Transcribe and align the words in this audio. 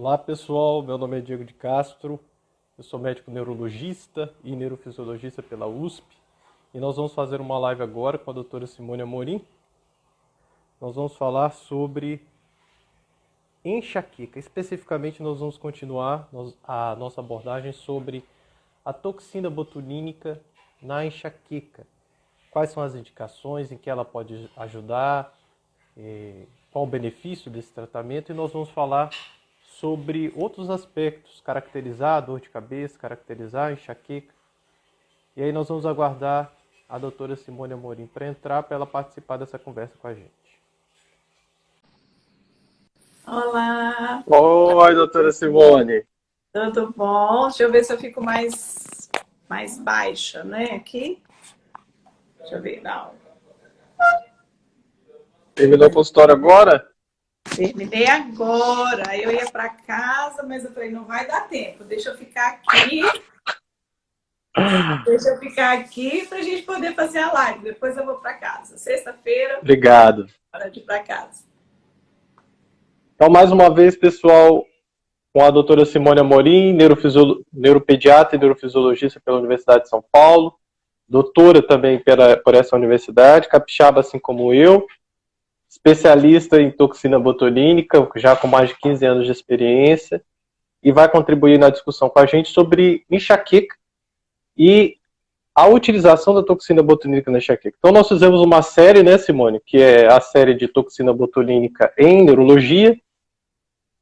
Olá 0.00 0.16
pessoal, 0.16 0.80
meu 0.80 0.96
nome 0.96 1.18
é 1.18 1.20
Diego 1.20 1.44
de 1.44 1.52
Castro, 1.52 2.20
eu 2.78 2.84
sou 2.84 3.00
médico 3.00 3.32
neurologista 3.32 4.32
e 4.44 4.54
neurofisiologista 4.54 5.42
pela 5.42 5.66
USP 5.66 6.06
e 6.72 6.78
nós 6.78 6.94
vamos 6.94 7.12
fazer 7.12 7.40
uma 7.40 7.58
live 7.58 7.82
agora 7.82 8.16
com 8.16 8.30
a 8.30 8.32
doutora 8.32 8.64
Simone 8.68 9.02
Amorim. 9.02 9.44
Nós 10.80 10.94
vamos 10.94 11.16
falar 11.16 11.50
sobre 11.50 12.24
enxaqueca. 13.64 14.38
Especificamente, 14.38 15.20
nós 15.20 15.40
vamos 15.40 15.58
continuar 15.58 16.28
a 16.62 16.94
nossa 16.94 17.20
abordagem 17.20 17.72
sobre 17.72 18.24
a 18.84 18.92
toxina 18.92 19.50
botulínica 19.50 20.40
na 20.80 21.04
enxaqueca. 21.04 21.84
Quais 22.52 22.70
são 22.70 22.84
as 22.84 22.94
indicações, 22.94 23.72
em 23.72 23.76
que 23.76 23.90
ela 23.90 24.04
pode 24.04 24.48
ajudar, 24.58 25.36
eh, 25.96 26.46
qual 26.70 26.84
o 26.84 26.88
benefício 26.88 27.50
desse 27.50 27.72
tratamento 27.72 28.30
e 28.30 28.34
nós 28.34 28.52
vamos 28.52 28.70
falar 28.70 29.10
sobre 29.80 30.32
outros 30.34 30.70
aspectos, 30.70 31.40
caracterizar 31.40 32.16
a 32.16 32.20
dor 32.20 32.40
de 32.40 32.48
cabeça, 32.48 32.98
caracterizar 32.98 33.68
a 33.68 33.72
enxaqueca. 33.72 34.34
E 35.36 35.42
aí 35.42 35.52
nós 35.52 35.68
vamos 35.68 35.86
aguardar 35.86 36.52
a 36.88 36.98
doutora 36.98 37.36
Simone 37.36 37.74
Amorim 37.74 38.06
para 38.08 38.26
entrar, 38.26 38.64
para 38.64 38.74
ela 38.74 38.86
participar 38.86 39.36
dessa 39.36 39.56
conversa 39.56 39.94
com 39.96 40.08
a 40.08 40.14
gente. 40.14 40.32
Olá! 43.24 44.24
Oi, 44.26 44.94
doutora 44.96 45.30
Simone! 45.30 46.04
Tudo 46.52 46.92
bom? 46.96 47.46
Deixa 47.46 47.62
eu 47.62 47.70
ver 47.70 47.84
se 47.84 47.92
eu 47.92 47.98
fico 47.98 48.20
mais, 48.20 49.08
mais 49.48 49.78
baixa, 49.78 50.42
né? 50.42 50.72
Aqui. 50.74 51.22
Deixa 52.40 52.56
eu 52.56 52.62
ver, 52.62 52.82
não. 52.82 53.12
Terminou 55.54 55.86
o 55.86 55.92
consultório 55.92 56.34
agora? 56.34 56.84
Terminei 57.54 58.06
agora. 58.06 59.16
Eu 59.16 59.30
ia 59.30 59.50
para 59.50 59.68
casa, 59.68 60.42
mas 60.42 60.64
eu 60.64 60.72
falei, 60.72 60.90
não 60.90 61.04
vai 61.04 61.26
dar 61.26 61.48
tempo. 61.48 61.84
Deixa 61.84 62.10
eu 62.10 62.16
ficar 62.16 62.48
aqui. 62.48 63.02
Deixa 65.04 65.28
eu 65.28 65.38
ficar 65.38 65.78
aqui 65.78 66.26
para 66.26 66.38
a 66.38 66.42
gente 66.42 66.62
poder 66.62 66.94
fazer 66.94 67.18
a 67.18 67.32
live. 67.32 67.60
Depois 67.60 67.96
eu 67.96 68.04
vou 68.04 68.16
para 68.16 68.34
casa. 68.34 68.76
Sexta-feira. 68.76 69.58
Obrigado. 69.58 70.26
Hora 70.54 70.70
de 70.70 70.80
ir 70.80 70.82
para 70.82 71.02
casa. 71.02 71.44
Então, 73.14 73.28
mais 73.28 73.50
uma 73.50 73.68
vez, 73.72 73.96
pessoal, 73.96 74.64
com 75.34 75.42
a 75.42 75.50
doutora 75.50 75.84
Simone 75.84 76.20
Amorim, 76.20 76.72
neurofisiolo... 76.72 77.44
neuropediatra 77.52 78.36
e 78.36 78.38
neurofisiologista 78.38 79.20
pela 79.20 79.38
Universidade 79.38 79.84
de 79.84 79.88
São 79.88 80.02
Paulo, 80.10 80.54
doutora 81.08 81.60
também 81.60 81.98
pela, 81.98 82.36
por 82.36 82.54
essa 82.54 82.76
universidade, 82.76 83.48
capixaba 83.48 84.00
assim 84.00 84.18
como 84.18 84.52
eu, 84.52 84.86
especialista 85.78 86.60
em 86.60 86.70
toxina 86.70 87.18
botulínica, 87.18 88.06
já 88.16 88.34
com 88.36 88.48
mais 88.48 88.68
de 88.68 88.78
15 88.78 89.06
anos 89.06 89.26
de 89.26 89.32
experiência, 89.32 90.22
e 90.82 90.92
vai 90.92 91.08
contribuir 91.08 91.58
na 91.58 91.70
discussão 91.70 92.08
com 92.08 92.18
a 92.18 92.26
gente 92.26 92.50
sobre 92.50 93.04
enxaqueca 93.10 93.76
e 94.56 94.96
a 95.54 95.66
utilização 95.66 96.34
da 96.34 96.42
toxina 96.42 96.82
botulínica 96.82 97.30
na 97.30 97.38
enxaqueca. 97.38 97.76
Então 97.78 97.92
nós 97.92 98.08
fizemos 98.08 98.40
uma 98.40 98.62
série, 98.62 99.02
né, 99.02 99.18
Simone, 99.18 99.60
que 99.64 99.78
é 99.78 100.06
a 100.06 100.20
série 100.20 100.54
de 100.54 100.68
toxina 100.68 101.12
botulínica 101.12 101.92
em 101.96 102.24
neurologia. 102.24 102.96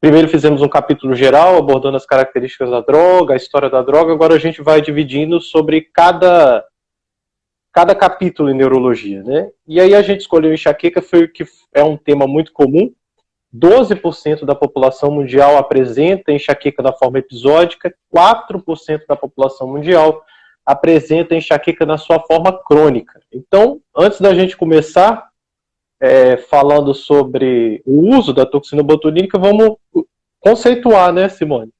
Primeiro 0.01 0.29
fizemos 0.29 0.61
um 0.61 0.69
capítulo 0.69 1.15
geral, 1.15 1.57
abordando 1.57 1.97
as 1.97 2.05
características 2.05 2.71
da 2.71 2.81
droga, 2.81 3.35
a 3.35 3.39
história 3.39 3.71
da 3.71 3.83
droga. 3.83 4.13
Agora 4.13 4.35
a 4.35 4.39
gente 4.39 4.61
vai 4.63 4.83
dividindo 4.83 5.41
sobre 5.41 5.81
cada 5.81 6.65
cada 7.77 7.95
capítulo 7.95 8.49
em 8.49 8.55
neurologia, 8.55 9.23
né? 9.23 9.51
E 9.69 9.79
aí 9.79 9.95
a 9.95 10.01
gente 10.01 10.21
escolheu 10.21 10.51
enxaqueca, 10.51 11.03
foi 11.03 11.29
que 11.29 11.45
é 11.75 11.85
um 11.85 11.95
tema 11.95 12.27
muito 12.27 12.51
comum. 12.51 12.91
12% 13.55 14.47
da 14.47 14.55
população 14.55 15.11
mundial 15.11 15.59
apresenta 15.59 16.33
enxaqueca 16.33 16.83
na 16.83 16.95
forma 16.95 17.19
episódica, 17.19 17.95
4% 18.11 19.03
da 19.07 19.15
população 19.15 19.69
mundial 19.69 20.25
apresenta 20.65 21.35
enxaqueca 21.35 21.85
na 21.85 21.99
sua 21.99 22.19
forma 22.21 22.51
crônica. 22.65 23.21
Então, 23.31 23.79
antes 23.95 24.23
da 24.23 24.35
gente 24.35 24.57
começar 24.57 25.29
é, 26.01 26.39
falando 26.39 26.95
sobre 26.95 27.83
o 27.85 28.17
uso 28.17 28.33
da 28.33 28.47
toxina 28.47 28.83
botulínica, 28.83 29.39
vamos 29.39 29.77
conceituar, 30.41 31.13
né, 31.13 31.29
Simone? 31.29 31.71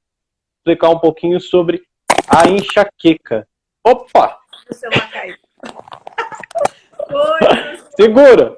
Explicar 0.59 0.91
um 0.91 0.99
pouquinho 0.99 1.41
sobre 1.41 1.81
a 2.27 2.47
enxaqueca. 2.47 3.47
Opa! 3.83 4.37
O 4.69 4.75
celular 4.75 5.09
caiu. 5.61 5.87
Segura! 7.95 8.55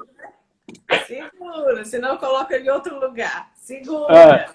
Segura, 1.05 1.85
senão 1.85 2.17
coloca 2.17 2.55
ele 2.55 2.67
em 2.67 2.71
outro 2.71 2.99
lugar. 2.99 3.51
Segura! 3.55 4.13
É. 4.15 4.49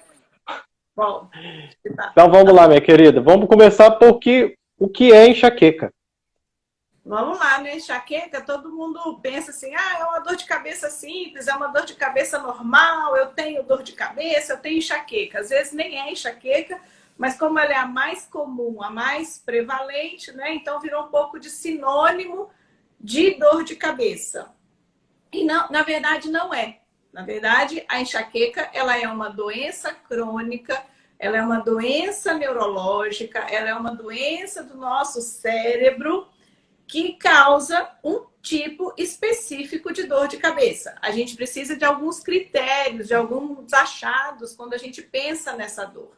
Bom, 0.97 1.29
tá. 1.97 2.11
Então 2.13 2.31
vamos 2.31 2.53
lá, 2.55 2.69
minha 2.69 2.81
querida. 2.81 3.21
Vamos 3.21 3.49
começar 3.49 3.91
por 3.93 4.19
que, 4.21 4.57
o 4.79 4.89
que 4.89 5.13
é 5.13 5.29
enxaqueca. 5.29 5.93
Vamos 7.05 7.39
lá, 7.39 7.59
né? 7.59 7.77
Enxaqueca, 7.77 8.41
todo 8.41 8.73
mundo 8.73 9.19
pensa 9.21 9.51
assim: 9.51 9.75
ah, 9.75 9.99
é 10.01 10.05
uma 10.05 10.21
dor 10.21 10.37
de 10.37 10.47
cabeça 10.47 10.89
simples, 10.89 11.49
é 11.49 11.55
uma 11.55 11.67
dor 11.67 11.85
de 11.85 11.95
cabeça 11.95 12.39
normal, 12.39 13.17
eu 13.17 13.27
tenho 13.27 13.63
dor 13.63 13.83
de 13.83 13.93
cabeça, 13.93 14.55
eu 14.55 14.59
tenho 14.59 14.79
enxaqueca. 14.79 15.41
Às 15.41 15.51
vezes 15.51 15.73
nem 15.73 16.01
é 16.01 16.11
enxaqueca, 16.11 16.81
mas 17.17 17.39
como 17.39 17.59
ela 17.59 17.73
é 17.73 17.77
a 17.77 17.87
mais 17.87 18.27
comum, 18.27 18.83
a 18.83 18.91
mais 18.91 19.39
prevalente, 19.39 20.33
né? 20.33 20.55
Então 20.55 20.81
virou 20.81 21.05
um 21.05 21.09
pouco 21.09 21.39
de 21.39 21.49
sinônimo 21.49 22.51
de 23.01 23.35
dor 23.35 23.65
de 23.65 23.77
cabeça. 23.77 24.53
E 25.33 25.45
não, 25.45 25.71
na 25.71 25.83
verdade 25.83 26.31
não 26.31 26.53
é. 26.53 26.81
Na 27.13 27.23
verdade, 27.23 27.85
a 27.89 28.01
enxaqueca, 28.01 28.71
ela 28.73 28.99
é 28.99 29.07
uma 29.07 29.29
doença 29.29 29.93
crônica, 29.93 30.85
ela 31.17 31.37
é 31.37 31.43
uma 31.43 31.61
doença 31.61 32.35
neurológica, 32.35 33.39
ela 33.39 33.69
é 33.69 33.75
uma 33.75 33.95
doença 33.95 34.65
do 34.65 34.77
nosso 34.77 35.21
cérebro 35.21 36.27
que 36.87 37.15
causa 37.15 37.89
um 38.03 38.27
tipo 38.43 38.93
específico 38.99 39.93
de 39.93 40.03
dor 40.05 40.29
de 40.29 40.37
cabeça. 40.37 40.97
A 41.01 41.11
gente 41.13 41.37
precisa 41.37 41.77
de 41.77 41.85
alguns 41.85 42.21
critérios, 42.21 43.09
de 43.09 43.15
alguns 43.15 43.73
achados 43.73 44.55
quando 44.55 44.75
a 44.75 44.79
gente 44.79 45.01
pensa 45.01 45.55
nessa 45.55 45.85
dor. 45.85 46.13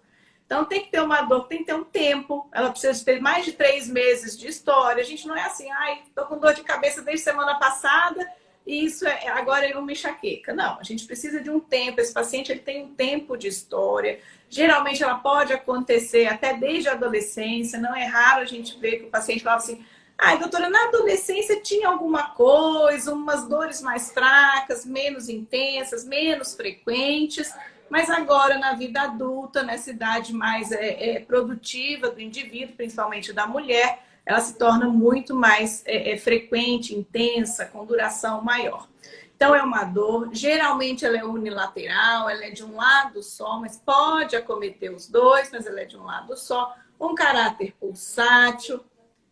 Então 0.47 0.65
tem 0.65 0.85
que 0.85 0.91
ter 0.93 1.03
uma 1.03 1.23
dor, 1.23 1.49
tem 1.49 1.59
que 1.59 1.65
ter 1.65 1.75
um 1.75 1.85
tempo. 1.85 2.49
Ela 2.53 2.71
precisa 2.71 3.05
ter 3.05 3.21
mais 3.21 3.45
de 3.45 3.53
três 3.53 3.89
meses 3.89 4.39
de 4.39 4.47
história. 4.47 5.03
A 5.03 5.07
gente 5.07 5.27
não 5.27 5.37
é 5.37 5.43
assim, 5.43 5.71
ai, 5.71 6.03
tô 6.15 6.25
com 6.27 6.39
dor 6.39 6.55
de 6.55 6.63
cabeça 6.63 7.03
desde 7.03 7.25
semana 7.25 7.59
passada 7.59 8.25
e 8.67 8.85
isso 8.85 9.07
é 9.07 9.29
agora 9.29 9.65
é 9.65 9.79
uma 9.79 9.93
enxaqueca. 9.93 10.53
Não, 10.53 10.79
a 10.79 10.83
gente 10.83 11.05
precisa 11.05 11.41
de 11.41 11.49
um 11.49 11.61
tempo. 11.61 12.01
Esse 12.01 12.13
paciente 12.13 12.51
ele 12.51 12.61
tem 12.61 12.85
um 12.85 12.95
tempo 12.95 13.37
de 13.37 13.47
história. 13.47 14.21
Geralmente 14.49 15.03
ela 15.03 15.17
pode 15.17 15.53
acontecer 15.53 16.27
até 16.27 16.55
desde 16.55 16.89
a 16.89 16.93
adolescência. 16.93 17.81
Não 17.81 17.95
é 17.95 18.05
raro 18.05 18.43
a 18.43 18.45
gente 18.45 18.79
ver 18.79 18.99
que 18.99 19.07
o 19.07 19.11
paciente 19.11 19.45
fala 19.45 19.57
assim, 19.57 19.85
ai, 20.19 20.39
doutora, 20.39 20.69
na 20.69 20.85
adolescência 20.85 21.61
tinha 21.61 21.89
alguma 21.89 22.31
coisa, 22.31 23.13
umas 23.13 23.49
dores 23.49 23.81
mais 23.81 24.13
fracas, 24.13 24.85
menos 24.85 25.29
intensas, 25.29 26.05
menos 26.05 26.55
frequentes. 26.55 27.53
Mas 27.89 28.11
agora, 28.11 28.59
na 28.59 28.75
vida 28.75 29.03
adulta, 29.03 29.63
nessa 29.63 29.91
idade 29.91 30.33
mais 30.33 30.73
é, 30.73 31.17
é, 31.17 31.21
produtiva 31.21 32.11
do 32.11 32.21
indivíduo, 32.21 32.77
principalmente 32.77 33.33
da 33.33 33.47
mulher, 33.47 34.03
ela 34.25 34.41
se 34.41 34.59
torna 34.59 34.89
muito 34.89 35.35
mais 35.35 35.85
é, 35.87 36.13
é, 36.13 36.19
frequente, 36.19 36.95
intensa, 36.95 37.65
com 37.67 37.85
duração 37.85 38.43
maior. 38.43 38.89
Então, 39.37 39.55
é 39.55 39.63
uma 39.63 39.85
dor, 39.85 40.31
geralmente 40.33 41.05
ela 41.05 41.19
é 41.19 41.25
unilateral, 41.25 42.29
ela 42.29 42.45
é 42.45 42.51
de 42.51 42.65
um 42.65 42.75
lado 42.75 43.23
só, 43.23 43.61
mas 43.61 43.77
pode 43.77 44.35
acometer 44.35 44.93
os 44.93 45.09
dois, 45.09 45.51
mas 45.53 45.67
ela 45.67 45.81
é 45.81 45.85
de 45.85 45.97
um 45.97 46.05
lado 46.05 46.37
só. 46.37 46.75
Um 46.99 47.15
caráter 47.15 47.75
pulsátil, 47.79 48.83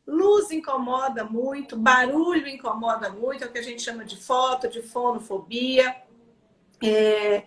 luz 0.07 0.51
incomoda 0.51 1.25
muito, 1.25 1.77
barulho 1.77 2.47
incomoda 2.47 3.09
muito, 3.09 3.43
é 3.43 3.47
o 3.47 3.51
que 3.51 3.59
a 3.59 3.63
gente 3.63 3.83
chama 3.83 4.05
de 4.05 4.17
foto, 4.17 4.69
de 4.69 4.83
fonofobia. 4.83 5.97
É, 6.83 7.45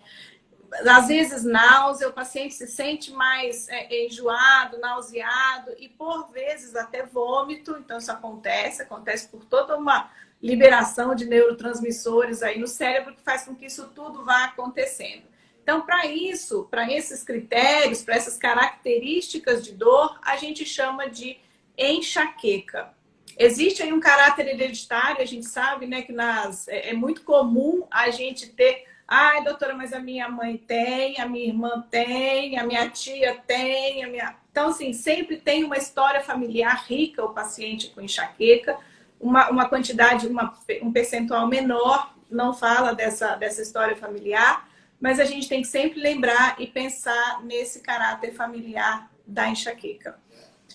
às 0.86 1.08
vezes 1.08 1.44
náusea, 1.44 2.08
o 2.08 2.12
paciente 2.12 2.54
se 2.54 2.66
sente 2.66 3.12
mais 3.12 3.68
é, 3.68 4.06
enjoado, 4.06 4.78
nauseado 4.78 5.72
e 5.78 5.88
por 5.88 6.30
vezes 6.30 6.74
até 6.76 7.04
vômito. 7.04 7.76
Então 7.78 7.98
isso 7.98 8.12
acontece, 8.12 8.82
acontece 8.82 9.28
por 9.28 9.44
toda 9.44 9.76
uma 9.76 10.10
liberação 10.42 11.14
de 11.14 11.26
neurotransmissores 11.26 12.42
aí 12.42 12.58
no 12.58 12.66
cérebro 12.66 13.14
que 13.14 13.22
faz 13.22 13.44
com 13.44 13.54
que 13.54 13.66
isso 13.66 13.90
tudo 13.94 14.24
vá 14.24 14.44
acontecendo. 14.44 15.22
Então, 15.62 15.82
para 15.82 16.06
isso, 16.06 16.66
para 16.70 16.90
esses 16.90 17.22
critérios, 17.22 18.02
para 18.02 18.16
essas 18.16 18.38
características 18.38 19.62
de 19.62 19.72
dor, 19.72 20.18
a 20.22 20.36
gente 20.36 20.64
chama 20.64 21.10
de 21.10 21.38
enxaqueca. 21.76 22.94
Existe 23.36 23.82
aí 23.82 23.92
um 23.92 24.00
caráter 24.00 24.48
hereditário, 24.48 25.20
a 25.20 25.26
gente 25.26 25.46
sabe, 25.46 25.86
né, 25.86 26.00
que 26.00 26.12
nas, 26.12 26.66
é, 26.68 26.90
é 26.90 26.92
muito 26.94 27.22
comum 27.22 27.86
a 27.90 28.08
gente 28.08 28.48
ter 28.48 28.86
Ai, 29.10 29.42
doutora, 29.42 29.74
mas 29.74 29.94
a 29.94 29.98
minha 29.98 30.28
mãe 30.28 30.58
tem, 30.58 31.18
a 31.18 31.26
minha 31.26 31.46
irmã 31.46 31.82
tem, 31.90 32.58
a 32.58 32.64
minha 32.64 32.90
tia 32.90 33.38
tem, 33.46 34.04
a 34.04 34.08
minha. 34.08 34.36
Então, 34.50 34.68
assim, 34.68 34.92
sempre 34.92 35.38
tem 35.38 35.64
uma 35.64 35.78
história 35.78 36.20
familiar 36.20 36.84
rica 36.86 37.24
o 37.24 37.32
paciente 37.32 37.88
com 37.88 38.02
enxaqueca, 38.02 38.76
uma, 39.18 39.48
uma 39.48 39.66
quantidade, 39.66 40.26
uma, 40.26 40.52
um 40.82 40.92
percentual 40.92 41.46
menor 41.46 42.12
não 42.30 42.52
fala 42.52 42.94
dessa, 42.94 43.34
dessa 43.36 43.62
história 43.62 43.96
familiar, 43.96 44.68
mas 45.00 45.18
a 45.18 45.24
gente 45.24 45.48
tem 45.48 45.62
que 45.62 45.68
sempre 45.68 46.00
lembrar 46.00 46.56
e 46.58 46.66
pensar 46.66 47.42
nesse 47.42 47.80
caráter 47.80 48.34
familiar 48.34 49.10
da 49.26 49.48
enxaqueca. 49.48 50.16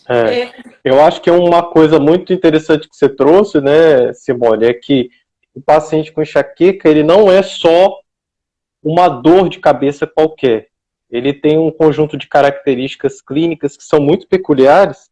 É, 0.10 0.42
é. 0.42 0.54
Eu 0.84 1.00
acho 1.02 1.22
que 1.22 1.30
é 1.30 1.34
uma 1.34 1.62
coisa 1.62 2.00
muito 2.00 2.34
interessante 2.34 2.90
que 2.90 2.96
você 2.96 3.08
trouxe, 3.08 3.62
né, 3.62 4.12
Simone, 4.14 4.66
é 4.66 4.74
que 4.74 5.12
o 5.54 5.62
paciente 5.62 6.12
com 6.12 6.24
enxaqueca, 6.24 6.90
ele 6.90 7.04
não 7.04 7.32
é 7.32 7.44
só 7.44 8.03
uma 8.84 9.08
dor 9.08 9.50
de 9.50 9.60
cabeça 9.60 10.06
qualquer. 10.06 10.68
Ele 11.10 11.34
tem 11.34 11.58
um 11.58 11.72
conjunto 11.72 12.18
de 12.18 12.28
características 12.28 13.22
clínicas 13.22 13.78
que 13.78 13.84
são 13.84 14.00
muito 14.00 14.28
peculiares 14.28 15.10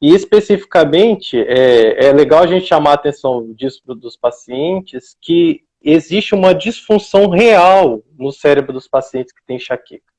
e 0.00 0.12
especificamente 0.12 1.38
é, 1.38 2.06
é 2.06 2.12
legal 2.12 2.42
a 2.42 2.46
gente 2.46 2.66
chamar 2.66 2.90
a 2.90 2.94
atenção 2.94 3.52
disso 3.52 3.80
dos 3.86 4.16
pacientes 4.16 5.16
que 5.20 5.62
existe 5.80 6.34
uma 6.34 6.54
disfunção 6.54 7.28
real 7.28 8.02
no 8.18 8.32
cérebro 8.32 8.72
dos 8.72 8.88
pacientes 8.88 9.32
que 9.32 9.44
têm 9.46 9.56
enxaqueca 9.56 10.14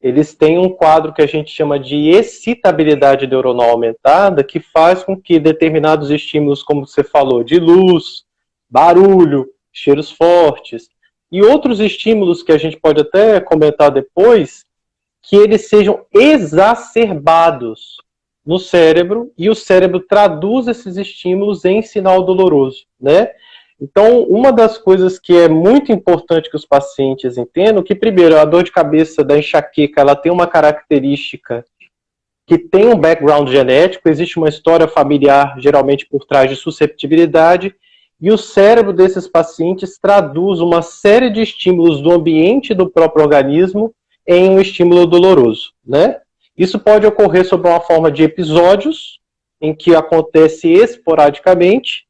eles 0.00 0.34
têm 0.34 0.58
um 0.58 0.70
quadro 0.70 1.12
que 1.12 1.20
a 1.20 1.26
gente 1.26 1.50
chama 1.50 1.78
de 1.78 2.08
excitabilidade 2.08 3.26
neuronal 3.26 3.70
aumentada, 3.70 4.42
que 4.42 4.58
faz 4.58 5.04
com 5.04 5.20
que 5.20 5.38
determinados 5.38 6.10
estímulos, 6.10 6.62
como 6.62 6.86
você 6.86 7.04
falou, 7.04 7.44
de 7.44 7.58
luz, 7.58 8.24
barulho, 8.68 9.46
cheiros 9.70 10.10
fortes, 10.10 10.88
e 11.30 11.42
outros 11.42 11.80
estímulos 11.80 12.42
que 12.42 12.52
a 12.52 12.58
gente 12.58 12.76
pode 12.76 13.00
até 13.00 13.40
comentar 13.40 13.90
depois, 13.90 14.64
que 15.22 15.36
eles 15.36 15.68
sejam 15.68 16.04
exacerbados 16.12 17.96
no 18.44 18.58
cérebro 18.58 19.32
e 19.36 19.48
o 19.48 19.54
cérebro 19.54 20.00
traduz 20.00 20.66
esses 20.66 20.96
estímulos 20.96 21.64
em 21.64 21.82
sinal 21.82 22.22
doloroso, 22.24 22.84
né? 23.00 23.30
Então, 23.80 24.24
uma 24.24 24.52
das 24.52 24.76
coisas 24.76 25.18
que 25.18 25.34
é 25.34 25.48
muito 25.48 25.90
importante 25.90 26.50
que 26.50 26.56
os 26.56 26.66
pacientes 26.66 27.38
entendam, 27.38 27.82
que 27.82 27.94
primeiro, 27.94 28.38
a 28.38 28.44
dor 28.44 28.62
de 28.62 28.70
cabeça 28.70 29.24
da 29.24 29.38
enxaqueca, 29.38 30.00
ela 30.02 30.14
tem 30.14 30.30
uma 30.30 30.46
característica 30.46 31.64
que 32.46 32.58
tem 32.58 32.88
um 32.88 32.96
background 32.96 33.48
genético, 33.48 34.08
existe 34.08 34.36
uma 34.36 34.48
história 34.48 34.88
familiar, 34.88 35.54
geralmente 35.58 36.06
por 36.06 36.26
trás 36.26 36.50
de 36.50 36.56
susceptibilidade, 36.56 37.74
e 38.20 38.30
o 38.30 38.36
cérebro 38.36 38.92
desses 38.92 39.26
pacientes 39.26 39.98
traduz 39.98 40.60
uma 40.60 40.82
série 40.82 41.30
de 41.30 41.40
estímulos 41.40 42.02
do 42.02 42.12
ambiente 42.12 42.74
do 42.74 42.88
próprio 42.90 43.24
organismo 43.24 43.94
em 44.26 44.50
um 44.50 44.60
estímulo 44.60 45.06
doloroso, 45.06 45.72
né? 45.84 46.20
Isso 46.56 46.78
pode 46.78 47.06
ocorrer 47.06 47.46
sob 47.46 47.66
uma 47.66 47.80
forma 47.80 48.10
de 48.10 48.22
episódios, 48.22 49.20
em 49.60 49.74
que 49.74 49.94
acontece 49.94 50.68
esporadicamente, 50.68 52.06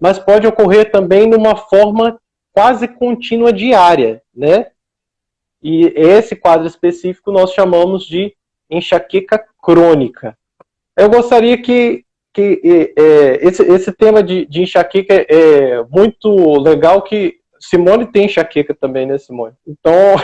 mas 0.00 0.18
pode 0.18 0.46
ocorrer 0.46 0.90
também 0.90 1.28
numa 1.28 1.54
forma 1.54 2.20
quase 2.52 2.88
contínua 2.88 3.52
diária, 3.52 4.20
né? 4.34 4.66
E 5.62 5.92
esse 5.94 6.34
quadro 6.34 6.66
específico 6.66 7.30
nós 7.30 7.52
chamamos 7.52 8.04
de 8.04 8.34
enxaqueca 8.68 9.44
crônica. 9.62 10.36
Eu 10.96 11.08
gostaria 11.08 11.56
que, 11.56 12.04
que 12.32 12.60
é, 12.96 13.46
esse, 13.46 13.62
esse 13.62 13.92
tema 13.92 14.22
de, 14.22 14.46
de 14.46 14.62
enxaqueca 14.62 15.26
é 15.28 15.82
muito 15.90 16.58
legal, 16.58 17.02
que 17.02 17.38
Simone 17.60 18.06
tem 18.06 18.24
enxaqueca 18.24 18.74
também, 18.74 19.06
né, 19.06 19.18
Simone? 19.18 19.54
Então, 19.66 20.16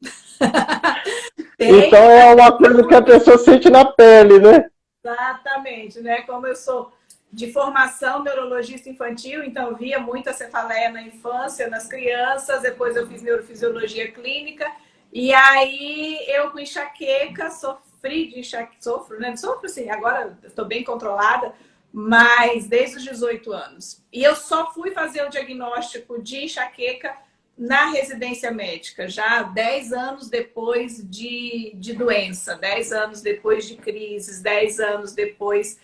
então 1.58 1.98
é 1.98 2.34
uma 2.34 2.56
coisa 2.56 2.86
que 2.86 2.94
a 2.94 3.02
pessoa 3.02 3.36
sente 3.36 3.68
na 3.68 3.84
pele, 3.84 4.38
né? 4.38 4.70
Exatamente, 5.04 6.00
né? 6.00 6.22
Como 6.22 6.46
eu 6.46 6.54
sou 6.54 6.92
de 7.32 7.52
formação 7.52 8.22
neurologista 8.22 8.88
infantil, 8.88 9.42
então 9.42 9.74
via 9.74 9.98
muita 9.98 10.32
cefaleia 10.32 10.90
na 10.90 11.02
infância, 11.02 11.68
nas 11.68 11.88
crianças, 11.88 12.62
depois 12.62 12.94
eu 12.94 13.08
fiz 13.08 13.22
neurofisiologia 13.22 14.12
clínica, 14.12 14.70
e 15.12 15.34
aí 15.34 16.24
eu 16.28 16.50
com 16.50 16.60
enxaqueca, 16.60 17.50
sofri 17.50 17.93
de 18.08 18.40
enxaqueca, 18.40 18.76
sofro, 18.80 19.18
né? 19.18 19.36
Sofro 19.36 19.68
sim, 19.68 19.90
agora 19.90 20.38
estou 20.44 20.64
bem 20.64 20.84
controlada, 20.84 21.54
mas 21.92 22.66
desde 22.66 22.96
os 22.96 23.04
18 23.04 23.52
anos. 23.52 24.02
E 24.12 24.22
eu 24.22 24.34
só 24.34 24.72
fui 24.72 24.90
fazer 24.90 25.24
o 25.24 25.30
diagnóstico 25.30 26.20
de 26.20 26.44
enxaqueca 26.44 27.16
na 27.56 27.90
residência 27.92 28.50
médica, 28.50 29.08
já 29.08 29.44
10 29.44 29.92
anos 29.92 30.28
depois 30.28 31.08
de, 31.08 31.72
de 31.76 31.92
doença, 31.92 32.56
10 32.56 32.92
anos 32.92 33.20
depois 33.22 33.68
de 33.68 33.76
crises, 33.76 34.42
10 34.42 34.80
anos 34.80 35.12
depois 35.12 35.78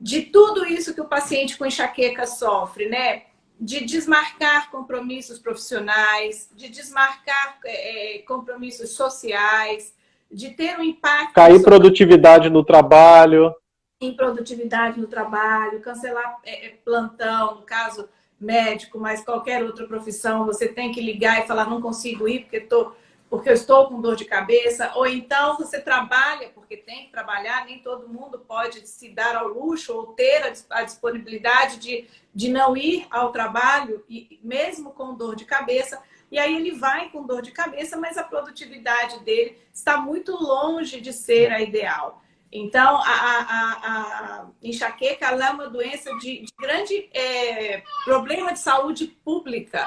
de 0.00 0.22
tudo 0.22 0.64
isso 0.64 0.94
que 0.94 1.00
o 1.00 1.08
paciente 1.08 1.56
com 1.58 1.66
enxaqueca 1.66 2.26
sofre, 2.26 2.88
né? 2.88 3.24
De 3.58 3.84
desmarcar 3.84 4.70
compromissos 4.70 5.38
profissionais, 5.38 6.48
de 6.54 6.68
desmarcar 6.68 7.58
é, 7.64 8.18
é 8.18 8.22
compromissos 8.22 8.90
sociais, 8.90 9.95
de 10.30 10.50
ter 10.50 10.78
um 10.78 10.82
impacto. 10.82 11.34
Cair 11.34 11.62
produtividade 11.62 12.50
no 12.50 12.64
trabalho. 12.64 13.54
Em 14.00 14.14
produtividade 14.14 15.00
no 15.00 15.06
trabalho, 15.06 15.80
cancelar 15.80 16.38
é, 16.44 16.66
é, 16.66 16.70
plantão, 16.84 17.56
no 17.56 17.62
caso 17.62 18.08
médico, 18.38 18.98
mas 18.98 19.24
qualquer 19.24 19.64
outra 19.64 19.86
profissão, 19.86 20.44
você 20.44 20.68
tem 20.68 20.92
que 20.92 21.00
ligar 21.00 21.42
e 21.42 21.46
falar: 21.46 21.68
não 21.68 21.80
consigo 21.80 22.28
ir 22.28 22.40
porque 22.40 22.58
estou. 22.58 22.86
Tô 22.86 22.96
porque 23.28 23.48
eu 23.48 23.54
estou 23.54 23.88
com 23.88 24.00
dor 24.00 24.14
de 24.14 24.24
cabeça, 24.24 24.92
ou 24.94 25.06
então 25.06 25.56
você 25.56 25.80
trabalha 25.80 26.48
porque 26.54 26.76
tem 26.76 27.06
que 27.06 27.12
trabalhar, 27.12 27.64
nem 27.64 27.80
todo 27.80 28.08
mundo 28.08 28.38
pode 28.38 28.86
se 28.86 29.08
dar 29.08 29.36
ao 29.36 29.48
luxo 29.48 29.92
ou 29.94 30.06
ter 30.08 30.54
a 30.70 30.82
disponibilidade 30.82 31.78
de, 31.78 32.06
de 32.32 32.48
não 32.48 32.76
ir 32.76 33.06
ao 33.10 33.32
trabalho, 33.32 34.04
e 34.08 34.38
mesmo 34.42 34.92
com 34.92 35.14
dor 35.14 35.34
de 35.34 35.44
cabeça. 35.44 36.00
E 36.30 36.38
aí 36.38 36.54
ele 36.56 36.72
vai 36.72 37.08
com 37.10 37.26
dor 37.26 37.42
de 37.42 37.52
cabeça, 37.52 37.96
mas 37.96 38.18
a 38.18 38.24
produtividade 38.24 39.20
dele 39.20 39.56
está 39.72 39.98
muito 39.98 40.32
longe 40.32 41.00
de 41.00 41.12
ser 41.12 41.52
a 41.52 41.60
ideal. 41.60 42.22
Então, 42.52 42.96
a, 42.96 43.00
a, 43.02 43.72
a 43.82 44.46
enxaqueca 44.62 45.26
é 45.26 45.50
uma 45.50 45.68
doença 45.68 46.10
de, 46.16 46.42
de 46.42 46.52
grande 46.58 47.08
é, 47.12 47.82
problema 48.04 48.52
de 48.52 48.58
saúde 48.58 49.06
pública 49.06 49.86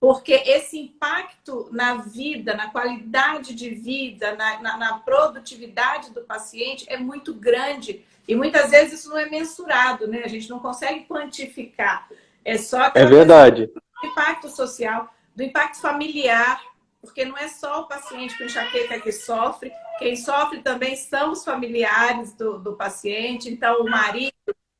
porque 0.00 0.32
esse 0.32 0.78
impacto 0.78 1.68
na 1.72 1.94
vida, 1.94 2.54
na 2.54 2.70
qualidade 2.70 3.54
de 3.54 3.70
vida, 3.70 4.36
na, 4.36 4.60
na, 4.60 4.76
na, 4.76 4.98
produtividade 5.00 6.12
do 6.12 6.20
paciente 6.20 6.86
é 6.88 6.96
muito 6.96 7.34
grande. 7.34 8.04
E 8.26 8.34
muitas 8.34 8.70
vezes 8.70 9.00
isso 9.00 9.10
não 9.10 9.18
é 9.18 9.28
mensurado, 9.28 10.06
né? 10.06 10.22
A 10.24 10.28
gente 10.28 10.48
não 10.48 10.60
consegue 10.60 11.04
quantificar. 11.06 12.08
É 12.44 12.56
só 12.56 12.92
é 12.94 13.06
verdade. 13.06 13.70
impacto 14.04 14.48
social, 14.48 15.12
do 15.38 15.44
impacto 15.44 15.80
familiar, 15.80 16.60
porque 17.00 17.24
não 17.24 17.38
é 17.38 17.46
só 17.46 17.82
o 17.82 17.86
paciente 17.86 18.36
com 18.36 18.42
enxaqueca 18.42 19.00
que 19.00 19.12
sofre, 19.12 19.70
quem 20.00 20.16
sofre 20.16 20.62
também 20.62 20.96
são 20.96 21.30
os 21.30 21.44
familiares 21.44 22.32
do, 22.32 22.58
do 22.58 22.74
paciente, 22.74 23.48
então 23.48 23.82
o 23.82 23.88
marido, 23.88 24.34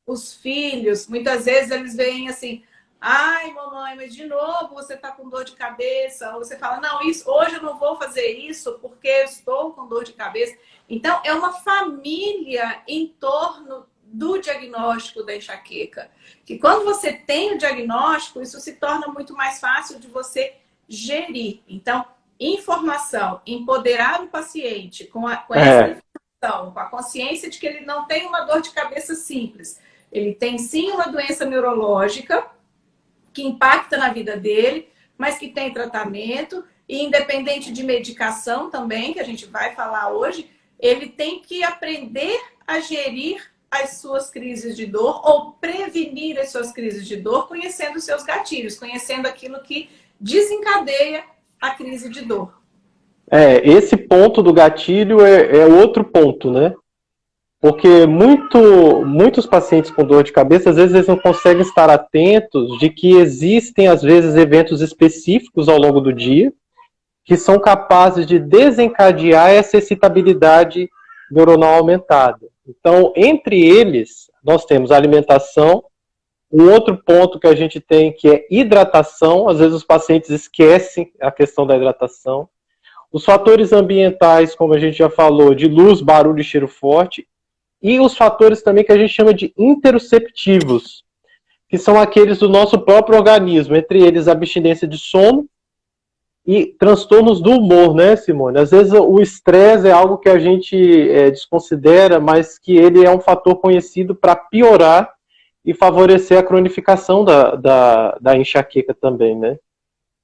os 0.05 0.33
filhos, 0.33 1.07
muitas 1.07 1.45
vezes 1.45 1.71
eles 1.71 1.95
veem 1.95 2.27
assim, 2.27 2.61
Ai, 3.01 3.53
mamãe, 3.53 3.95
mas 3.95 4.13
de 4.13 4.25
novo 4.25 4.73
você 4.73 4.95
está 4.95 5.09
com 5.09 5.29
dor 5.29 5.45
de 5.45 5.53
cabeça. 5.53 6.33
Ou 6.33 6.43
você 6.43 6.57
fala, 6.57 6.81
não, 6.81 7.01
isso, 7.03 7.31
hoje 7.31 7.55
eu 7.55 7.61
não 7.61 7.79
vou 7.79 7.95
fazer 7.95 8.27
isso 8.27 8.77
porque 8.81 9.07
eu 9.07 9.23
estou 9.23 9.71
com 9.71 9.87
dor 9.87 10.03
de 10.03 10.11
cabeça. 10.11 10.57
Então, 10.89 11.21
é 11.23 11.33
uma 11.33 11.53
família 11.53 12.83
em 12.85 13.07
torno 13.07 13.87
do 14.11 14.39
diagnóstico 14.39 15.23
da 15.23 15.35
enxaqueca. 15.35 16.09
Que 16.45 16.57
quando 16.57 16.83
você 16.83 17.13
tem 17.13 17.53
o 17.53 17.57
diagnóstico, 17.57 18.41
isso 18.41 18.59
se 18.59 18.73
torna 18.73 19.07
muito 19.07 19.33
mais 19.35 19.59
fácil 19.59 19.99
de 19.99 20.07
você 20.07 20.55
gerir. 20.87 21.61
Então, 21.67 22.05
informação, 22.39 23.41
empoderar 23.45 24.21
o 24.21 24.27
paciente 24.27 25.05
com, 25.05 25.27
a, 25.27 25.37
com 25.37 25.53
essa 25.53 25.85
é. 25.85 26.01
informação, 26.41 26.71
com 26.71 26.79
a 26.79 26.85
consciência 26.85 27.49
de 27.49 27.59
que 27.59 27.67
ele 27.67 27.85
não 27.85 28.05
tem 28.07 28.25
uma 28.25 28.41
dor 28.41 28.61
de 28.61 28.71
cabeça 28.71 29.13
simples. 29.13 29.79
Ele 30.11 30.33
tem 30.33 30.57
sim 30.57 30.91
uma 30.91 31.07
doença 31.07 31.45
neurológica 31.45 32.47
que 33.31 33.43
impacta 33.43 33.97
na 33.97 34.11
vida 34.11 34.35
dele, 34.35 34.89
mas 35.17 35.37
que 35.37 35.49
tem 35.49 35.71
tratamento, 35.71 36.65
e 36.87 37.03
independente 37.03 37.71
de 37.71 37.83
medicação 37.83 38.71
também, 38.71 39.13
que 39.13 39.19
a 39.19 39.23
gente 39.23 39.45
vai 39.45 39.75
falar 39.75 40.09
hoje, 40.09 40.49
ele 40.79 41.09
tem 41.09 41.39
que 41.39 41.63
aprender 41.63 42.41
a 42.65 42.79
gerir 42.79 43.43
as 43.71 43.97
suas 43.97 44.29
crises 44.29 44.75
de 44.75 44.85
dor 44.85 45.21
ou 45.23 45.51
prevenir 45.53 46.39
as 46.39 46.51
suas 46.51 46.71
crises 46.71 47.07
de 47.07 47.15
dor, 47.17 47.47
conhecendo 47.47 47.97
os 47.97 48.03
seus 48.03 48.23
gatilhos, 48.23 48.77
conhecendo 48.77 49.27
aquilo 49.27 49.61
que 49.61 49.89
desencadeia 50.19 51.23
a 51.61 51.71
crise 51.71 52.09
de 52.09 52.21
dor. 52.23 52.59
É, 53.31 53.67
esse 53.67 53.95
ponto 53.95 54.41
do 54.41 54.51
gatilho 54.51 55.21
é, 55.21 55.59
é 55.59 55.65
outro 55.65 56.03
ponto, 56.03 56.51
né? 56.51 56.73
Porque 57.61 58.07
muito, 58.07 59.05
muitos 59.05 59.45
pacientes 59.45 59.91
com 59.91 60.03
dor 60.03 60.23
de 60.23 60.31
cabeça, 60.31 60.69
às 60.69 60.77
vezes, 60.77 60.95
eles 60.95 61.07
não 61.07 61.17
conseguem 61.17 61.61
estar 61.61 61.89
atentos 61.89 62.79
de 62.79 62.89
que 62.89 63.11
existem, 63.17 63.87
às 63.87 64.01
vezes, 64.01 64.35
eventos 64.35 64.81
específicos 64.81 65.67
ao 65.67 65.77
longo 65.77 65.99
do 65.99 66.13
dia 66.13 66.51
que 67.29 67.37
são 67.37 67.59
capazes 67.59 68.25
de 68.25 68.39
desencadear 68.39 69.51
essa 69.51 69.77
excitabilidade 69.77 70.89
neuronal 71.29 71.75
aumentada. 71.75 72.47
Então, 72.69 73.11
entre 73.15 73.59
eles, 73.67 74.29
nós 74.43 74.63
temos 74.63 74.91
alimentação, 74.91 75.83
Um 76.51 76.71
outro 76.71 76.97
ponto 76.97 77.39
que 77.39 77.47
a 77.47 77.55
gente 77.55 77.79
tem 77.79 78.11
que 78.11 78.27
é 78.27 78.47
hidratação, 78.49 79.47
às 79.47 79.59
vezes 79.59 79.73
os 79.73 79.83
pacientes 79.83 80.31
esquecem 80.31 81.11
a 81.21 81.31
questão 81.31 81.65
da 81.65 81.75
hidratação. 81.75 82.49
Os 83.11 83.23
fatores 83.23 83.71
ambientais, 83.71 84.55
como 84.55 84.73
a 84.73 84.79
gente 84.79 84.97
já 84.97 85.09
falou, 85.09 85.53
de 85.53 85.67
luz, 85.67 86.01
barulho 86.01 86.41
e 86.41 86.43
cheiro 86.43 86.67
forte, 86.67 87.27
e 87.81 87.99
os 87.99 88.17
fatores 88.17 88.63
também 88.63 88.83
que 88.83 88.91
a 88.91 88.97
gente 88.97 89.13
chama 89.13 89.33
de 89.33 89.53
interoceptivos, 89.57 91.03
que 91.69 91.77
são 91.77 91.99
aqueles 91.99 92.39
do 92.39 92.49
nosso 92.49 92.79
próprio 92.79 93.17
organismo, 93.17 93.75
entre 93.75 94.01
eles 94.01 94.27
a 94.27 94.31
abstinência 94.31 94.87
de 94.87 94.97
sono 94.97 95.47
e 96.51 96.65
transtornos 96.65 97.39
do 97.39 97.51
humor, 97.51 97.93
né, 97.93 98.15
Simone? 98.15 98.57
Às 98.57 98.71
vezes 98.71 98.91
o 98.91 99.21
estresse 99.21 99.87
é 99.87 99.91
algo 99.91 100.17
que 100.17 100.27
a 100.27 100.39
gente 100.39 100.75
é, 101.11 101.29
desconsidera, 101.29 102.19
mas 102.19 102.57
que 102.57 102.75
ele 102.75 103.05
é 103.05 103.11
um 103.11 103.19
fator 103.19 103.57
conhecido 103.57 104.15
para 104.15 104.35
piorar 104.35 105.13
e 105.63 105.75
favorecer 105.75 106.39
a 106.39 106.43
cronificação 106.43 107.23
da, 107.23 107.53
da, 107.53 108.17
da, 108.19 108.35
enxaqueca 108.35 108.95
também, 108.95 109.37
né? 109.37 109.59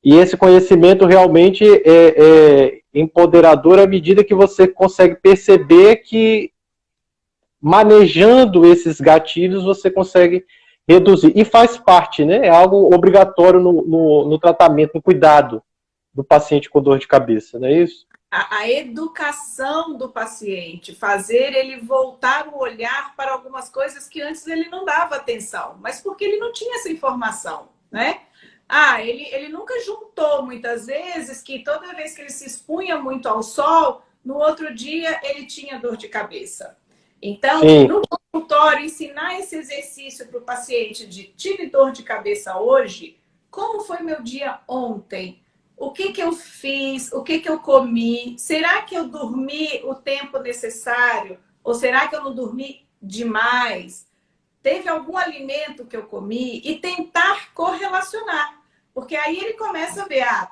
E 0.03 0.15
esse 0.15 0.36
conhecimento 0.36 1.05
realmente 1.05 1.63
é, 1.63 1.84
é 1.86 2.79
empoderador 2.91 3.77
à 3.77 3.86
medida 3.86 4.24
que 4.24 4.34
você 4.34 4.67
consegue 4.67 5.17
perceber 5.17 5.98
que 5.98 6.50
manejando 7.62 8.65
esses 8.65 9.00
gatilhos 9.00 9.63
você 9.63 9.91
consegue 9.91 10.44
reduzir. 10.89 11.34
E 11.36 11.46
faz 11.46 11.77
parte, 11.77 12.25
né? 12.25 12.48
É 12.48 12.50
algo 12.50 12.91
obrigatório 12.91 13.60
no, 13.60 13.84
no, 13.84 14.27
no 14.27 14.39
tratamento, 14.39 14.96
no 14.96 15.03
cuidado 15.03 15.62
do 16.15 16.24
paciente 16.24 16.69
com 16.69 16.81
dor 16.81 16.98
de 16.98 17.07
cabeça, 17.07 17.60
não 17.60 17.67
é 17.67 17.74
isso? 17.84 18.07
A, 18.31 18.60
a, 18.60 18.69
educação 18.72 19.98
do 19.98 20.10
paciente, 20.10 20.95
fazer 20.95 21.53
ele 21.53 21.81
voltar 21.81 22.48
o 22.48 22.57
olhar 22.57 23.15
para 23.15 23.34
algumas 23.34 23.69
coisas 23.69 24.07
que 24.07 24.22
antes 24.22 24.48
ele 24.48 24.69
não 24.69 24.86
dava 24.86 25.15
atenção, 25.15 25.77
mas 25.81 26.01
porque 26.01 26.24
ele 26.24 26.38
não 26.38 26.51
tinha 26.53 26.77
essa 26.77 26.89
informação, 26.89 27.69
né? 27.91 28.22
Ah, 28.67 29.01
ele, 29.01 29.25
ele 29.31 29.50
nunca 29.50 29.79
juntou 29.81 30.43
muitas 30.43 30.88
vezes 30.88 31.41
que 31.41 31.63
toda 31.63 31.93
vez 31.93 32.15
que 32.15 32.22
ele 32.22 32.31
se 32.31 32.48
expunha 32.48 32.98
muito 32.98 33.27
ao 33.27 33.43
sol, 33.43 34.01
no 34.24 34.36
outro 34.36 34.74
dia 34.74 35.19
ele 35.24 35.45
tinha 35.45 35.79
dor 35.79 35.98
de 35.98 36.07
cabeça. 36.07 36.77
Então, 37.22 37.62
Sim. 37.62 37.88
no 37.88 38.01
consultório, 38.07 38.86
ensinar 38.86 39.39
esse 39.39 39.55
exercício 39.55 40.27
para 40.27 40.39
o 40.39 40.41
paciente 40.41 41.05
de 41.05 41.25
tive 41.25 41.67
dor 41.67 41.91
de 41.91 42.03
cabeça 42.03 42.57
hoje, 42.57 43.19
como 43.51 43.81
foi 43.81 44.00
meu 44.00 44.22
dia 44.22 44.60
ontem? 44.67 45.45
O 45.77 45.91
que, 45.91 46.13
que 46.13 46.22
eu 46.22 46.32
fiz? 46.32 47.12
O 47.12 47.22
que, 47.24 47.39
que 47.39 47.50
eu 47.50 47.60
comi? 47.60 48.36
Será 48.39 48.82
que 48.84 48.96
eu 48.96 49.08
dormi 49.08 49.82
o 49.84 49.94
tempo 49.96 50.39
necessário? 50.39 51.38
Ou 51.63 51.74
será 51.74 52.08
que 52.08 52.15
eu 52.15 52.24
não 52.24 52.34
dormi 52.34 52.88
demais? 53.01 54.08
Teve 54.62 54.88
algum 54.88 55.17
alimento 55.17 55.86
que 55.86 55.98
eu 55.98 56.05
comi? 56.05 56.62
E 56.63 56.77
tentar 56.79 57.53
correlacionar. 57.53 58.62
Porque 58.94 59.15
aí 59.15 59.38
ele 59.38 59.53
começa 59.53 60.03
a 60.03 60.08
ver, 60.08 60.22
ah, 60.22 60.51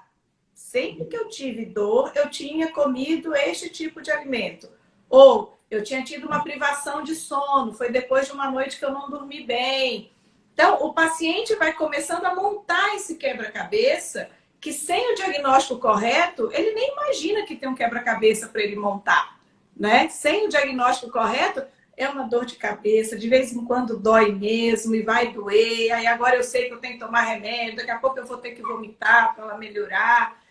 sempre 0.53 1.05
que 1.05 1.15
eu 1.15 1.29
tive 1.29 1.65
dor, 1.65 2.11
eu 2.15 2.29
tinha 2.29 2.71
comido 2.71 3.33
este 3.33 3.69
tipo 3.69 4.01
de 4.01 4.11
alimento. 4.11 4.69
Ou 5.09 5.57
eu 5.71 5.83
tinha 5.83 6.03
tido 6.03 6.27
uma 6.27 6.43
privação 6.43 7.03
de 7.03 7.15
sono, 7.15 7.73
foi 7.73 7.89
depois 7.89 8.27
de 8.27 8.33
uma 8.33 8.51
noite 8.51 8.77
que 8.77 8.85
eu 8.85 8.91
não 8.91 9.09
dormi 9.09 9.43
bem. 9.43 10.11
Então, 10.53 10.83
o 10.83 10.93
paciente 10.93 11.55
vai 11.55 11.73
começando 11.73 12.25
a 12.25 12.35
montar 12.35 12.95
esse 12.95 13.15
quebra-cabeça 13.15 14.29
que 14.63 14.71
sem 14.71 15.11
o 15.11 15.15
diagnóstico 15.15 15.77
correto, 15.77 16.49
ele 16.53 16.73
nem 16.73 16.93
imagina 16.93 17.45
que 17.45 17.53
tem 17.53 17.67
um 17.67 17.75
quebra-cabeça 17.75 18.47
para 18.47 18.61
ele 18.63 18.77
montar, 18.77 19.37
né? 19.75 20.07
Sem 20.07 20.45
o 20.45 20.49
diagnóstico 20.49 21.11
correto, 21.11 21.61
é 21.97 22.07
uma 22.07 22.23
dor 22.23 22.45
de 22.45 22.55
cabeça, 22.55 23.17
de 23.17 23.27
vez 23.27 23.51
em 23.51 23.65
quando 23.65 23.99
dói 23.99 24.31
mesmo 24.31 24.95
e 24.95 25.01
vai 25.01 25.33
doer. 25.33 25.91
Aí 25.91 26.07
agora 26.07 26.37
eu 26.37 26.43
sei 26.45 26.69
que 26.69 26.73
eu 26.73 26.79
tenho 26.79 26.93
que 26.93 27.01
tomar 27.01 27.23
remédio, 27.23 27.75
daqui 27.75 27.91
a 27.91 27.99
pouco 27.99 28.17
eu 28.17 28.25
vou 28.25 28.37
ter 28.37 28.51
que 28.51 28.61
vomitar 28.61 29.35
para 29.35 29.43
ela 29.43 29.57
melhorar. 29.57 30.41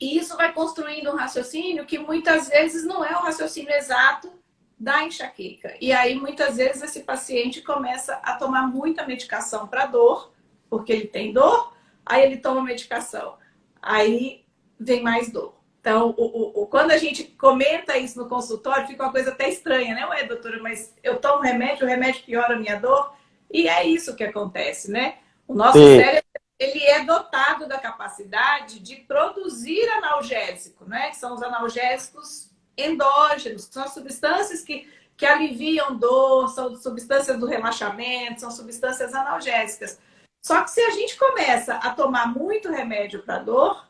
E 0.00 0.16
isso 0.16 0.36
vai 0.36 0.52
construindo 0.52 1.10
um 1.10 1.16
raciocínio 1.16 1.84
que 1.86 1.98
muitas 1.98 2.48
vezes 2.48 2.84
não 2.84 3.04
é 3.04 3.10
o 3.10 3.22
raciocínio 3.22 3.72
exato 3.72 4.32
da 4.78 5.02
enxaqueca. 5.02 5.74
E 5.80 5.92
aí 5.92 6.14
muitas 6.14 6.58
vezes 6.58 6.80
esse 6.80 7.00
paciente 7.00 7.60
começa 7.60 8.20
a 8.22 8.36
tomar 8.36 8.68
muita 8.68 9.04
medicação 9.04 9.66
para 9.66 9.86
dor, 9.86 10.32
porque 10.70 10.92
ele 10.92 11.08
tem 11.08 11.32
dor, 11.32 11.79
aí 12.10 12.24
ele 12.24 12.38
toma 12.38 12.62
medicação, 12.62 13.36
aí 13.80 14.44
vem 14.78 15.02
mais 15.02 15.30
dor. 15.30 15.54
Então, 15.80 16.14
o, 16.18 16.24
o, 16.24 16.62
o, 16.62 16.66
quando 16.66 16.90
a 16.90 16.98
gente 16.98 17.24
comenta 17.24 17.96
isso 17.96 18.18
no 18.18 18.28
consultório, 18.28 18.86
fica 18.86 19.02
uma 19.02 19.12
coisa 19.12 19.30
até 19.30 19.48
estranha, 19.48 19.94
né? 19.94 20.04
Ué, 20.06 20.24
doutora, 20.24 20.60
mas 20.60 20.94
eu 21.02 21.18
tomo 21.18 21.42
remédio, 21.42 21.86
o 21.86 21.88
remédio 21.88 22.22
piora 22.24 22.54
a 22.54 22.58
minha 22.58 22.78
dor. 22.78 23.14
E 23.50 23.66
é 23.66 23.86
isso 23.86 24.14
que 24.14 24.24
acontece, 24.24 24.90
né? 24.90 25.18
O 25.48 25.54
nosso 25.54 25.78
Sim. 25.78 25.96
cérebro, 25.96 26.24
ele 26.58 26.84
é 26.84 27.04
dotado 27.04 27.66
da 27.66 27.78
capacidade 27.78 28.78
de 28.80 28.96
produzir 28.96 29.88
analgésico, 29.88 30.84
né? 30.84 31.10
Que 31.10 31.16
são 31.16 31.34
os 31.34 31.42
analgésicos 31.42 32.50
endógenos, 32.76 33.66
que 33.66 33.72
são 33.72 33.84
as 33.84 33.94
substâncias 33.94 34.62
que, 34.62 34.86
que 35.16 35.24
aliviam 35.24 35.96
dor, 35.96 36.48
são 36.48 36.76
substâncias 36.76 37.38
do 37.38 37.46
relaxamento, 37.46 38.40
são 38.40 38.50
substâncias 38.50 39.14
analgésicas. 39.14 39.98
Só 40.40 40.62
que 40.62 40.70
se 40.70 40.80
a 40.80 40.90
gente 40.90 41.18
começa 41.18 41.74
a 41.74 41.90
tomar 41.90 42.26
muito 42.26 42.70
remédio 42.70 43.22
para 43.22 43.38
dor, 43.38 43.86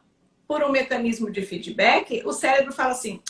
por 0.46 0.64
um 0.64 0.70
mecanismo 0.72 1.30
de 1.30 1.42
feedback, 1.42 2.22
o 2.26 2.32
cérebro 2.32 2.72
fala 2.72 2.90
assim: 2.90 3.22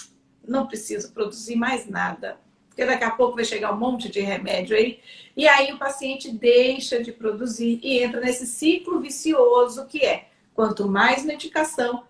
não 0.46 0.66
preciso 0.66 1.12
produzir 1.12 1.54
mais 1.54 1.86
nada, 1.86 2.38
porque 2.68 2.84
daqui 2.84 3.04
a 3.04 3.10
pouco 3.10 3.36
vai 3.36 3.44
chegar 3.44 3.74
um 3.74 3.78
monte 3.78 4.08
de 4.08 4.20
remédio 4.20 4.74
aí. 4.74 5.00
E 5.36 5.46
aí 5.46 5.70
o 5.70 5.78
paciente 5.78 6.32
deixa 6.32 7.02
de 7.02 7.12
produzir 7.12 7.78
e 7.82 7.98
entra 8.02 8.20
nesse 8.20 8.46
ciclo 8.46 9.00
vicioso 9.00 9.86
que 9.86 10.02
é: 10.02 10.28
quanto 10.54 10.88
mais 10.88 11.22
medicação, 11.22 12.04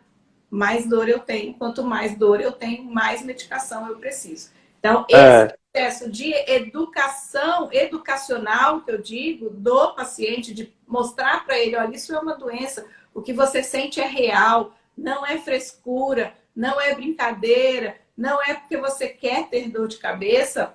mais 0.49 0.88
dor 0.88 1.09
eu 1.09 1.19
tenho, 1.19 1.55
quanto 1.55 1.83
mais 1.83 2.17
dor 2.17 2.40
eu 2.40 2.52
tenho, 2.52 2.85
mais 2.85 3.21
medicação 3.21 3.88
eu 3.88 3.99
preciso. 3.99 4.50
Então, 4.80 5.04
esse 5.08 5.20
é 5.20 5.56
processo 5.72 6.10
de 6.10 6.32
educação, 6.50 7.68
educacional, 7.70 8.80
que 8.80 8.90
eu 8.90 9.00
digo, 9.00 9.50
do 9.50 9.94
paciente, 9.94 10.52
de 10.52 10.75
mostrar 10.87 11.44
para 11.44 11.58
ele, 11.58 11.76
olha, 11.76 11.94
isso 11.94 12.14
é 12.14 12.18
uma 12.18 12.34
doença, 12.34 12.84
o 13.14 13.22
que 13.22 13.32
você 13.32 13.62
sente 13.62 14.00
é 14.00 14.06
real, 14.06 14.75
não 14.96 15.25
é 15.25 15.38
frescura, 15.38 16.34
não 16.56 16.80
é 16.80 16.94
brincadeira, 16.94 17.96
não 18.16 18.42
é 18.42 18.54
porque 18.54 18.76
você 18.76 19.08
quer 19.08 19.49
ter 19.49 19.68
dor 19.68 19.87
de 19.87 19.99
cabeça. 19.99 20.75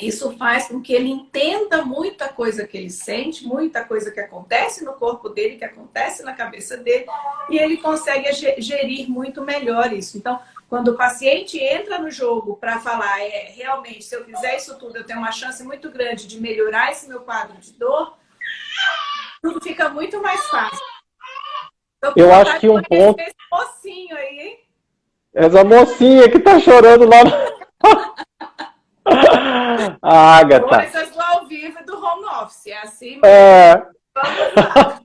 Isso 0.00 0.36
faz 0.36 0.66
com 0.66 0.82
que 0.82 0.92
ele 0.92 1.08
entenda 1.08 1.84
muita 1.84 2.28
coisa 2.28 2.66
que 2.66 2.76
ele 2.76 2.90
sente, 2.90 3.46
muita 3.46 3.84
coisa 3.84 4.10
que 4.10 4.18
acontece 4.18 4.84
no 4.84 4.94
corpo 4.94 5.28
dele, 5.28 5.56
que 5.56 5.64
acontece 5.64 6.22
na 6.24 6.32
cabeça 6.32 6.76
dele, 6.76 7.06
e 7.48 7.58
ele 7.58 7.76
consegue 7.76 8.32
gerir 8.58 9.08
muito 9.08 9.40
melhor 9.42 9.92
isso. 9.92 10.18
Então, 10.18 10.40
quando 10.68 10.88
o 10.88 10.96
paciente 10.96 11.58
entra 11.58 11.98
no 11.98 12.10
jogo 12.10 12.56
para 12.56 12.80
falar, 12.80 13.20
é, 13.20 13.52
realmente, 13.54 14.02
se 14.02 14.14
eu 14.14 14.24
fizer 14.24 14.56
isso 14.56 14.78
tudo, 14.78 14.96
eu 14.96 15.04
tenho 15.04 15.18
uma 15.18 15.32
chance 15.32 15.62
muito 15.62 15.90
grande 15.90 16.26
de 16.26 16.40
melhorar 16.40 16.90
esse 16.90 17.08
meu 17.08 17.20
quadro 17.20 17.56
de 17.58 17.72
dor, 17.72 18.16
tudo 19.42 19.60
fica 19.60 19.88
muito 19.88 20.20
mais 20.22 20.44
fácil. 20.46 20.84
eu 22.16 22.32
acho 22.32 22.58
que 22.60 22.68
um 22.68 22.82
ponto. 22.82 23.20
Esse 23.20 23.34
mocinho 23.50 24.16
aí, 24.16 24.38
hein? 24.40 24.58
Essa 25.34 25.64
mocinha 25.64 26.30
que 26.30 26.38
tá 26.38 26.58
chorando 26.60 27.06
lá. 27.08 27.22
A 30.00 30.38
Agatha. 30.38 30.66
Coisas 30.66 31.10
do 31.10 31.20
ao 31.20 31.46
vivo 31.46 31.84
do 31.84 31.96
home 31.96 32.24
office. 32.26 32.66
É 32.66 32.78
assim 32.78 33.20
mesmo. 33.20 33.26
É. 33.26 33.86
Vamos 34.14 34.54
lá. 34.56 35.00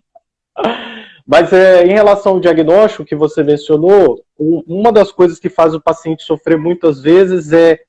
Mas 1.30 1.54
é, 1.54 1.86
em 1.86 1.92
relação 1.92 2.32
ao 2.32 2.40
diagnóstico 2.40 3.06
que 3.06 3.16
você 3.16 3.44
mencionou, 3.44 4.26
uma 4.36 4.92
das 4.92 5.12
coisas 5.12 5.38
que 5.38 5.48
faz 5.48 5.76
o 5.76 5.80
paciente 5.80 6.24
sofrer 6.24 6.58
muitas 6.58 7.00
vezes 7.04 7.54
é 7.54 7.80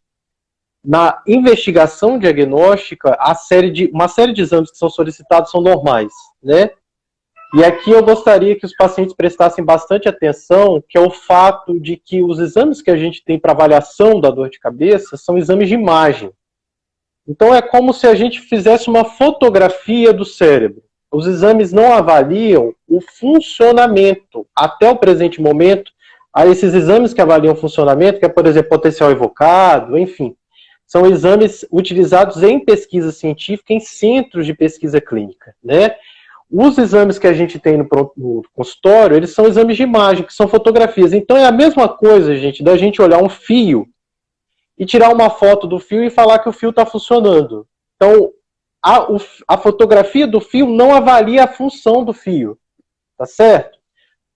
na 0.85 1.23
investigação 1.27 2.19
diagnóstica, 2.19 3.17
a 3.19 3.35
série 3.35 3.71
de, 3.71 3.87
uma 3.95 4.09
série 4.09 4.35
de 4.35 4.43
exames 4.43 4.71
que 4.71 4.77
são 4.77 4.91
solicitados 4.91 5.51
são 5.51 5.63
normais, 5.63 6.13
né? 6.43 6.69
E 7.55 7.65
aqui 7.65 7.91
eu 7.91 8.05
gostaria 8.05 8.55
que 8.57 8.67
os 8.67 8.77
pacientes 8.77 9.15
prestassem 9.15 9.65
bastante 9.65 10.07
atenção, 10.07 10.85
que 10.87 10.99
é 10.99 11.01
o 11.01 11.11
fato 11.11 11.81
de 11.81 11.97
que 11.97 12.23
os 12.23 12.39
exames 12.39 12.83
que 12.83 12.91
a 12.91 12.97
gente 12.97 13.25
tem 13.25 13.39
para 13.39 13.53
avaliação 13.53 14.21
da 14.21 14.31
dor 14.31 14.51
de 14.51 14.61
cabeça 14.61 15.17
são 15.17 15.39
exames 15.39 15.67
de 15.67 15.75
imagem. 15.75 16.31
Então 17.27 17.55
é 17.55 17.63
como 17.63 17.95
se 17.95 18.07
a 18.07 18.15
gente 18.15 18.39
fizesse 18.39 18.91
uma 18.91 19.07
fotografia 19.07 20.13
do 20.13 20.27
cérebro 20.27 20.83
os 21.13 21.27
exames 21.27 21.73
não 21.73 21.93
avaliam 21.93 22.73
o 22.89 23.01
funcionamento. 23.01 24.47
Até 24.55 24.91
o 24.91 24.97
presente 24.97 25.41
momento, 25.41 25.91
há 26.33 26.47
esses 26.47 26.73
exames 26.73 27.13
que 27.13 27.21
avaliam 27.21 27.55
o 27.55 27.57
funcionamento, 27.57 28.21
que 28.21 28.27
é, 28.27 28.29
por 28.29 28.47
exemplo, 28.47 28.71
potencial 28.71 29.11
evocado, 29.11 29.99
enfim. 29.99 30.37
São 30.87 31.07
exames 31.07 31.65
utilizados 31.71 32.43
em 32.43 32.59
pesquisa 32.65 33.13
científica, 33.13 33.73
em 33.73 33.81
centros 33.81 34.47
de 34.47 34.55
pesquisa 34.55 35.01
clínica, 35.01 35.55
né? 35.63 35.95
Os 36.53 36.77
exames 36.79 37.17
que 37.17 37.29
a 37.29 37.33
gente 37.33 37.61
tem 37.61 37.77
no, 37.77 37.89
no, 38.17 38.43
consultório, 38.53 39.17
eles 39.17 39.31
são 39.31 39.47
exames 39.47 39.77
de 39.77 39.85
imagem, 39.85 40.25
que 40.25 40.35
são 40.35 40.49
fotografias. 40.49 41.13
Então 41.13 41.37
é 41.37 41.47
a 41.47 41.53
mesma 41.53 41.89
coisa, 41.89 42.35
gente, 42.37 42.63
da 42.63 42.77
gente 42.77 43.01
olhar 43.01 43.23
um 43.23 43.29
fio 43.29 43.87
e 44.77 44.85
tirar 44.85 45.13
uma 45.13 45.31
foto 45.31 45.69
do 45.69 45.79
fio 45.79 46.03
e 46.03 46.11
falar 46.11 46.41
que 46.41 46.49
o 46.49 46.53
fio 46.53 46.71
está 46.71 46.85
funcionando. 46.85 47.69
Então, 47.95 48.33
a, 48.83 49.11
o, 49.11 49.19
a 49.47 49.57
fotografia 49.59 50.27
do 50.27 50.41
fio 50.41 50.67
não 50.67 50.95
avalia 50.95 51.45
a 51.45 51.49
função 51.49 52.05
do 52.05 52.13
fio, 52.13 52.59
tá 53.17 53.27
certo? 53.27 53.79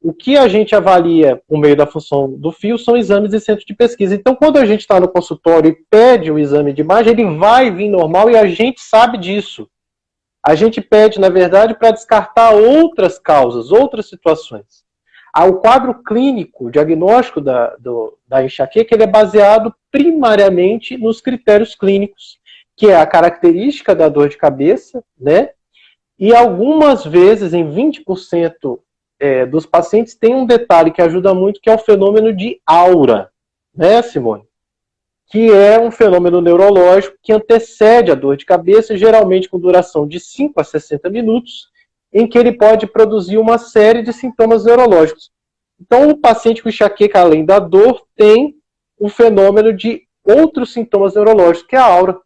O 0.01 0.13
que 0.13 0.37
a 0.37 0.47
gente 0.49 0.75
avalia 0.75 1.41
por 1.49 1.59
meio 1.59 1.75
da 1.75 1.87
função 1.87 2.31
do 2.31 2.53
fio 2.53 2.77
são 2.77 2.95
exames 2.95 3.31
de 3.31 3.41
centro 3.41 3.65
de 3.65 3.75
pesquisa. 3.75 4.15
Então, 4.15 4.37
quando 4.37 4.59
a 4.59 4.67
gente 4.67 4.81
está 4.81 5.01
no 5.01 5.09
consultório 5.09 5.71
e 5.71 5.85
pede 5.91 6.31
o 6.31 6.39
exame 6.39 6.75
de 6.75 6.83
imagem, 6.83 7.13
ele 7.13 7.39
vai 7.39 7.71
vir 7.71 7.89
normal 7.89 8.31
e 8.31 8.37
a 8.37 8.47
gente 8.47 8.83
sabe 8.83 9.17
disso. 9.17 9.67
A 10.47 10.55
gente 10.55 10.83
pede, 10.83 11.19
na 11.19 11.31
verdade, 11.31 11.75
para 11.75 11.91
descartar 11.91 12.51
outras 12.51 13.19
causas, 13.19 13.73
outras 13.73 14.07
situações. 14.07 14.85
Ah, 15.33 15.47
o 15.47 15.55
quadro 15.55 16.03
clínico, 16.05 16.67
o 16.67 16.71
diagnóstico 16.71 17.41
da, 17.41 17.75
do, 17.77 18.19
da 18.29 18.45
enxaqueca, 18.45 18.95
ele 18.95 19.05
é 19.05 19.07
baseado 19.07 19.75
primariamente 19.91 20.99
nos 20.99 21.23
critérios 21.23 21.75
clínicos, 21.75 22.39
que 22.77 22.89
é 22.89 22.97
a 22.97 23.07
característica 23.07 23.95
da 23.95 24.09
dor 24.09 24.29
de 24.29 24.37
cabeça, 24.37 25.03
né? 25.19 25.51
E 26.19 26.35
algumas 26.35 27.05
vezes, 27.05 27.53
em 27.53 27.69
20% 27.69 28.79
é, 29.19 29.47
dos 29.47 29.67
pacientes, 29.67 30.15
tem 30.15 30.35
um 30.35 30.47
detalhe 30.47 30.91
que 30.91 31.03
ajuda 31.03 31.35
muito, 31.35 31.61
que 31.61 31.71
é 31.71 31.75
o 31.75 31.79
fenômeno 31.79 32.33
de 32.33 32.61
aura, 32.67 33.31
né, 33.75 34.01
Simone? 34.03 34.45
que 35.27 35.51
é 35.51 35.81
um 35.81 35.91
fenômeno 35.91 36.41
neurológico 36.41 37.17
que 37.23 37.33
antecede 37.33 38.11
a 38.11 38.15
dor 38.15 38.37
de 38.37 38.45
cabeça, 38.45 38.97
geralmente 38.97 39.49
com 39.49 39.59
duração 39.59 40.07
de 40.07 40.21
5 40.21 40.61
a 40.61 40.65
60 40.65 41.11
minutos, 41.11 41.69
em 42.13 42.27
que 42.27 42.39
ele 42.39 42.53
pode 42.53 42.87
produzir 42.87 43.39
uma 43.39 43.59
série 43.59 44.03
de 44.03 44.13
sintomas 44.13 44.65
neurológicos. 44.65 45.33
Então, 45.81 46.09
o 46.09 46.17
paciente 46.17 46.63
com 46.63 46.69
enxaqueca, 46.69 47.21
além 47.21 47.45
da 47.45 47.59
dor, 47.59 48.07
tem 48.15 48.55
um 49.01 49.09
fenômeno 49.09 49.73
de 49.73 50.03
outros 50.23 50.73
sintomas 50.73 51.15
neurológicos, 51.15 51.67
que 51.67 51.75
é 51.75 51.81
a 51.81 51.85
aura. 51.85 52.17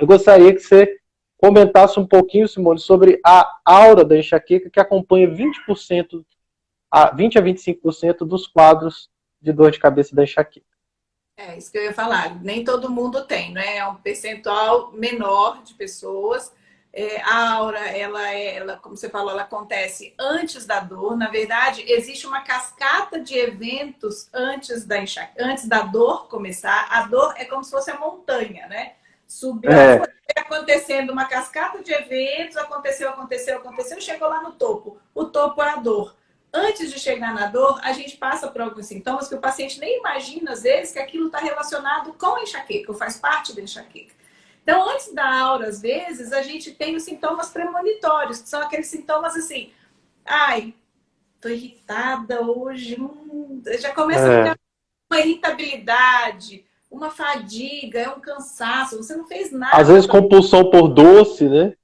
Eu 0.00 0.06
gostaria 0.06 0.54
que 0.54 0.60
você 0.60 0.96
comentasse 1.36 1.98
um 1.98 2.06
pouquinho, 2.06 2.48
Simone, 2.48 2.78
sobre 2.78 3.20
a 3.24 3.60
aura 3.64 4.04
da 4.04 4.16
enxaqueca, 4.16 4.70
que 4.70 4.80
acompanha 4.80 5.28
20%, 5.28 6.24
a 6.90 7.14
20 7.14 7.38
a 7.38 7.42
25% 7.42 8.18
dos 8.18 8.46
quadros 8.46 9.10
de 9.40 9.52
dor 9.52 9.70
de 9.70 9.78
cabeça 9.78 10.14
da 10.14 10.22
enxaqueca. 10.22 10.66
É 11.36 11.56
isso 11.56 11.70
que 11.70 11.78
eu 11.78 11.84
ia 11.84 11.94
falar. 11.94 12.42
Nem 12.42 12.64
todo 12.64 12.90
mundo 12.90 13.24
tem, 13.24 13.52
né? 13.52 13.76
É 13.76 13.86
um 13.86 13.96
percentual 13.96 14.92
menor 14.92 15.62
de 15.62 15.74
pessoas. 15.74 16.52
É, 16.92 17.20
a 17.20 17.54
aura, 17.54 17.78
ela, 17.78 18.32
é, 18.32 18.56
ela, 18.56 18.76
como 18.76 18.96
você 18.96 19.08
falou, 19.08 19.30
ela 19.30 19.42
acontece 19.42 20.14
antes 20.18 20.66
da 20.66 20.80
dor. 20.80 21.16
Na 21.16 21.28
verdade, 21.28 21.84
existe 21.86 22.26
uma 22.26 22.40
cascata 22.40 23.20
de 23.20 23.36
eventos 23.36 24.28
antes 24.32 24.84
da 24.84 24.96
antes 25.38 25.68
da 25.68 25.82
dor 25.82 26.26
começar. 26.28 26.88
A 26.90 27.02
dor 27.02 27.34
é 27.36 27.44
como 27.44 27.62
se 27.62 27.70
fosse 27.70 27.90
a 27.90 27.98
montanha, 28.00 28.66
né? 28.66 28.94
Subiu, 29.28 29.70
é. 29.70 30.02
acontecendo 30.34 31.12
uma 31.12 31.26
cascata 31.26 31.82
de 31.82 31.92
eventos, 31.92 32.56
aconteceu, 32.56 33.10
aconteceu, 33.10 33.58
aconteceu, 33.58 34.00
chegou 34.00 34.28
lá 34.28 34.42
no 34.42 34.52
topo. 34.52 34.98
O 35.14 35.26
topo 35.26 35.62
é 35.62 35.70
a 35.70 35.76
dor 35.76 36.16
antes 36.52 36.90
de 36.90 36.98
chegar 36.98 37.34
na 37.34 37.46
dor, 37.46 37.80
a 37.82 37.92
gente 37.92 38.16
passa 38.16 38.48
por 38.48 38.60
alguns 38.60 38.86
sintomas 38.86 39.28
que 39.28 39.34
o 39.34 39.40
paciente 39.40 39.78
nem 39.78 39.98
imagina, 39.98 40.52
às 40.52 40.62
vezes, 40.62 40.92
que 40.92 40.98
aquilo 40.98 41.26
está 41.26 41.38
relacionado 41.38 42.12
com 42.14 42.36
a 42.36 42.42
enxaqueca, 42.42 42.90
ou 42.90 42.98
faz 42.98 43.16
parte 43.16 43.54
da 43.54 43.62
enxaqueca. 43.62 44.14
Então, 44.62 44.88
antes 44.90 45.12
da 45.14 45.40
aura, 45.40 45.68
às 45.68 45.80
vezes, 45.80 46.32
a 46.32 46.42
gente 46.42 46.72
tem 46.72 46.96
os 46.96 47.02
sintomas 47.02 47.50
premonitórios, 47.50 48.42
que 48.42 48.48
são 48.48 48.60
aqueles 48.60 48.86
sintomas 48.86 49.36
assim, 49.36 49.72
ai, 50.24 50.74
tô 51.40 51.48
irritada 51.48 52.42
hoje, 52.42 53.00
hum, 53.00 53.62
já 53.78 53.94
começa 53.94 54.26
é. 54.26 54.34
a 54.34 54.42
ficar 54.42 54.58
uma 55.10 55.20
irritabilidade, 55.20 56.66
uma 56.90 57.10
fadiga, 57.10 58.00
é 58.00 58.08
um 58.08 58.20
cansaço, 58.20 58.96
você 58.96 59.14
não 59.14 59.26
fez 59.26 59.52
nada. 59.52 59.76
Às 59.76 59.88
vezes 59.88 60.06
compulsão 60.06 60.70
por 60.70 60.88
doce, 60.88 61.48
né? 61.48 61.74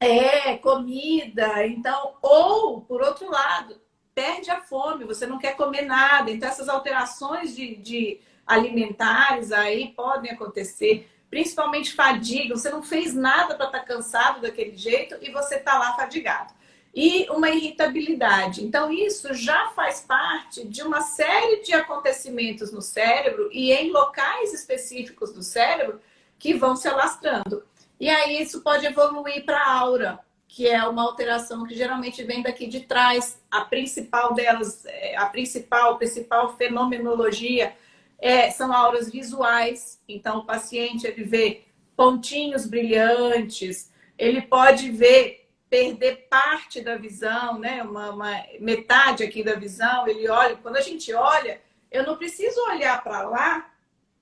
É, 0.00 0.56
comida. 0.56 1.66
Então, 1.66 2.14
ou, 2.22 2.80
por 2.82 3.02
outro 3.02 3.30
lado, 3.30 3.80
perde 4.14 4.50
a 4.50 4.60
fome, 4.60 5.04
você 5.04 5.26
não 5.26 5.38
quer 5.38 5.56
comer 5.56 5.82
nada. 5.82 6.30
Então, 6.30 6.48
essas 6.48 6.68
alterações 6.68 7.54
de, 7.54 7.76
de 7.76 8.20
alimentares 8.46 9.52
aí 9.52 9.88
podem 9.88 10.30
acontecer, 10.30 11.08
principalmente 11.28 11.94
fadiga. 11.94 12.56
Você 12.56 12.70
não 12.70 12.82
fez 12.82 13.14
nada 13.14 13.54
para 13.54 13.66
estar 13.66 13.80
tá 13.80 13.84
cansado 13.84 14.40
daquele 14.40 14.76
jeito 14.76 15.16
e 15.20 15.30
você 15.30 15.56
está 15.56 15.78
lá 15.78 15.94
fadigado. 15.94 16.52
E 16.96 17.28
uma 17.28 17.50
irritabilidade. 17.50 18.64
Então, 18.64 18.90
isso 18.90 19.34
já 19.34 19.68
faz 19.76 20.00
parte 20.00 20.66
de 20.66 20.82
uma 20.82 21.02
série 21.02 21.60
de 21.60 21.74
acontecimentos 21.74 22.72
no 22.72 22.80
cérebro 22.80 23.50
e 23.52 23.70
em 23.70 23.92
locais 23.92 24.54
específicos 24.54 25.30
do 25.30 25.42
cérebro 25.42 26.00
que 26.38 26.54
vão 26.54 26.74
se 26.74 26.88
alastrando. 26.88 27.62
E 28.00 28.08
aí, 28.08 28.40
isso 28.40 28.62
pode 28.62 28.86
evoluir 28.86 29.44
para 29.44 29.58
a 29.58 29.78
aura 29.78 30.26
que 30.48 30.66
é 30.66 30.82
uma 30.86 31.02
alteração 31.02 31.66
que 31.66 31.74
geralmente 31.74 32.22
vem 32.24 32.42
daqui 32.42 32.66
de 32.66 32.80
trás. 32.80 33.38
A 33.50 33.62
principal 33.62 34.32
delas, 34.32 34.86
é, 34.86 35.16
a 35.16 35.26
principal, 35.26 35.98
principal 35.98 36.56
fenomenologia 36.56 37.74
é, 38.18 38.50
são 38.50 38.72
auras 38.72 39.10
visuais. 39.10 40.00
Então, 40.08 40.38
o 40.38 40.46
paciente 40.46 41.06
ele 41.06 41.24
vê 41.24 41.62
pontinhos 41.94 42.66
brilhantes, 42.66 43.92
ele 44.18 44.42
pode 44.42 44.90
ver 44.90 45.45
perder 45.76 46.26
parte 46.30 46.80
da 46.80 46.96
visão, 46.96 47.58
né? 47.58 47.82
Uma, 47.82 48.10
uma 48.10 48.44
metade 48.58 49.22
aqui 49.22 49.44
da 49.44 49.54
visão. 49.54 50.08
Ele 50.08 50.26
olha. 50.26 50.56
Quando 50.56 50.76
a 50.76 50.80
gente 50.80 51.12
olha, 51.12 51.60
eu 51.92 52.02
não 52.06 52.16
preciso 52.16 52.58
olhar 52.70 53.02
para 53.04 53.28
lá 53.28 53.70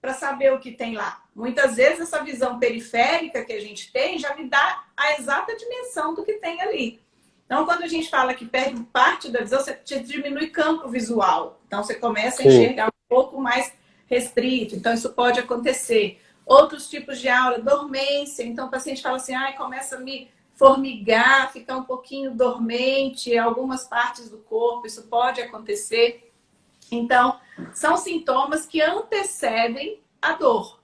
para 0.01 0.13
saber 0.13 0.53
o 0.53 0.59
que 0.59 0.73
tem 0.73 0.97
lá. 0.97 1.23
Muitas 1.33 1.77
vezes 1.77 2.01
essa 2.01 2.25
visão 2.25 2.59
periférica 2.59 3.45
que 3.45 3.53
a 3.53 3.61
gente 3.61 3.93
tem 3.93 4.19
já 4.19 4.35
me 4.35 4.49
dá 4.49 4.85
a 4.97 5.13
exata 5.13 5.57
dimensão 5.57 6.13
do 6.13 6.25
que 6.25 6.35
tem 6.35 6.61
ali. 6.61 7.01
Então, 7.47 7.65
quando 7.65 7.85
a 7.85 7.89
gente 7.89 8.11
fala 8.11 8.35
que 8.35 8.45
perde 8.45 8.83
parte 8.93 9.31
da 9.31 9.41
visão, 9.41 9.61
você 9.61 9.81
diminui 10.01 10.49
campo 10.49 10.89
visual. 10.89 11.61
Então, 11.69 11.85
você 11.85 11.95
começa 11.95 12.43
a 12.43 12.47
enxergar 12.47 12.89
um 12.89 13.09
pouco 13.09 13.41
mais 13.41 13.73
restrito. 14.07 14.75
Então, 14.75 14.93
isso 14.93 15.11
pode 15.11 15.39
acontecer. 15.39 16.21
Outros 16.45 16.89
tipos 16.91 17.21
de 17.21 17.29
aura, 17.29 17.61
dormência. 17.61 18.43
Então, 18.43 18.67
o 18.67 18.71
paciente 18.71 19.01
fala 19.01 19.17
assim, 19.17 19.35
ai, 19.35 19.55
começa 19.57 19.97
a 19.97 20.01
me 20.01 20.34
formigar, 20.55 21.53
ficar 21.53 21.77
um 21.77 21.85
pouquinho 21.85 22.31
dormente 22.33 23.31
em 23.31 23.39
algumas 23.39 23.85
partes 23.85 24.31
do 24.31 24.39
corpo. 24.39 24.87
Isso 24.87 25.03
pode 25.05 25.41
acontecer. 25.41 26.33
Então, 26.91 27.39
são 27.73 27.97
sintomas 27.97 28.67
que 28.67 28.81
antecedem 28.81 30.01
a 30.21 30.33
dor. 30.33 30.81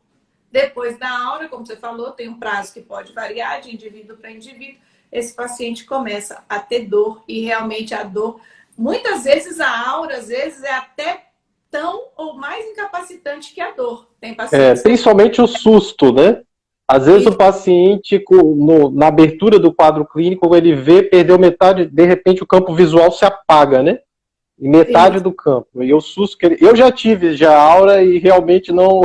Depois 0.51 0.99
da 0.99 1.09
aura, 1.27 1.49
como 1.49 1.65
você 1.65 1.77
falou, 1.77 2.11
tem 2.11 2.29
um 2.29 2.39
prazo 2.39 2.73
que 2.73 2.81
pode 2.81 3.13
variar 3.13 3.61
de 3.61 3.73
indivíduo 3.73 4.17
para 4.17 4.33
indivíduo. 4.33 4.81
Esse 5.13 5.35
paciente 5.35 5.85
começa 5.85 6.45
a 6.49 6.59
ter 6.59 6.87
dor 6.87 7.23
e 7.27 7.41
realmente 7.41 7.95
a 7.95 8.03
dor, 8.03 8.41
muitas 8.77 9.25
vezes 9.25 9.61
a 9.61 9.91
aura, 9.91 10.19
às 10.19 10.29
vezes 10.29 10.63
é 10.63 10.73
até 10.73 11.27
tão 11.71 12.09
ou 12.17 12.35
mais 12.35 12.65
incapacitante 12.67 13.53
que 13.55 13.61
a 13.61 13.71
dor. 13.71 14.09
Tem 14.21 14.35
pacientes... 14.35 14.81
É, 14.81 14.83
principalmente 14.83 15.41
o 15.41 15.47
susto, 15.47 16.13
né? 16.13 16.43
Às 16.93 17.07
vezes 17.07 17.27
o 17.27 17.37
paciente, 17.37 18.21
no, 18.31 18.91
na 18.91 19.07
abertura 19.07 19.61
do 19.61 19.73
quadro 19.73 20.05
clínico, 20.05 20.57
ele 20.57 20.75
vê, 20.75 21.05
perdeu 21.05 21.39
metade, 21.39 21.87
de 21.87 22.05
repente 22.05 22.43
o 22.43 22.47
campo 22.47 22.75
visual 22.75 23.13
se 23.13 23.25
apaga, 23.25 23.81
né? 23.81 24.01
metade 24.59 25.17
Isso. 25.17 25.25
do 25.25 25.33
campo. 25.33 25.83
E 25.83 25.95
o 25.95 26.01
susto 26.01 26.37
que 26.37 26.47
ele... 26.47 26.59
Eu 26.61 26.75
já 26.75 26.91
tive 26.91 27.35
já 27.35 27.57
aura 27.57 28.03
e 28.03 28.19
realmente 28.19 28.73
não. 28.73 29.01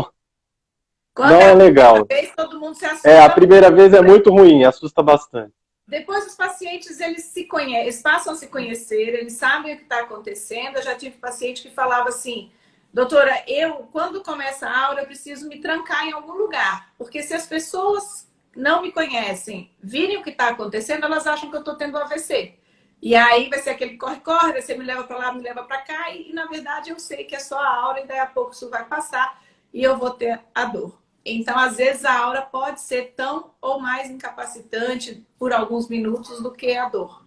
Quando 1.13 1.29
não 1.29 1.39
é, 1.39 1.51
é 1.51 1.53
legal. 1.53 2.05
Vez, 2.09 2.33
todo 2.35 2.59
mundo 2.59 2.75
se 2.75 2.85
assusta. 2.85 3.09
É, 3.09 3.21
a 3.23 3.29
primeira 3.29 3.71
vez 3.71 3.93
é 3.93 4.01
muito 4.01 4.31
ruim, 4.31 4.65
assusta 4.65 5.01
bastante. 5.01 5.53
Depois 5.87 6.25
os 6.25 6.35
pacientes 6.35 6.99
eles 6.99 7.25
se 7.25 7.43
conhecem, 7.45 7.83
eles 7.83 8.01
passam 8.01 8.33
a 8.33 8.35
se 8.35 8.47
conhecer, 8.47 9.13
eles 9.19 9.33
sabem 9.33 9.75
o 9.75 9.77
que 9.77 9.83
está 9.83 9.99
acontecendo. 9.99 10.77
Eu 10.77 10.81
já 10.81 10.95
tive 10.95 11.17
paciente 11.17 11.61
que 11.61 11.69
falava 11.69 12.09
assim, 12.09 12.49
doutora, 12.95 13.43
eu 13.45 13.89
quando 13.91 14.23
começa 14.23 14.65
a 14.65 14.87
aura 14.87 15.01
eu 15.01 15.05
preciso 15.05 15.49
me 15.49 15.59
trancar 15.59 16.07
em 16.07 16.13
algum 16.13 16.31
lugar, 16.31 16.93
porque 16.97 17.21
se 17.21 17.33
as 17.33 17.45
pessoas 17.45 18.31
não 18.55 18.81
me 18.81 18.89
conhecem, 18.89 19.69
virem 19.83 20.15
o 20.15 20.23
que 20.23 20.29
está 20.29 20.47
acontecendo, 20.47 21.03
elas 21.03 21.27
acham 21.27 21.49
que 21.49 21.57
eu 21.57 21.59
estou 21.59 21.75
tendo 21.75 21.97
AVC. 21.97 22.57
E 23.01 23.13
aí 23.13 23.49
vai 23.49 23.59
ser 23.59 23.71
aquele 23.71 23.97
corre-corre, 23.97 24.61
você 24.61 24.77
me 24.77 24.85
leva 24.85 25.03
para 25.03 25.17
lá, 25.17 25.33
me 25.33 25.41
leva 25.41 25.63
para 25.63 25.81
cá, 25.81 26.11
e, 26.11 26.29
e, 26.29 26.33
na 26.33 26.45
verdade 26.45 26.89
eu 26.89 26.97
sei 26.97 27.25
que 27.25 27.35
é 27.35 27.39
só 27.39 27.59
a 27.59 27.75
aura 27.75 27.99
e 27.99 28.07
daí 28.07 28.19
a 28.19 28.27
pouco 28.27 28.53
isso 28.53 28.69
vai 28.69 28.85
passar 28.85 29.43
e 29.73 29.83
eu 29.83 29.97
vou 29.97 30.11
ter 30.11 30.39
a 30.55 30.63
dor. 30.63 30.97
Então, 31.25 31.57
às 31.57 31.77
vezes, 31.77 32.05
a 32.05 32.17
aura 32.17 32.43
pode 32.43 32.79
ser 32.79 33.13
tão 33.15 33.51
ou 33.59 33.79
mais 33.79 34.09
incapacitante 34.11 35.27
por 35.39 35.51
alguns 35.51 35.89
minutos 35.89 36.41
do 36.41 36.51
que 36.51 36.77
a 36.77 36.87
dor. 36.87 37.25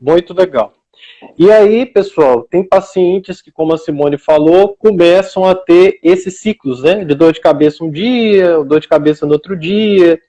Muito 0.00 0.32
legal. 0.32 0.79
E 1.38 1.50
aí, 1.50 1.86
pessoal, 1.86 2.42
tem 2.42 2.66
pacientes 2.66 3.42
que, 3.42 3.50
como 3.50 3.74
a 3.74 3.78
Simone 3.78 4.18
falou, 4.18 4.76
começam 4.76 5.44
a 5.44 5.54
ter 5.54 5.98
esses 6.02 6.40
ciclos, 6.40 6.82
né? 6.82 7.04
De 7.04 7.14
dor 7.14 7.32
de 7.32 7.40
cabeça 7.40 7.84
um 7.84 7.90
dia, 7.90 8.62
dor 8.64 8.80
de 8.80 8.88
cabeça 8.88 9.26
no 9.26 9.32
outro 9.32 9.56
dia, 9.56 10.20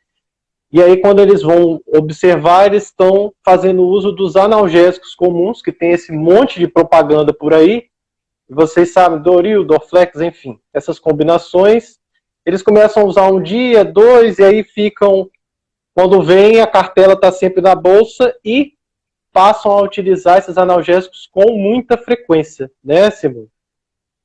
e 0.74 0.82
aí, 0.82 0.98
quando 1.02 1.20
eles 1.20 1.42
vão 1.42 1.82
observar, 1.86 2.68
eles 2.68 2.86
estão 2.86 3.34
fazendo 3.44 3.84
uso 3.84 4.14
dos 4.14 4.38
analgésicos 4.38 5.14
comuns, 5.14 5.62
que 5.62 5.72
tem 5.72 5.92
esse 5.92 6.14
monte 6.14 6.60
de 6.60 6.68
propaganda 6.68 7.34
por 7.34 7.54
aí. 7.54 7.88
Vocês 8.50 8.94
sabem, 8.94 9.22
Doril, 9.22 9.66
Dorflex, 9.66 10.22
enfim, 10.22 10.58
essas 10.74 10.98
combinações. 10.98 12.00
Eles 12.46 12.64
começam 12.64 13.04
a 13.04 13.06
usar 13.06 13.30
um 13.30 13.42
dia, 13.42 13.84
dois, 13.84 14.40
e 14.40 14.44
aí 14.46 14.64
ficam 14.64 15.30
quando 15.94 16.24
vem, 16.24 16.62
a 16.62 16.68
cartela 16.68 17.14
está 17.14 17.34
sempre 17.34 17.62
na 17.62 17.76
bolsa 17.76 18.34
e 18.46 18.72
passam 19.32 19.72
a 19.72 19.82
utilizar 19.82 20.38
esses 20.38 20.58
analgésicos 20.58 21.28
com 21.32 21.54
muita 21.58 21.98
frequência, 21.98 22.72
né, 22.84 23.10
Simone? 23.10 23.48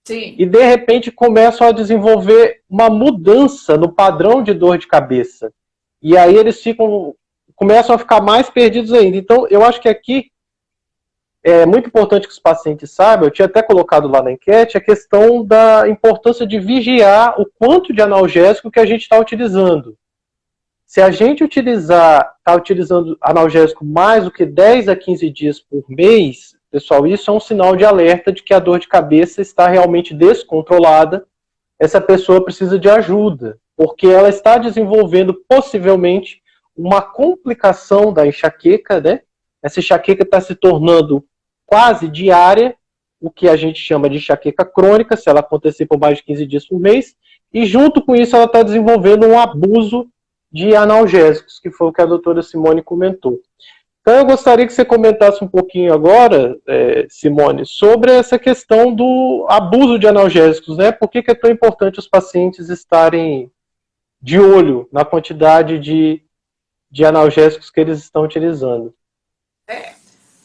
Sim. 0.05 0.37
E 0.39 0.47
de 0.47 0.63
repente 0.63 1.11
começam 1.11 1.67
a 1.67 1.73
desenvolver 1.73 2.63
uma 2.71 2.89
mudança 2.89 3.77
no 3.77 3.93
padrão 3.93 4.43
de 4.43 4.55
dor 4.55 4.79
de 4.79 4.87
cabeça. 4.87 5.53
E 6.01 6.17
aí 6.17 6.37
eles 6.37 6.63
ficam 6.63 7.15
começam 7.57 7.95
a 7.95 7.99
ficar 7.99 8.21
mais 8.21 8.51
perdidos 8.51 8.93
ainda. 8.93 9.17
Então, 9.17 9.49
eu 9.49 9.65
acho 9.65 9.81
que 9.81 9.89
aqui 9.89 10.31
é 11.43 11.65
muito 11.65 11.87
importante 11.87 12.27
que 12.27 12.33
os 12.33 12.39
pacientes 12.39 12.91
saibam, 12.91 13.27
eu 13.27 13.31
tinha 13.31 13.47
até 13.47 13.63
colocado 13.63 14.09
lá 14.09 14.23
na 14.23 14.33
enquete, 14.33 14.77
a 14.77 14.81
questão 14.81 15.45
da 15.45 15.89
importância 15.89 16.47
de 16.47 16.59
vigiar 16.59 17.41
o 17.41 17.47
quanto 17.59 17.93
de 17.95 18.03
analgésico 18.03 18.71
que 18.71 18.81
a 18.81 18.85
gente 18.85 19.03
está 19.03 19.19
utilizando. 19.19 19.97
Se 20.87 21.03
a 21.03 21.11
gente 21.11 21.43
utilizar, 21.43 22.37
está 22.39 22.55
utilizando 22.55 23.19
analgésico 23.21 23.85
mais 23.85 24.23
do 24.25 24.31
que 24.31 24.47
10 24.47 24.89
a 24.89 24.95
15 24.95 25.29
dias 25.31 25.59
por 25.59 25.85
mês, 25.89 26.57
pessoal, 26.71 27.05
isso 27.09 27.29
é 27.29 27.35
um 27.35 27.41
sinal 27.41 27.75
de 27.75 27.85
alerta 27.85 28.33
de 28.33 28.41
que 28.41 28.55
a 28.55 28.61
dor 28.61 28.79
de 28.79 28.87
cabeça 28.87 29.43
está 29.43 29.67
realmente 29.67 30.15
descontrolada. 30.15 31.27
Essa 31.77 32.01
pessoa 32.01 32.43
precisa 32.43 32.79
de 32.79 32.89
ajuda, 32.89 33.59
porque 33.77 34.07
ela 34.07 34.29
está 34.29 34.59
desenvolvendo 34.59 35.35
possivelmente 35.49 36.41
uma 36.77 37.03
complicação 37.03 38.13
da 38.13 38.25
enxaqueca, 38.25 39.01
né? 39.01 39.23
Essa 39.61 39.81
enxaqueca 39.81 40.23
está 40.23 40.41
se 40.41 40.55
tornando 40.55 41.25
quase 41.67 42.07
diária, 42.09 42.77
o 43.21 43.29
que 43.29 43.49
a 43.49 43.57
gente 43.57 43.81
chama 43.81 44.09
de 44.09 44.19
enxaqueca 44.19 44.65
crônica, 44.65 45.17
se 45.17 45.29
ela 45.29 45.41
acontecer 45.41 45.87
por 45.87 45.99
mais 45.99 46.19
de 46.19 46.25
15 46.25 46.47
dias 46.47 46.67
por 46.67 46.79
mês, 46.79 47.17
e 47.53 47.67
junto 47.67 48.01
com 48.01 48.15
isso 48.15 48.37
ela 48.37 48.45
está 48.45 48.63
desenvolvendo 48.63 49.27
um 49.27 49.39
abuso 49.39 50.09
de 50.57 50.75
analgésicos, 50.75 51.61
que 51.61 51.71
foi 51.71 51.89
o 51.89 51.93
que 51.93 52.01
a 52.01 52.07
doutora 52.07 52.43
Simone 52.43 52.83
comentou. 52.83 53.39
Então 54.01 54.15
eu 54.15 54.25
gostaria 54.25 54.67
que 54.67 54.73
você 54.73 54.85
comentasse 54.85 55.43
um 55.45 55.49
pouquinho 55.49 55.93
agora, 55.93 56.57
é, 56.67 57.07
Simone, 57.09 57.67
sobre 57.67 58.13
essa 58.13 58.39
questão 58.39 58.95
do 58.95 59.47
abuso 59.49 59.99
de 59.99 60.07
analgésicos, 60.07 60.77
né? 60.77 60.93
Por 60.93 61.09
que, 61.09 61.23
que 61.23 61.33
é 61.33 61.35
tão 61.35 61.51
importante 61.51 61.99
os 61.99 62.09
pacientes 62.09 62.69
estarem 62.69 63.51
de 64.23 64.39
olho 64.39 64.89
na 64.93 65.05
quantidade 65.05 65.79
de 65.79 66.23
de 66.91 67.05
analgésicos 67.05 67.71
que 67.71 67.81
eles 67.81 67.99
estão 67.99 68.23
utilizando. 68.23 68.95
É. 69.69 69.96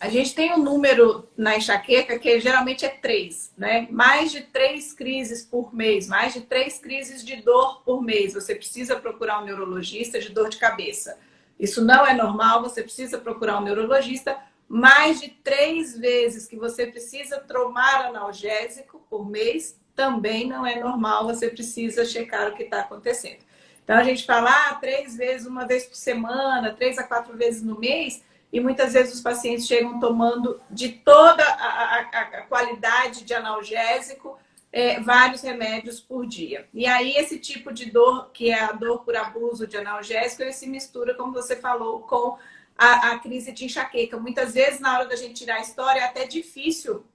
A 0.02 0.10
gente 0.10 0.34
tem 0.34 0.52
um 0.52 0.58
número 0.58 1.30
na 1.38 1.56
enxaqueca 1.56 2.18
que 2.18 2.40
geralmente 2.40 2.84
é 2.84 2.90
três, 2.90 3.54
né? 3.56 3.88
Mais 3.92 4.32
de 4.32 4.42
três 4.42 4.94
crises 4.94 5.44
por 5.46 5.76
mês, 5.76 6.08
mais 6.08 6.34
de 6.34 6.42
três 6.42 6.80
crises 6.80 7.24
de 7.24 7.36
dor 7.36 7.84
por 7.84 8.02
mês. 8.02 8.34
Você 8.34 8.56
precisa 8.56 8.96
procurar 8.96 9.40
um 9.40 9.46
neurologista 9.46 10.20
de 10.20 10.30
dor 10.30 10.50
de 10.50 10.58
cabeça. 10.58 11.20
Isso 11.60 11.86
não 11.86 12.04
é 12.04 12.16
normal, 12.16 12.64
você 12.64 12.82
precisa 12.82 13.20
procurar 13.20 13.60
um 13.60 13.64
neurologista. 13.64 14.40
Mais 14.68 15.22
de 15.22 15.30
três 15.30 15.96
vezes 15.96 16.48
que 16.48 16.56
você 16.56 16.88
precisa 16.88 17.40
tomar 17.40 18.06
analgésico 18.06 19.06
por 19.08 19.30
mês 19.30 19.80
também 19.96 20.48
não 20.48 20.66
é 20.66 20.80
normal, 20.80 21.28
você 21.28 21.48
precisa 21.48 22.04
checar 22.06 22.48
o 22.50 22.56
que 22.56 22.64
está 22.64 22.80
acontecendo. 22.80 23.46
Então 23.84 23.96
a 23.96 24.04
gente 24.04 24.26
fala 24.26 24.50
ah, 24.50 24.76
três 24.76 25.16
vezes, 25.16 25.46
uma 25.46 25.68
vez 25.68 25.86
por 25.86 25.96
semana, 25.96 26.74
três 26.74 26.98
a 26.98 27.04
quatro 27.04 27.38
vezes 27.38 27.62
no 27.62 27.78
mês, 27.78 28.24
e 28.52 28.60
muitas 28.60 28.94
vezes 28.94 29.16
os 29.16 29.22
pacientes 29.22 29.66
chegam 29.66 30.00
tomando 30.00 30.60
de 30.70 30.90
toda 30.90 31.44
a, 31.44 31.96
a, 31.96 32.00
a 32.00 32.42
qualidade 32.44 33.24
de 33.24 33.34
analgésico 33.34 34.38
é, 34.72 35.00
vários 35.00 35.42
remédios 35.42 36.00
por 36.00 36.26
dia. 36.26 36.68
E 36.74 36.86
aí 36.86 37.16
esse 37.18 37.38
tipo 37.38 37.74
de 37.74 37.92
dor, 37.92 38.30
que 38.32 38.50
é 38.50 38.62
a 38.62 38.72
dor 38.72 39.04
por 39.04 39.16
abuso 39.16 39.68
de 39.68 39.78
analgésico, 39.78 40.42
ele 40.42 40.54
se 40.54 40.68
mistura, 40.68 41.14
como 41.14 41.34
você 41.34 41.56
falou, 41.56 42.02
com 42.02 42.38
a, 42.78 43.12
a 43.12 43.20
crise 43.20 43.52
de 43.52 43.66
enxaqueca. 43.66 44.18
Muitas 44.18 44.54
vezes, 44.54 44.80
na 44.80 44.98
hora 44.98 45.08
da 45.08 45.16
gente 45.16 45.34
tirar 45.34 45.56
a 45.56 45.62
história, 45.62 46.00
é 46.00 46.04
até 46.06 46.26
difícil 46.26 47.06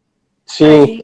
Sim 0.45 1.03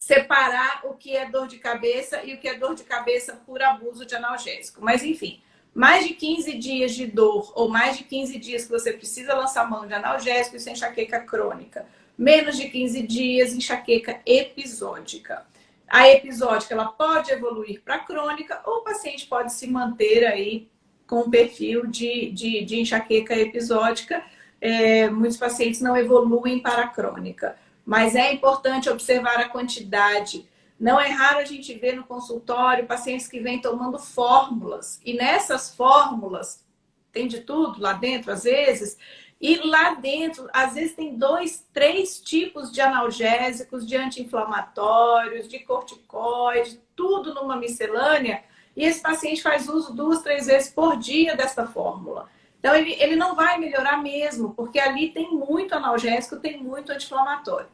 separar 0.00 0.80
o 0.84 0.94
que 0.94 1.14
é 1.14 1.28
dor 1.28 1.46
de 1.46 1.58
cabeça 1.58 2.24
e 2.24 2.34
o 2.34 2.38
que 2.38 2.48
é 2.48 2.54
dor 2.54 2.74
de 2.74 2.82
cabeça 2.82 3.40
por 3.46 3.62
abuso 3.62 4.06
de 4.06 4.14
analgésico. 4.14 4.80
Mas, 4.82 5.04
enfim, 5.04 5.40
mais 5.80 6.06
de 6.06 6.12
15 6.12 6.58
dias 6.58 6.94
de 6.94 7.06
dor 7.06 7.52
ou 7.56 7.68
mais 7.68 7.96
de 7.96 8.04
15 8.04 8.38
dias 8.38 8.64
que 8.64 8.70
você 8.70 8.92
precisa 8.92 9.34
lançar 9.34 9.68
mão 9.68 9.86
de 9.86 9.94
analgésico, 9.94 10.56
isso 10.56 10.68
é 10.68 10.72
enxaqueca 10.72 11.20
crônica. 11.20 11.86
Menos 12.18 12.58
de 12.58 12.68
15 12.68 13.02
dias, 13.02 13.54
enxaqueca 13.54 14.20
episódica. 14.26 15.46
A 15.88 16.06
episódica 16.10 16.74
ela 16.74 16.88
pode 16.88 17.32
evoluir 17.32 17.80
para 17.82 17.98
crônica 18.00 18.60
ou 18.66 18.80
o 18.80 18.84
paciente 18.84 19.26
pode 19.26 19.54
se 19.54 19.66
manter 19.66 20.26
aí 20.26 20.68
com 21.06 21.22
um 21.22 21.30
perfil 21.30 21.86
de, 21.86 22.30
de, 22.30 22.62
de 22.62 22.80
enxaqueca 22.80 23.34
episódica. 23.34 24.22
É, 24.60 25.08
muitos 25.08 25.38
pacientes 25.38 25.80
não 25.80 25.96
evoluem 25.96 26.60
para 26.60 26.88
crônica 26.88 27.56
mas 27.90 28.14
é 28.14 28.32
importante 28.32 28.88
observar 28.88 29.40
a 29.40 29.48
quantidade. 29.48 30.48
Não 30.80 30.98
é 30.98 31.08
raro 31.08 31.40
a 31.40 31.44
gente 31.44 31.74
ver 31.74 31.94
no 31.94 32.04
consultório 32.04 32.86
pacientes 32.86 33.28
que 33.28 33.38
vêm 33.38 33.60
tomando 33.60 33.98
fórmulas, 33.98 34.98
e 35.04 35.12
nessas 35.12 35.74
fórmulas 35.74 36.64
tem 37.12 37.28
de 37.28 37.40
tudo 37.40 37.82
lá 37.82 37.92
dentro, 37.92 38.32
às 38.32 38.44
vezes, 38.44 38.96
e 39.38 39.56
lá 39.56 39.94
dentro, 39.94 40.48
às 40.54 40.74
vezes, 40.74 40.94
tem 40.94 41.16
dois, 41.16 41.66
três 41.72 42.18
tipos 42.20 42.72
de 42.72 42.80
analgésicos, 42.80 43.86
de 43.86 43.94
anti-inflamatórios, 43.94 45.48
de 45.48 45.58
corticoide, 45.58 46.80
tudo 46.96 47.34
numa 47.34 47.56
miscelânea, 47.56 48.42
e 48.74 48.84
esse 48.84 49.02
paciente 49.02 49.42
faz 49.42 49.68
uso 49.68 49.94
duas, 49.94 50.22
três 50.22 50.46
vezes 50.46 50.70
por 50.70 50.96
dia 50.96 51.36
dessa 51.36 51.66
fórmula. 51.66 52.28
Então, 52.58 52.74
ele, 52.74 52.92
ele 52.94 53.16
não 53.16 53.34
vai 53.34 53.58
melhorar 53.58 54.02
mesmo, 54.02 54.54
porque 54.54 54.78
ali 54.78 55.10
tem 55.10 55.30
muito 55.30 55.74
analgésico, 55.74 56.36
tem 56.36 56.62
muito 56.62 56.92
anti-inflamatório. 56.92 57.68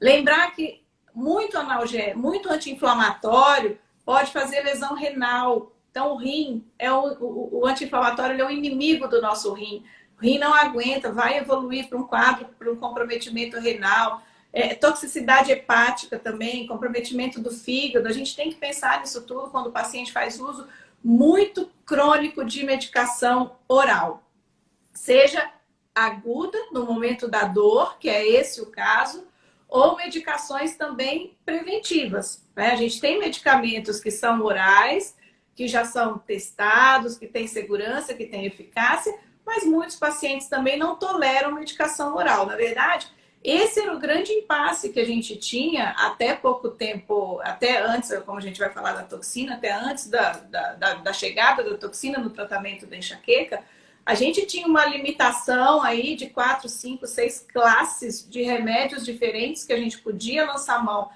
Lembrar 0.00 0.54
que 0.54 0.82
muito 1.20 1.58
analgésico, 1.58 2.18
muito 2.18 2.50
anti-inflamatório 2.50 3.78
pode 4.04 4.32
fazer 4.32 4.62
lesão 4.62 4.94
renal. 4.94 5.72
Então, 5.90 6.12
o 6.12 6.16
rim, 6.16 6.64
é 6.78 6.90
o, 6.90 7.12
o, 7.20 7.60
o 7.60 7.66
anti-inflamatório 7.66 8.40
é 8.40 8.44
o 8.44 8.50
inimigo 8.50 9.06
do 9.06 9.20
nosso 9.20 9.52
rim. 9.52 9.84
O 10.18 10.22
rim 10.22 10.38
não 10.38 10.54
aguenta, 10.54 11.12
vai 11.12 11.38
evoluir 11.38 11.88
para 11.88 11.98
um 11.98 12.04
quadro, 12.04 12.46
para 12.58 12.72
um 12.72 12.76
comprometimento 12.76 13.58
renal. 13.58 14.22
É, 14.52 14.74
toxicidade 14.74 15.52
hepática 15.52 16.18
também, 16.18 16.66
comprometimento 16.66 17.40
do 17.40 17.50
fígado. 17.50 18.08
A 18.08 18.12
gente 18.12 18.34
tem 18.34 18.50
que 18.50 18.56
pensar 18.56 19.00
nisso 19.00 19.22
tudo 19.22 19.50
quando 19.50 19.66
o 19.66 19.72
paciente 19.72 20.10
faz 20.10 20.40
uso 20.40 20.66
muito 21.04 21.70
crônico 21.84 22.44
de 22.44 22.64
medicação 22.64 23.56
oral. 23.68 24.22
Seja 24.92 25.50
aguda, 25.94 26.58
no 26.72 26.84
momento 26.84 27.28
da 27.28 27.44
dor, 27.44 27.98
que 27.98 28.08
é 28.08 28.26
esse 28.28 28.60
o 28.60 28.66
caso, 28.66 29.26
ou 29.70 29.96
medicações 29.96 30.76
também 30.76 31.36
preventivas. 31.46 32.44
Né? 32.56 32.72
A 32.72 32.76
gente 32.76 33.00
tem 33.00 33.20
medicamentos 33.20 34.00
que 34.00 34.10
são 34.10 34.42
orais, 34.42 35.16
que 35.54 35.68
já 35.68 35.84
são 35.84 36.18
testados, 36.18 37.16
que 37.16 37.26
têm 37.26 37.46
segurança, 37.46 38.12
que 38.12 38.26
têm 38.26 38.44
eficácia, 38.44 39.16
mas 39.46 39.64
muitos 39.64 39.96
pacientes 39.96 40.48
também 40.48 40.76
não 40.76 40.96
toleram 40.96 41.52
medicação 41.52 42.16
oral. 42.16 42.46
Na 42.46 42.56
verdade, 42.56 43.06
esse 43.42 43.80
era 43.80 43.94
o 43.94 43.98
grande 43.98 44.32
impasse 44.32 44.90
que 44.90 45.00
a 45.00 45.04
gente 45.04 45.36
tinha 45.36 45.90
até 45.90 46.34
pouco 46.34 46.70
tempo, 46.70 47.40
até 47.42 47.80
antes, 47.80 48.12
como 48.26 48.38
a 48.38 48.42
gente 48.42 48.58
vai 48.58 48.70
falar 48.70 48.92
da 48.92 49.04
toxina, 49.04 49.54
até 49.54 49.72
antes 49.72 50.08
da, 50.08 50.32
da, 50.32 50.72
da, 50.74 50.94
da 50.94 51.12
chegada 51.12 51.62
da 51.62 51.76
toxina 51.78 52.18
no 52.18 52.30
tratamento 52.30 52.86
da 52.86 52.96
enxaqueca, 52.96 53.62
a 54.10 54.14
gente 54.14 54.44
tinha 54.44 54.66
uma 54.66 54.84
limitação 54.84 55.80
aí 55.80 56.16
de 56.16 56.26
quatro, 56.26 56.68
cinco, 56.68 57.06
seis 57.06 57.46
classes 57.48 58.28
de 58.28 58.42
remédios 58.42 59.04
diferentes 59.04 59.62
que 59.62 59.72
a 59.72 59.76
gente 59.76 59.98
podia 59.98 60.44
lançar 60.44 60.84
mão 60.84 61.10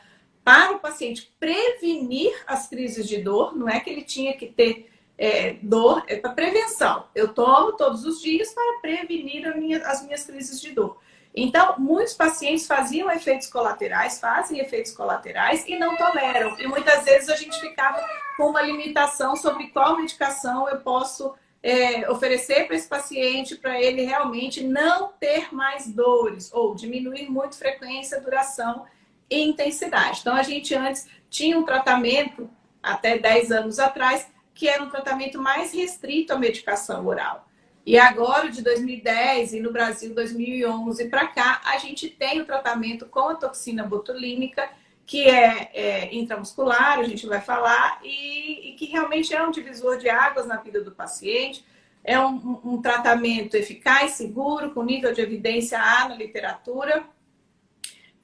para 0.45 0.77
o 0.77 0.79
paciente 0.79 1.35
prevenir 1.41 2.33
as 2.47 2.69
crises 2.69 3.09
de 3.09 3.21
dor. 3.21 3.57
Não 3.57 3.69
é 3.69 3.81
que 3.81 3.91
ele 3.91 4.03
tinha 4.03 4.35
que 4.35 4.47
ter 4.47 4.93
é, 5.19 5.55
dor, 5.61 6.05
é 6.07 6.19
para 6.19 6.31
prevenção. 6.31 7.09
Eu 7.17 7.35
tomo 7.35 7.73
todos 7.73 8.05
os 8.05 8.23
dias 8.23 8.55
para 8.55 8.79
prevenir 8.81 9.57
minha, 9.57 9.85
as 9.89 10.05
minhas 10.05 10.23
crises 10.23 10.61
de 10.61 10.71
dor. 10.71 10.97
Então, 11.35 11.75
muitos 11.77 12.15
pacientes 12.15 12.65
faziam 12.65 13.11
efeitos 13.11 13.49
colaterais, 13.49 14.21
fazem 14.21 14.61
efeitos 14.61 14.93
colaterais 14.93 15.65
e 15.67 15.77
não 15.77 15.97
toleram. 15.97 16.57
E 16.61 16.69
muitas 16.69 17.05
vezes 17.05 17.29
a 17.29 17.35
gente 17.35 17.59
ficava 17.59 18.01
com 18.37 18.51
uma 18.51 18.63
limitação 18.63 19.35
sobre 19.35 19.67
qual 19.71 19.97
medicação 19.97 20.69
eu 20.69 20.79
posso 20.79 21.35
é, 21.65 22.11
oferecer 22.11 22.67
para 22.67 22.77
esse 22.77 22.87
paciente 22.87 23.57
para 23.57 23.81
ele 23.81 24.03
realmente 24.03 24.63
não 24.63 25.09
ter 25.19 25.49
mais 25.51 25.91
dores 25.91 26.53
ou 26.53 26.75
diminuir 26.75 27.31
muito 27.31 27.57
frequência, 27.57 28.21
duração 28.21 28.85
e 29.31 29.41
intensidade. 29.41 30.21
Então, 30.21 30.37
a 30.37 30.43
gente 30.43 30.75
antes 30.75 31.09
tinha 31.31 31.59
um 31.59 31.65
tratamento, 31.65 32.51
até 32.83 33.19
10 33.19 33.51
anos 33.51 33.79
atrás, 33.79 34.29
que 34.53 34.69
era 34.69 34.83
um 34.83 34.91
tratamento 34.91 35.41
mais 35.41 35.73
restrito 35.73 36.35
à 36.35 36.39
medicação 36.39 37.07
oral. 37.07 37.49
E 37.87 37.99
agora, 37.99 38.51
de 38.51 38.61
2010 38.61 39.55
e 39.55 39.61
no 39.61 39.73
Brasil 39.73 40.15
2011 40.15 41.07
para 41.07 41.29
cá, 41.29 41.63
a 41.65 41.79
gente 41.79 42.11
tem 42.11 42.43
o 42.43 42.45
tratamento 42.45 43.07
com 43.07 43.31
a 43.31 43.35
toxina 43.37 43.85
botulínica, 43.85 44.69
que 45.07 45.29
é, 45.29 45.71
é, 45.75 46.15
intramuscular, 46.15 46.99
a 46.99 47.05
gente 47.05 47.27
vai 47.27 47.41
falar, 47.41 48.01
e, 48.03 48.71
e, 48.71 48.75
que 48.75 48.87
realmente 48.87 49.35
é 49.35 49.43
um 49.43 49.51
divisor 49.51 49.99
de 49.99 50.09
águas 50.09 50.47
na 50.47 50.57
vida 50.57 50.83
do 50.83 50.93
paciente. 50.93 51.65
É 52.03 52.19
um, 52.19 52.61
um 52.65 52.83
tratamento 52.83 53.55
eficaz, 53.57 54.13
seguro, 54.13 54.73
com 54.73 54.83
nível 54.83 55.13
de 55.13 55.21
evidência 55.21 55.79
A 55.79 56.09
na 56.09 56.17
literatura. 56.17 57.05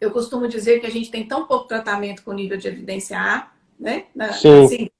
Eu 0.00 0.10
costumo 0.10 0.48
dizer 0.48 0.80
que 0.80 0.86
a 0.86 0.90
gente 0.90 1.10
tem 1.10 1.26
tão 1.26 1.46
pouco 1.46 1.68
tratamento 1.68 2.22
com 2.22 2.32
nível 2.32 2.56
de 2.56 2.68
evidência 2.68 3.18
A, 3.18 3.50
né? 3.78 4.06
Sim. 4.32 4.64
Assim, 4.64 4.90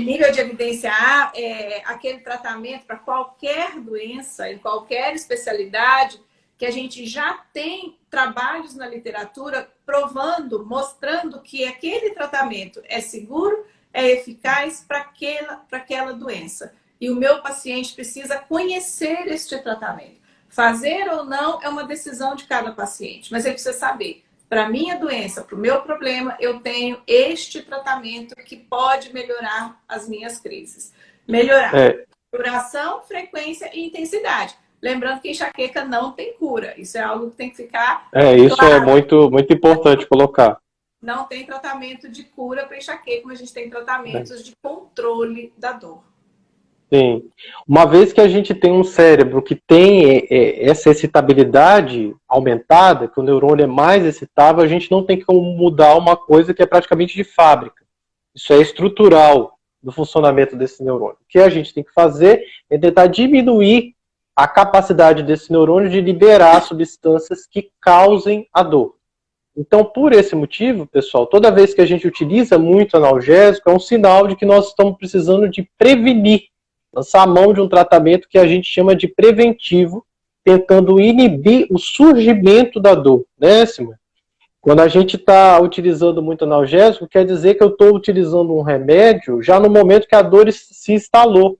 nível 0.00 0.32
de 0.32 0.40
evidência 0.40 0.90
A 0.90 1.32
é 1.34 1.82
aquele 1.84 2.20
tratamento 2.20 2.84
para 2.86 2.96
qualquer 2.96 3.78
doença, 3.80 4.50
em 4.50 4.58
qualquer 4.58 5.14
especialidade, 5.14 6.20
que 6.62 6.66
a 6.66 6.70
gente 6.70 7.04
já 7.06 7.44
tem 7.52 7.98
trabalhos 8.08 8.76
na 8.76 8.86
literatura 8.86 9.68
provando, 9.84 10.64
mostrando 10.64 11.40
que 11.40 11.64
aquele 11.64 12.10
tratamento 12.10 12.80
é 12.84 13.00
seguro, 13.00 13.66
é 13.92 14.08
eficaz 14.12 14.84
para 14.86 14.98
aquela, 14.98 15.66
aquela 15.72 16.12
doença. 16.12 16.72
E 17.00 17.10
o 17.10 17.16
meu 17.16 17.42
paciente 17.42 17.92
precisa 17.92 18.38
conhecer 18.38 19.26
este 19.26 19.58
tratamento. 19.58 20.20
Fazer 20.48 21.10
ou 21.10 21.24
não 21.24 21.60
é 21.60 21.68
uma 21.68 21.82
decisão 21.82 22.36
de 22.36 22.44
cada 22.44 22.70
paciente, 22.70 23.32
mas 23.32 23.44
ele 23.44 23.54
precisa 23.54 23.76
saber. 23.76 24.24
Para 24.48 24.68
minha 24.68 24.96
doença, 24.96 25.42
para 25.42 25.56
o 25.56 25.58
meu 25.58 25.82
problema, 25.82 26.36
eu 26.38 26.60
tenho 26.60 27.02
este 27.08 27.60
tratamento 27.62 28.36
que 28.36 28.54
pode 28.56 29.12
melhorar 29.12 29.82
as 29.88 30.08
minhas 30.08 30.38
crises. 30.38 30.92
Melhorar 31.26 31.76
é. 31.76 32.04
duração, 32.32 33.02
frequência 33.02 33.68
e 33.74 33.84
intensidade. 33.84 34.61
Lembrando 34.82 35.20
que 35.20 35.30
enxaqueca 35.30 35.84
não 35.84 36.12
tem 36.12 36.34
cura. 36.34 36.74
Isso 36.76 36.98
é 36.98 37.02
algo 37.02 37.30
que 37.30 37.36
tem 37.36 37.50
que 37.50 37.56
ficar. 37.56 38.08
É, 38.12 38.34
isso 38.34 38.56
é 38.56 38.58
claro. 38.58 38.74
é 38.74 38.80
muito, 38.80 39.30
muito 39.30 39.52
importante 39.52 40.06
colocar 40.06 40.58
não 41.02 41.24
tem 41.24 41.44
tratamento 41.44 42.08
de 42.08 42.22
cura 42.22 42.64
para 42.64 42.76
enxaqueca, 42.76 43.26
mas 43.26 43.38
a 43.38 43.40
gente 43.40 43.52
tem 43.52 43.68
tratamentos 43.68 44.30
é. 44.30 44.42
de 44.42 44.52
controle 44.62 45.52
da 45.58 45.72
dor. 45.72 46.04
Sim. 46.92 47.28
Uma 47.66 47.86
vez 47.86 48.12
que 48.12 48.20
a 48.20 48.28
gente 48.28 48.54
tem 48.54 48.70
um 48.70 48.84
cérebro 48.84 49.42
que 49.42 49.56
tem 49.56 50.04
é, 50.04 50.26
é, 50.30 50.68
essa 50.68 50.90
excitabilidade 50.90 52.14
aumentada, 52.28 53.08
que 53.08 53.18
o 53.18 53.22
neurônio 53.22 53.64
é 53.64 53.66
mais 53.66 54.04
excitável, 54.04 54.62
a 54.62 54.68
gente 54.68 54.90
não 54.90 55.02
tem 55.02 55.20
como 55.20 55.42
mudar 55.56 55.96
uma 55.96 56.16
coisa 56.16 56.54
que 56.54 56.62
é 56.62 56.66
praticamente 56.66 57.14
de 57.14 57.24
fábrica. 57.24 57.82
Isso 58.34 58.52
é 58.52 58.60
estrutural 58.60 59.58
do 59.82 59.90
funcionamento 59.90 60.54
desse 60.54 60.84
neurônio. 60.84 61.16
O 61.20 61.26
que 61.28 61.38
a 61.38 61.48
gente 61.48 61.74
tem 61.74 61.82
que 61.82 61.92
fazer 61.92 62.44
é 62.70 62.78
tentar 62.78 63.06
diminuir 63.06 63.94
a 64.34 64.48
capacidade 64.48 65.22
desse 65.22 65.52
neurônio 65.52 65.90
de 65.90 66.00
liberar 66.00 66.62
substâncias 66.62 67.46
que 67.46 67.70
causem 67.80 68.48
a 68.52 68.62
dor. 68.62 68.94
Então, 69.56 69.84
por 69.84 70.12
esse 70.12 70.34
motivo, 70.34 70.86
pessoal, 70.86 71.26
toda 71.26 71.50
vez 71.50 71.74
que 71.74 71.80
a 71.82 71.86
gente 71.86 72.06
utiliza 72.06 72.58
muito 72.58 72.96
analgésico, 72.96 73.68
é 73.68 73.74
um 73.74 73.78
sinal 73.78 74.26
de 74.26 74.34
que 74.34 74.46
nós 74.46 74.68
estamos 74.68 74.96
precisando 74.96 75.48
de 75.48 75.68
prevenir, 75.76 76.44
lançar 76.92 77.22
a 77.22 77.26
mão 77.26 77.52
de 77.52 77.60
um 77.60 77.68
tratamento 77.68 78.28
que 78.28 78.38
a 78.38 78.46
gente 78.46 78.66
chama 78.66 78.96
de 78.96 79.06
preventivo, 79.08 80.06
tentando 80.42 80.98
inibir 80.98 81.66
o 81.70 81.78
surgimento 81.78 82.80
da 82.80 82.94
dor, 82.94 83.26
né, 83.38 83.66
Simone? 83.66 83.96
Quando 84.60 84.80
a 84.80 84.88
gente 84.88 85.16
está 85.16 85.60
utilizando 85.60 86.22
muito 86.22 86.44
analgésico, 86.44 87.08
quer 87.08 87.26
dizer 87.26 87.54
que 87.54 87.62
eu 87.62 87.68
estou 87.68 87.94
utilizando 87.94 88.54
um 88.54 88.62
remédio 88.62 89.42
já 89.42 89.58
no 89.58 89.68
momento 89.68 90.06
que 90.06 90.14
a 90.14 90.22
dor 90.22 90.50
se 90.52 90.92
instalou, 90.92 91.58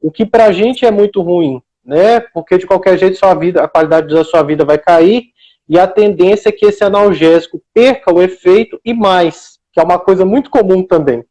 o 0.00 0.12
que 0.12 0.24
para 0.24 0.44
a 0.44 0.52
gente 0.52 0.86
é 0.86 0.90
muito 0.90 1.20
ruim, 1.20 1.60
né? 1.86 2.20
Porque 2.20 2.58
de 2.58 2.66
qualquer 2.66 2.98
jeito 2.98 3.16
sua 3.16 3.34
vida, 3.34 3.62
a 3.62 3.68
qualidade 3.68 4.12
da 4.12 4.24
sua 4.24 4.42
vida 4.42 4.64
vai 4.64 4.76
cair 4.76 5.30
e 5.68 5.78
a 5.78 5.86
tendência 5.86 6.48
é 6.48 6.52
que 6.52 6.66
esse 6.66 6.84
analgésico 6.84 7.62
perca 7.72 8.12
o 8.12 8.20
efeito 8.20 8.80
e 8.84 8.92
mais, 8.92 9.58
que 9.72 9.80
é 9.80 9.82
uma 9.82 9.98
coisa 9.98 10.24
muito 10.24 10.50
comum 10.50 10.82
também. 10.82 11.24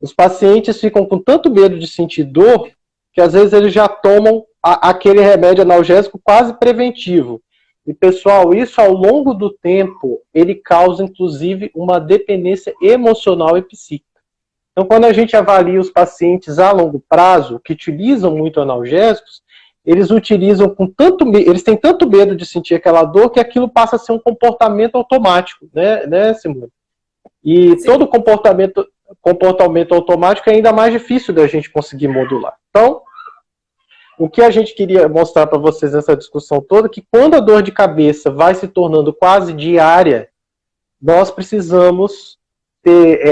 Os 0.00 0.12
pacientes 0.12 0.80
ficam 0.80 1.06
com 1.06 1.18
tanto 1.18 1.50
medo 1.50 1.78
de 1.78 1.86
sentir 1.86 2.24
dor 2.24 2.70
que 3.12 3.20
às 3.20 3.34
vezes 3.34 3.52
eles 3.52 3.72
já 3.72 3.88
tomam 3.88 4.44
a, 4.62 4.90
aquele 4.90 5.20
remédio 5.20 5.62
analgésico 5.62 6.20
quase 6.22 6.54
preventivo. 6.54 7.42
E 7.86 7.92
pessoal, 7.92 8.54
isso 8.54 8.80
ao 8.80 8.92
longo 8.92 9.34
do 9.34 9.50
tempo, 9.50 10.20
ele 10.32 10.54
causa 10.54 11.04
inclusive 11.04 11.70
uma 11.74 11.98
dependência 11.98 12.72
emocional 12.80 13.58
e 13.58 13.62
psíquica. 13.62 14.12
Então, 14.72 14.86
quando 14.86 15.04
a 15.04 15.12
gente 15.12 15.36
avalia 15.36 15.80
os 15.80 15.90
pacientes 15.90 16.58
a 16.58 16.72
longo 16.72 17.02
prazo 17.06 17.60
que 17.62 17.72
utilizam 17.72 18.34
muito 18.34 18.60
analgésicos, 18.60 19.42
eles 19.84 20.10
utilizam 20.10 20.68
com 20.68 20.86
tanto 20.86 21.26
eles 21.36 21.62
têm 21.62 21.76
tanto 21.76 22.08
medo 22.08 22.36
de 22.36 22.46
sentir 22.46 22.74
aquela 22.74 23.02
dor 23.02 23.30
que 23.30 23.40
aquilo 23.40 23.68
passa 23.68 23.96
a 23.96 23.98
ser 23.98 24.12
um 24.12 24.18
comportamento 24.18 24.94
automático, 24.96 25.68
né, 25.74 26.06
né 26.06 26.34
Simone? 26.34 26.68
E 27.44 27.78
Sim. 27.78 27.86
todo 27.86 28.06
comportamento 28.06 28.86
comportamento 29.20 29.94
automático 29.94 30.48
é 30.48 30.54
ainda 30.54 30.72
mais 30.72 30.92
difícil 30.92 31.34
da 31.34 31.46
gente 31.46 31.70
conseguir 31.70 32.08
modular. 32.08 32.56
Então, 32.70 33.02
o 34.18 34.28
que 34.28 34.40
a 34.40 34.50
gente 34.50 34.74
queria 34.74 35.06
mostrar 35.06 35.46
para 35.46 35.58
vocês 35.58 35.92
nessa 35.92 36.16
discussão 36.16 36.60
toda 36.60 36.86
é 36.86 36.90
que 36.90 37.04
quando 37.10 37.34
a 37.34 37.40
dor 37.40 37.62
de 37.62 37.72
cabeça 37.72 38.30
vai 38.30 38.54
se 38.54 38.68
tornando 38.68 39.12
quase 39.12 39.52
diária, 39.52 40.30
nós 41.00 41.30
precisamos 41.30 42.38
ter 42.82 43.20
é, 43.20 43.30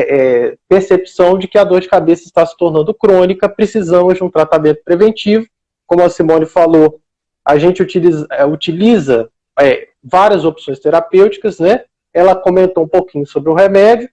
é, 0.49 0.57
percepção 0.69 1.39
de 1.39 1.49
que 1.49 1.57
a 1.57 1.65
dor 1.65 1.81
de 1.81 1.89
cabeça 1.89 2.25
está 2.25 2.45
se 2.45 2.57
tornando 2.57 2.93
crônica, 2.93 3.49
precisamos 3.49 4.15
de 4.15 4.25
um 4.25 4.31
tratamento 4.31 4.83
preventivo 4.85 5.47
como 5.91 6.05
a 6.05 6.09
Simone 6.09 6.47
falou, 6.47 7.01
a 7.45 7.59
gente 7.59 7.83
utiliza, 7.83 8.25
é, 8.31 8.47
utiliza 8.47 9.29
é, 9.59 9.89
várias 10.01 10.45
opções 10.45 10.79
terapêuticas, 10.79 11.59
né? 11.59 11.83
Ela 12.15 12.37
comentou 12.37 12.85
um 12.85 12.89
pouquinho 12.89 13.27
sobre 13.27 13.51
o 13.51 13.55
remédio 13.55 14.09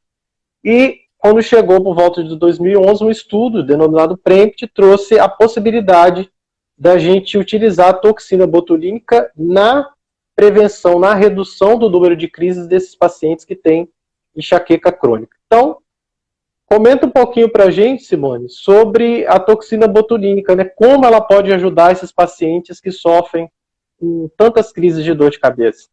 e 0.63 1.01
quando 1.19 1.39
chegou 1.43 1.83
por 1.83 1.93
volta 1.93 2.23
de 2.23 2.35
2011, 2.35 3.03
um 3.03 3.11
estudo 3.11 3.61
denominado 3.61 4.17
PREMPT 4.17 4.67
trouxe 4.73 5.19
a 5.19 5.29
possibilidade 5.29 6.31
da 6.75 6.97
gente 6.97 7.37
utilizar 7.37 7.89
a 7.89 7.93
toxina 7.93 8.47
botulínica 8.47 9.31
na 9.37 9.87
prevenção, 10.35 10.97
na 10.97 11.13
redução 11.13 11.77
do 11.77 11.91
número 11.91 12.17
de 12.17 12.27
crises 12.27 12.65
desses 12.65 12.95
pacientes 12.95 13.45
que 13.45 13.55
têm 13.55 13.87
enxaqueca 14.35 14.91
crônica. 14.91 15.37
Então, 15.45 15.77
Comenta 16.67 17.05
um 17.05 17.09
pouquinho 17.09 17.49
para 17.49 17.65
a 17.65 17.71
gente, 17.71 18.03
Simone, 18.03 18.49
sobre 18.49 19.25
a 19.25 19.39
toxina 19.39 19.87
botulínica, 19.87 20.53
né? 20.53 20.65
Como 20.65 21.05
ela 21.05 21.21
pode 21.21 21.51
ajudar 21.53 21.93
esses 21.93 22.11
pacientes 22.11 22.81
que 22.81 22.91
sofrem 22.91 23.49
com 23.97 24.29
tantas 24.35 24.73
crises 24.73 25.03
de 25.03 25.13
dor 25.13 25.31
de 25.31 25.39
cabeça. 25.39 25.87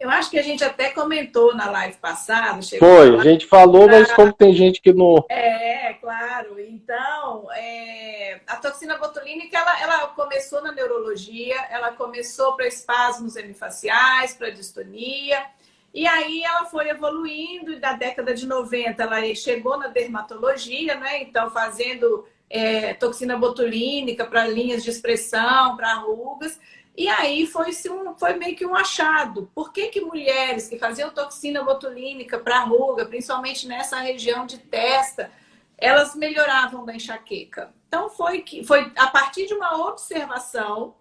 Eu 0.00 0.10
acho 0.10 0.28
que 0.28 0.38
a 0.38 0.42
gente 0.42 0.64
até 0.64 0.90
comentou 0.90 1.54
na 1.54 1.70
live 1.70 1.96
passada. 1.98 2.60
Foi, 2.78 3.16
a, 3.16 3.20
a 3.20 3.22
gente 3.22 3.46
falou, 3.46 3.86
mas 3.86 4.12
como 4.12 4.32
tem 4.32 4.52
gente 4.52 4.82
que 4.82 4.92
não. 4.92 5.24
É, 5.30 5.94
claro. 5.94 6.58
Então, 6.58 7.48
é... 7.52 8.40
a 8.48 8.56
toxina 8.56 8.98
botulínica, 8.98 9.56
ela, 9.56 9.80
ela 9.82 10.06
começou 10.08 10.60
na 10.62 10.72
neurologia, 10.72 11.56
ela 11.70 11.92
começou 11.92 12.56
para 12.56 12.66
espasmos 12.66 13.36
hemifaciais, 13.36 14.34
para 14.34 14.50
distonia. 14.50 15.46
E 15.94 16.08
aí 16.08 16.42
ela 16.42 16.64
foi 16.64 16.88
evoluindo 16.88 17.72
e 17.72 17.78
da 17.78 17.92
década 17.92 18.34
de 18.34 18.48
90 18.48 19.00
ela 19.00 19.34
chegou 19.36 19.78
na 19.78 19.86
dermatologia, 19.86 20.96
né? 20.96 21.22
Então 21.22 21.48
fazendo 21.50 22.26
é, 22.50 22.94
toxina 22.94 23.38
botulínica 23.38 24.26
para 24.26 24.44
linhas 24.48 24.82
de 24.82 24.90
expressão, 24.90 25.76
para 25.76 25.94
rugas. 25.94 26.58
E 26.96 27.08
aí 27.08 27.46
foi, 27.46 27.70
um, 27.90 28.16
foi 28.16 28.34
meio 28.34 28.56
que 28.56 28.66
um 28.66 28.74
achado. 28.74 29.48
Por 29.54 29.72
que, 29.72 29.86
que 29.86 30.00
mulheres 30.00 30.68
que 30.68 30.78
faziam 30.78 31.10
toxina 31.10 31.62
botulínica 31.62 32.40
para 32.40 32.64
ruga, 32.64 33.06
principalmente 33.06 33.68
nessa 33.68 34.00
região 34.00 34.46
de 34.46 34.58
testa, 34.58 35.30
elas 35.78 36.16
melhoravam 36.16 36.84
da 36.84 36.94
enxaqueca? 36.96 37.72
Então 37.86 38.10
foi 38.10 38.42
que 38.42 38.64
foi 38.64 38.90
a 38.96 39.06
partir 39.06 39.46
de 39.46 39.54
uma 39.54 39.88
observação 39.88 40.96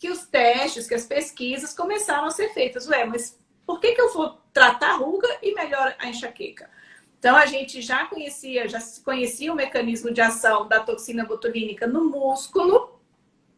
que 0.00 0.10
os 0.10 0.26
testes, 0.26 0.88
que 0.88 0.94
as 0.94 1.06
pesquisas 1.06 1.72
começaram 1.72 2.26
a 2.26 2.30
ser 2.30 2.52
feitas. 2.52 2.88
Ué, 2.88 3.04
mas 3.04 3.38
por 3.66 3.80
que, 3.80 3.92
que 3.92 4.00
eu 4.00 4.12
vou 4.12 4.38
tratar 4.52 4.90
a 4.90 4.96
ruga 4.96 5.28
e 5.42 5.54
melhora 5.54 5.96
a 5.98 6.08
enxaqueca? 6.08 6.70
Então, 7.18 7.36
a 7.36 7.46
gente 7.46 7.80
já 7.80 8.06
conhecia, 8.06 8.68
já 8.68 8.80
conhecia 9.04 9.52
o 9.52 9.56
mecanismo 9.56 10.12
de 10.12 10.20
ação 10.20 10.66
da 10.66 10.80
toxina 10.80 11.24
botulínica 11.24 11.86
no 11.86 12.04
músculo, 12.04 13.00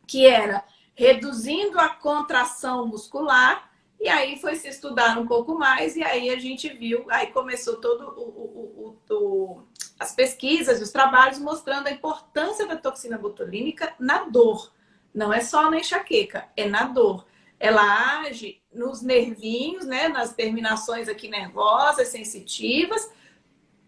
que 0.06 0.26
era 0.26 0.62
reduzindo 0.94 1.80
a 1.80 1.88
contração 1.88 2.86
muscular, 2.86 3.70
e 3.98 4.08
aí 4.08 4.38
foi 4.38 4.54
se 4.56 4.68
estudar 4.68 5.18
um 5.18 5.26
pouco 5.26 5.58
mais, 5.58 5.96
e 5.96 6.04
aí 6.04 6.28
a 6.28 6.38
gente 6.38 6.68
viu, 6.68 7.06
aí 7.08 7.28
começou 7.28 7.76
todo 7.76 8.10
o, 8.10 8.20
o, 8.20 8.98
o, 9.08 9.14
o 9.14 9.62
as 9.98 10.12
pesquisas, 10.12 10.82
os 10.82 10.90
trabalhos 10.90 11.38
mostrando 11.38 11.86
a 11.86 11.90
importância 11.90 12.66
da 12.66 12.76
toxina 12.76 13.16
botulínica 13.16 13.94
na 13.98 14.24
dor. 14.24 14.72
Não 15.14 15.32
é 15.32 15.40
só 15.40 15.70
na 15.70 15.78
enxaqueca, 15.78 16.48
é 16.56 16.68
na 16.68 16.84
dor 16.84 17.24
ela 17.64 18.20
age 18.20 18.60
nos 18.72 19.00
nervinhos, 19.00 19.86
né, 19.86 20.08
nas 20.08 20.34
terminações 20.34 21.08
aqui 21.08 21.28
nervosas, 21.28 22.08
sensitivas, 22.08 23.10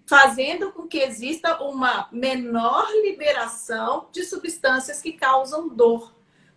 fazendo 0.07 0.73
com 0.73 0.89
que 0.89 0.99
exista 0.99 1.63
uma 1.63 2.09
menor 2.11 2.89
liberação 3.03 4.09
de 4.11 4.25
substâncias 4.25 5.03
que 5.03 5.13
causam 5.13 5.69
dor. 5.69 6.15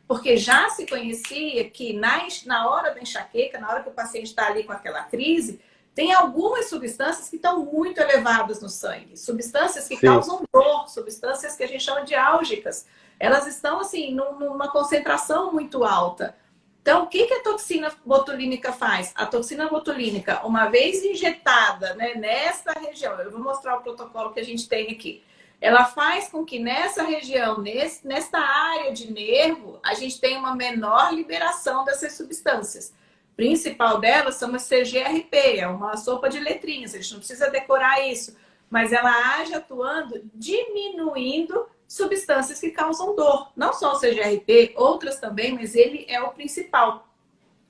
Porque 0.07 0.37
já 0.37 0.69
se 0.69 0.85
conhecia 0.87 1.69
que 1.69 1.91
na, 1.91 2.25
na 2.45 2.69
hora 2.69 2.93
da 2.93 3.01
enxaqueca, 3.01 3.59
na 3.59 3.69
hora 3.69 3.83
que 3.83 3.89
o 3.89 3.93
paciente 3.93 4.27
está 4.27 4.47
ali 4.47 4.63
com 4.63 4.71
aquela 4.71 5.03
crise, 5.03 5.59
Tem 5.99 6.13
algumas 6.13 6.69
substâncias 6.69 7.29
que 7.29 7.35
estão 7.35 7.65
muito 7.65 7.99
elevadas 7.99 8.61
no 8.61 8.69
sangue, 8.69 9.17
substâncias 9.17 9.85
que 9.85 9.97
Sim. 9.97 10.07
causam 10.07 10.43
dor, 10.49 10.87
substâncias 10.87 11.57
que 11.57 11.63
a 11.63 11.67
gente 11.67 11.83
chama 11.83 12.05
de 12.05 12.15
álgicas. 12.15 12.87
Elas 13.19 13.47
estão, 13.47 13.81
assim, 13.81 14.13
numa 14.13 14.71
concentração 14.71 15.51
muito 15.51 15.83
alta. 15.83 16.37
Então, 16.89 17.03
o 17.03 17.07
que, 17.07 17.27
que 17.27 17.33
a 17.35 17.43
toxina 17.43 17.91
botulínica 18.03 18.73
faz? 18.73 19.11
A 19.13 19.23
toxina 19.23 19.67
botulínica, 19.67 20.43
uma 20.43 20.69
vez 20.69 21.03
injetada 21.05 21.93
né, 21.93 22.15
nesta 22.15 22.71
região, 22.79 23.13
eu 23.21 23.29
vou 23.29 23.39
mostrar 23.39 23.77
o 23.77 23.83
protocolo 23.83 24.33
que 24.33 24.39
a 24.39 24.43
gente 24.43 24.67
tem 24.67 24.89
aqui. 24.89 25.23
Ela 25.61 25.85
faz 25.85 26.29
com 26.29 26.43
que 26.43 26.57
nessa 26.57 27.03
região, 27.03 27.61
nesse, 27.61 28.07
nesta 28.07 28.39
área 28.39 28.91
de 28.91 29.13
nervo, 29.13 29.79
a 29.83 29.93
gente 29.93 30.19
tenha 30.19 30.39
uma 30.39 30.55
menor 30.55 31.13
liberação 31.13 31.85
dessas 31.85 32.13
substâncias. 32.13 32.91
Principal 33.35 33.99
delas 33.99 34.33
são 34.33 34.55
as 34.55 34.67
CGRP, 34.67 35.59
é 35.59 35.67
uma 35.67 35.95
sopa 35.95 36.27
de 36.27 36.39
letrinhas, 36.39 36.95
a 36.95 36.97
gente 36.97 37.11
não 37.11 37.19
precisa 37.19 37.51
decorar 37.51 38.03
isso, 38.07 38.35
mas 38.67 38.91
ela 38.91 39.11
age 39.37 39.53
atuando 39.53 40.27
diminuindo 40.33 41.67
substâncias 41.89 42.59
que 42.59 42.69
causam 42.69 43.15
dor. 43.15 43.51
Não 43.57 43.73
só 43.73 43.93
o 43.93 43.99
CGRP, 43.99 44.73
outras 44.77 45.19
também, 45.19 45.53
mas 45.53 45.73
ele 45.73 46.05
é 46.07 46.21
o 46.21 46.29
principal. 46.29 47.07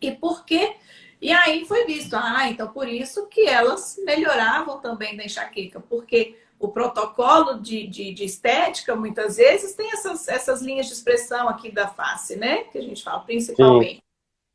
E 0.01 0.11
por 0.11 0.45
quê? 0.45 0.75
E 1.21 1.31
aí 1.31 1.65
foi 1.65 1.85
visto, 1.85 2.13
ah, 2.15 2.49
então 2.49 2.71
por 2.71 2.87
isso 2.87 3.27
que 3.27 3.41
elas 3.47 3.99
melhoravam 4.05 4.79
também 4.79 5.15
da 5.17 5.23
enxaqueca, 5.23 5.79
porque 5.79 6.37
o 6.57 6.67
protocolo 6.67 7.59
de, 7.59 7.87
de, 7.87 8.13
de, 8.13 8.25
estética, 8.25 8.95
muitas 8.95 9.37
vezes, 9.37 9.73
tem 9.73 9.89
essas, 9.91 10.27
essas 10.27 10.61
linhas 10.61 10.87
de 10.87 10.93
expressão 10.93 11.47
aqui 11.47 11.71
da 11.71 11.87
face, 11.87 12.35
né? 12.35 12.65
Que 12.65 12.77
a 12.77 12.81
gente 12.81 13.01
fala 13.01 13.21
principalmente. 13.21 13.95
Sim. 13.95 14.01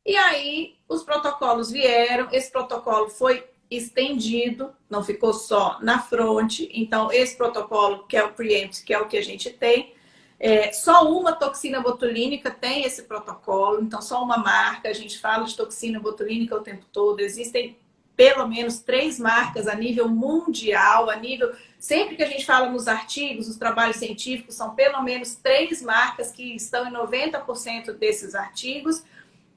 E 0.05 0.15
aí, 0.15 0.75
os 0.87 1.03
protocolos 1.03 1.71
vieram, 1.71 2.27
esse 2.31 2.51
protocolo 2.51 3.09
foi 3.09 3.43
estendido, 3.69 4.71
não 4.89 5.03
ficou 5.03 5.33
só 5.33 5.79
na 5.81 5.99
fronte. 5.99 6.69
Então, 6.73 7.11
esse 7.11 7.35
protocolo, 7.35 8.05
que 8.07 8.15
é 8.15 8.23
o 8.23 8.33
Preempt, 8.33 8.83
que 8.83 8.93
é 8.93 8.99
o 8.99 9.07
que 9.07 9.17
a 9.17 9.23
gente 9.23 9.49
tem, 9.49 9.93
é, 10.39 10.71
só 10.71 11.09
uma 11.09 11.33
toxina 11.33 11.79
botulínica 11.81 12.51
tem 12.51 12.83
esse 12.83 13.03
protocolo, 13.03 13.81
então 13.81 14.01
só 14.01 14.21
uma 14.21 14.37
marca. 14.37 14.89
A 14.89 14.93
gente 14.93 15.17
fala 15.17 15.45
de 15.45 15.55
toxina 15.55 15.99
botulínica 15.99 16.55
o 16.55 16.61
tempo 16.61 16.85
todo. 16.91 17.19
Existem 17.19 17.77
pelo 18.15 18.47
menos 18.47 18.79
três 18.79 19.19
marcas 19.19 19.67
a 19.67 19.75
nível 19.75 20.07
mundial, 20.07 21.09
a 21.09 21.15
nível. 21.15 21.53
Sempre 21.79 22.15
que 22.15 22.23
a 22.23 22.27
gente 22.27 22.45
fala 22.45 22.69
nos 22.69 22.87
artigos, 22.87 23.47
nos 23.47 23.57
trabalhos 23.57 23.97
científicos, 23.97 24.55
são 24.55 24.73
pelo 24.73 25.01
menos 25.01 25.35
três 25.35 25.81
marcas 25.81 26.31
que 26.31 26.55
estão 26.55 26.87
em 26.87 26.93
90% 26.93 27.93
desses 27.93 28.35
artigos 28.35 29.03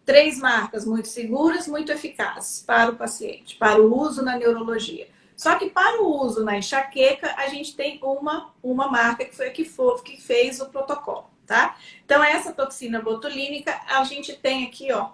três 0.09 0.39
marcas 0.39 0.87
muito 0.87 1.07
seguras, 1.07 1.69
muito 1.69 1.93
eficazes 1.93 2.65
para 2.67 2.93
o 2.93 2.97
paciente, 2.97 3.57
para 3.57 3.79
o 3.79 3.95
uso 3.95 4.25
na 4.25 4.39
neurologia. 4.39 5.07
Só 5.37 5.57
que 5.57 5.69
para 5.69 6.01
o 6.01 6.25
uso 6.25 6.43
na 6.43 6.57
enxaqueca, 6.57 7.35
a 7.37 7.49
gente 7.49 7.77
tem 7.77 8.01
uma, 8.03 8.51
uma 8.63 8.89
marca 8.89 9.27
que 9.27 9.37
foi 9.37 9.49
a 9.49 9.51
que, 9.51 9.67
for, 9.67 10.03
que 10.03 10.19
fez 10.19 10.63
o 10.63 10.71
protocolo, 10.71 11.27
tá? 11.47 11.77
Então, 12.07 12.25
essa 12.25 12.55
toxina 12.55 13.03
botulínica, 13.03 13.79
a 13.87 14.03
gente 14.05 14.33
tem 14.33 14.65
aqui, 14.65 14.91
ó, 14.91 15.11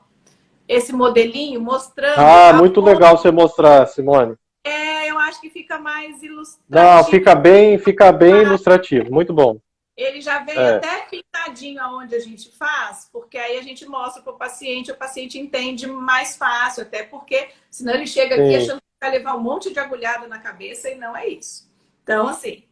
esse 0.69 0.93
modelinho 0.93 1.61
mostrando. 1.61 2.21
Ah, 2.21 2.53
muito 2.53 2.81
legal 2.81 3.19
você 3.19 3.33
mostrar, 3.33 3.89
Simone. 3.89 4.37
É, 4.65 5.11
eu 5.11 5.19
acho 5.19 5.41
que 5.41 5.51
fica 5.51 5.77
mais 5.77 6.23
ilustrativo. 6.23 6.65
Não, 6.69 7.03
fica 7.03 7.35
bem, 7.35 7.79
fica 7.79 8.13
bem 8.13 8.43
ilustrativo, 8.43 9.13
muito 9.13 9.35
bom. 9.35 9.59
Ele 9.97 10.21
já 10.21 10.39
vem 10.39 10.57
é. 10.57 10.77
até 10.77 11.07
pintadinho 11.45 11.83
aonde 11.83 12.15
a 12.15 12.21
gente 12.21 12.51
faz, 12.51 13.09
porque 13.13 13.37
aí 13.37 13.59
a 13.59 13.63
gente 13.63 13.87
mostra 13.87 14.23
para 14.23 14.33
o 14.33 14.39
paciente, 14.39 14.91
o 14.91 14.97
paciente 14.97 15.39
entende 15.39 15.87
mais 15.87 16.37
fácil, 16.37 16.83
até 16.83 17.03
porque 17.03 17.49
senão 17.71 17.95
ele 17.95 18.07
chega 18.07 18.35
aqui 18.35 18.49
Sim. 18.49 18.57
achando 18.57 18.79
que 18.79 18.87
vai 19.01 19.11
levar 19.11 19.37
um 19.37 19.41
monte 19.41 19.73
de 19.73 19.79
agulhada 19.79 20.27
na 20.27 20.39
cabeça 20.39 20.91
e 20.91 20.95
não 20.95 21.17
é 21.17 21.29
isso. 21.29 21.71
Então, 22.03 22.29
assim, 22.29 22.65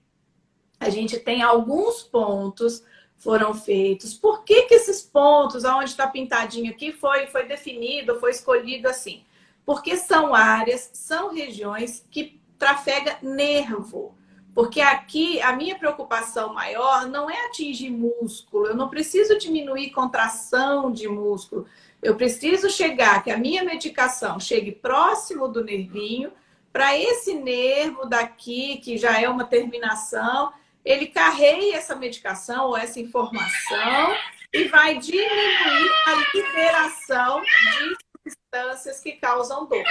a 0.81 0.89
gente 0.89 1.19
tem 1.19 1.43
alguns 1.43 2.03
pontos 2.03 2.85
foram 3.19 3.55
feitos. 3.55 4.15
Por 4.15 4.43
que, 4.43 4.63
que 4.63 4.75
esses 4.75 5.01
pontos, 5.01 5.65
aonde 5.65 5.91
está 5.91 6.09
pintadinho 6.09 6.73
aqui, 6.73 6.91
foi, 6.91 7.29
foi 7.29 7.45
definido, 7.45 8.19
foi 8.19 8.33
escolhido 8.33 8.89
assim? 8.89 9.23
Porque 9.65 9.97
são 9.97 10.35
áreas, 10.35 10.91
são 10.93 11.33
regiões 11.33 12.05
que 12.11 12.41
trafega 12.59 13.19
nervo. 13.23 14.13
Porque 14.55 14.81
aqui 14.81 15.41
a 15.41 15.55
minha 15.55 15.79
preocupação 15.79 16.53
maior 16.53 17.07
não 17.07 17.31
é 17.31 17.47
atingir 17.47 17.91
músculo, 17.91 18.67
eu 18.67 18.77
não 18.77 18.89
preciso 18.89 19.39
diminuir 19.39 19.91
contração 19.91 20.93
de 20.93 21.09
músculo. 21.09 21.67
Eu 22.03 22.17
preciso 22.17 22.69
chegar, 22.69 23.23
que 23.23 23.31
a 23.31 23.39
minha 23.39 23.65
medicação 23.65 24.39
chegue 24.39 24.73
próximo 24.73 25.49
do 25.49 25.65
nervinho, 25.65 26.33
para 26.73 26.97
esse 26.97 27.35
nervo 27.35 28.07
daqui, 28.07 28.79
que 28.79 28.97
já 28.97 29.21
é 29.21 29.29
uma 29.29 29.45
terminação, 29.45 30.53
ele 30.85 31.07
carregue 31.07 31.73
essa 31.73 31.95
medicação 31.95 32.69
ou 32.69 32.77
essa 32.77 32.99
informação 32.99 34.17
e 34.53 34.65
vai 34.65 34.99
diminuir 34.99 35.91
a 36.07 36.37
liberação 36.37 37.41
de 37.43 37.97
substâncias 38.25 39.01
que 39.01 39.13
causam 39.13 39.67
dor. 39.67 39.85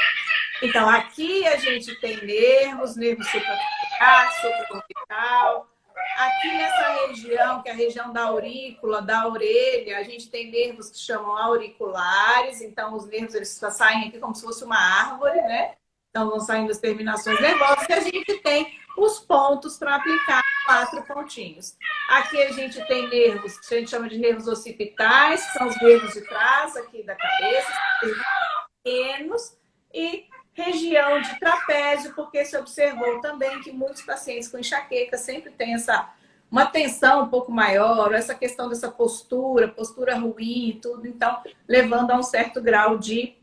Então, 0.61 0.87
aqui 0.87 1.45
a 1.47 1.57
gente 1.57 1.95
tem 1.99 2.23
nervos, 2.23 2.95
nervo 2.95 3.23
supracortical, 3.23 4.31
supracortical. 4.41 5.67
Aqui 6.17 6.47
nessa 6.53 7.07
região, 7.07 7.61
que 7.61 7.69
é 7.69 7.71
a 7.71 7.75
região 7.75 8.13
da 8.13 8.25
aurícula, 8.25 9.01
da 9.01 9.27
orelha, 9.27 9.97
a 9.97 10.03
gente 10.03 10.29
tem 10.29 10.51
nervos 10.51 10.91
que 10.91 10.99
chamam 10.99 11.35
auriculares. 11.35 12.61
Então, 12.61 12.95
os 12.95 13.07
nervos 13.07 13.33
eles 13.33 13.49
saem 13.49 14.07
aqui 14.07 14.19
como 14.19 14.35
se 14.35 14.43
fosse 14.43 14.63
uma 14.63 14.77
árvore, 14.77 15.41
né? 15.41 15.73
Então, 16.09 16.29
vão 16.29 16.39
saindo 16.39 16.71
as 16.71 16.77
terminações 16.77 17.39
nervosas. 17.41 17.87
E 17.89 17.93
a 17.93 17.99
gente 18.01 18.37
tem 18.39 18.79
os 18.97 19.19
pontos 19.19 19.77
para 19.77 19.95
aplicar 19.95 20.43
quatro 20.65 21.01
pontinhos. 21.03 21.75
Aqui 22.09 22.41
a 22.41 22.51
gente 22.51 22.85
tem 22.85 23.09
nervos 23.09 23.59
que 23.59 23.73
a 23.73 23.79
gente 23.79 23.89
chama 23.89 24.07
de 24.07 24.19
nervos 24.19 24.47
occipitais, 24.47 25.43
que 25.45 25.57
são 25.57 25.67
os 25.67 25.81
nervos 25.81 26.13
de 26.13 26.21
trás 26.21 26.75
aqui 26.75 27.03
da 27.03 27.15
cabeça, 27.15 27.73
pequenos, 28.83 29.57
e 29.93 30.25
região 30.53 31.21
de 31.21 31.39
trapézio, 31.39 32.13
porque 32.13 32.43
se 32.45 32.57
observou 32.57 33.21
também 33.21 33.61
que 33.61 33.71
muitos 33.71 34.01
pacientes 34.01 34.47
com 34.47 34.57
enxaqueca 34.57 35.17
sempre 35.17 35.51
têm 35.51 35.73
essa 35.73 36.13
uma 36.51 36.65
tensão 36.65 37.23
um 37.23 37.29
pouco 37.29 37.49
maior, 37.49 38.13
essa 38.13 38.35
questão 38.35 38.67
dessa 38.67 38.91
postura, 38.91 39.69
postura 39.69 40.17
ruim 40.17 40.67
e 40.67 40.73
tudo, 40.73 41.07
então 41.07 41.41
levando 41.65 42.11
a 42.11 42.17
um 42.17 42.23
certo 42.23 42.61
grau 42.61 42.97
de, 42.97 43.35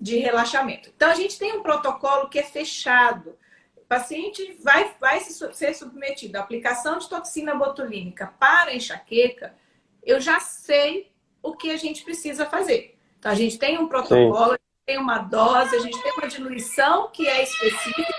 de 0.00 0.16
relaxamento. 0.16 0.90
Então 0.96 1.10
a 1.10 1.14
gente 1.14 1.38
tem 1.38 1.52
um 1.52 1.62
protocolo 1.62 2.30
que 2.30 2.38
é 2.38 2.42
fechado. 2.42 3.36
O 3.76 3.82
paciente 3.82 4.58
vai, 4.62 4.90
vai 4.98 5.20
ser 5.20 5.74
submetido 5.74 6.38
à 6.38 6.40
aplicação 6.40 6.96
de 6.98 7.06
toxina 7.06 7.54
botulínica 7.54 8.32
para 8.38 8.74
enxaqueca, 8.74 9.54
eu 10.02 10.18
já 10.18 10.40
sei 10.40 11.12
o 11.42 11.54
que 11.54 11.70
a 11.70 11.76
gente 11.76 12.02
precisa 12.02 12.46
fazer. 12.46 12.96
Então 13.18 13.30
a 13.30 13.34
gente 13.34 13.58
tem 13.58 13.78
um 13.78 13.88
protocolo, 13.88 14.56
tem 14.86 14.98
uma 14.98 15.18
dose, 15.18 15.76
a 15.76 15.80
gente 15.80 16.00
tem 16.02 16.12
uma 16.12 16.28
diluição 16.28 17.08
que 17.12 17.26
é 17.26 17.42
específica 17.42 18.12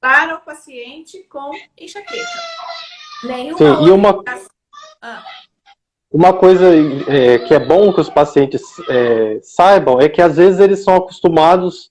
para 0.00 0.36
o 0.36 0.40
paciente 0.40 1.22
com 1.28 1.50
enxaqueca. 1.78 2.26
Nenhuma 3.24 3.58
Sim, 3.58 3.86
e 3.86 3.90
uma, 3.90 4.22
ah. 5.02 5.22
uma 6.10 6.32
coisa 6.32 6.66
é, 7.08 7.38
que 7.40 7.54
é 7.54 7.58
bom 7.58 7.92
que 7.92 8.00
os 8.00 8.08
pacientes 8.08 8.62
é, 8.88 9.40
saibam 9.42 10.00
é 10.00 10.08
que 10.08 10.22
às 10.22 10.36
vezes 10.36 10.58
eles 10.58 10.82
são 10.82 10.96
acostumados 10.96 11.90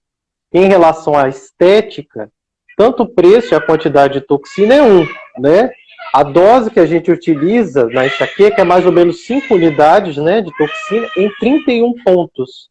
em 0.51 0.67
relação 0.67 1.15
à 1.15 1.29
estética, 1.29 2.31
tanto 2.75 3.03
o 3.03 3.13
preço 3.13 3.53
e 3.53 3.55
a 3.55 3.61
quantidade 3.61 4.15
de 4.15 4.21
toxina 4.21 4.73
é 4.73 4.81
um, 4.81 5.05
né? 5.37 5.71
A 6.11 6.23
dose 6.23 6.71
que 6.71 6.79
a 6.79 6.87
gente 6.87 7.11
utiliza 7.11 7.85
na 7.87 8.07
enxaqueca 8.07 8.61
é 8.61 8.65
mais 8.65 8.83
ou 8.83 8.91
menos 8.91 9.25
5 9.25 9.53
unidades 9.53 10.17
né, 10.17 10.41
de 10.41 10.51
toxina 10.57 11.07
em 11.15 11.29
31 11.35 11.93
pontos. 12.03 12.69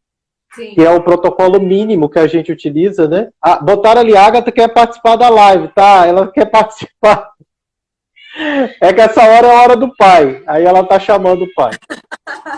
Sim. 0.59 0.75
que 0.75 0.85
é 0.85 0.91
o 0.91 1.01
protocolo 1.01 1.61
mínimo 1.61 2.09
que 2.09 2.19
a 2.19 2.27
gente 2.27 2.51
utiliza, 2.51 3.07
né? 3.07 3.29
Ah, 3.41 3.61
botaram 3.61 4.01
ali, 4.01 4.17
a 4.17 4.27
Agatha 4.27 4.51
quer 4.51 4.67
participar 4.67 5.15
da 5.15 5.29
live, 5.29 5.69
tá? 5.69 6.05
Ela 6.05 6.27
quer 6.33 6.47
participar. 6.51 7.31
É 8.81 8.93
que 8.93 9.01
essa 9.01 9.23
hora 9.23 9.47
é 9.47 9.51
a 9.51 9.63
hora 9.63 9.77
do 9.77 9.95
pai, 9.97 10.43
aí 10.49 10.65
ela 10.65 10.83
tá 10.83 10.99
chamando 10.99 11.45
o 11.45 11.55
pai. 11.55 11.71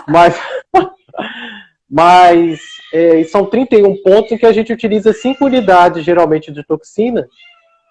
Mas, 0.07 0.39
mas 1.87 2.59
é, 2.91 3.23
são 3.25 3.45
31 3.45 4.01
pontos 4.01 4.31
em 4.31 4.37
que 4.37 4.47
a 4.47 4.51
gente 4.51 4.73
utiliza 4.73 5.13
5 5.13 5.45
unidades, 5.45 6.03
geralmente, 6.03 6.51
de 6.51 6.63
toxina, 6.63 7.27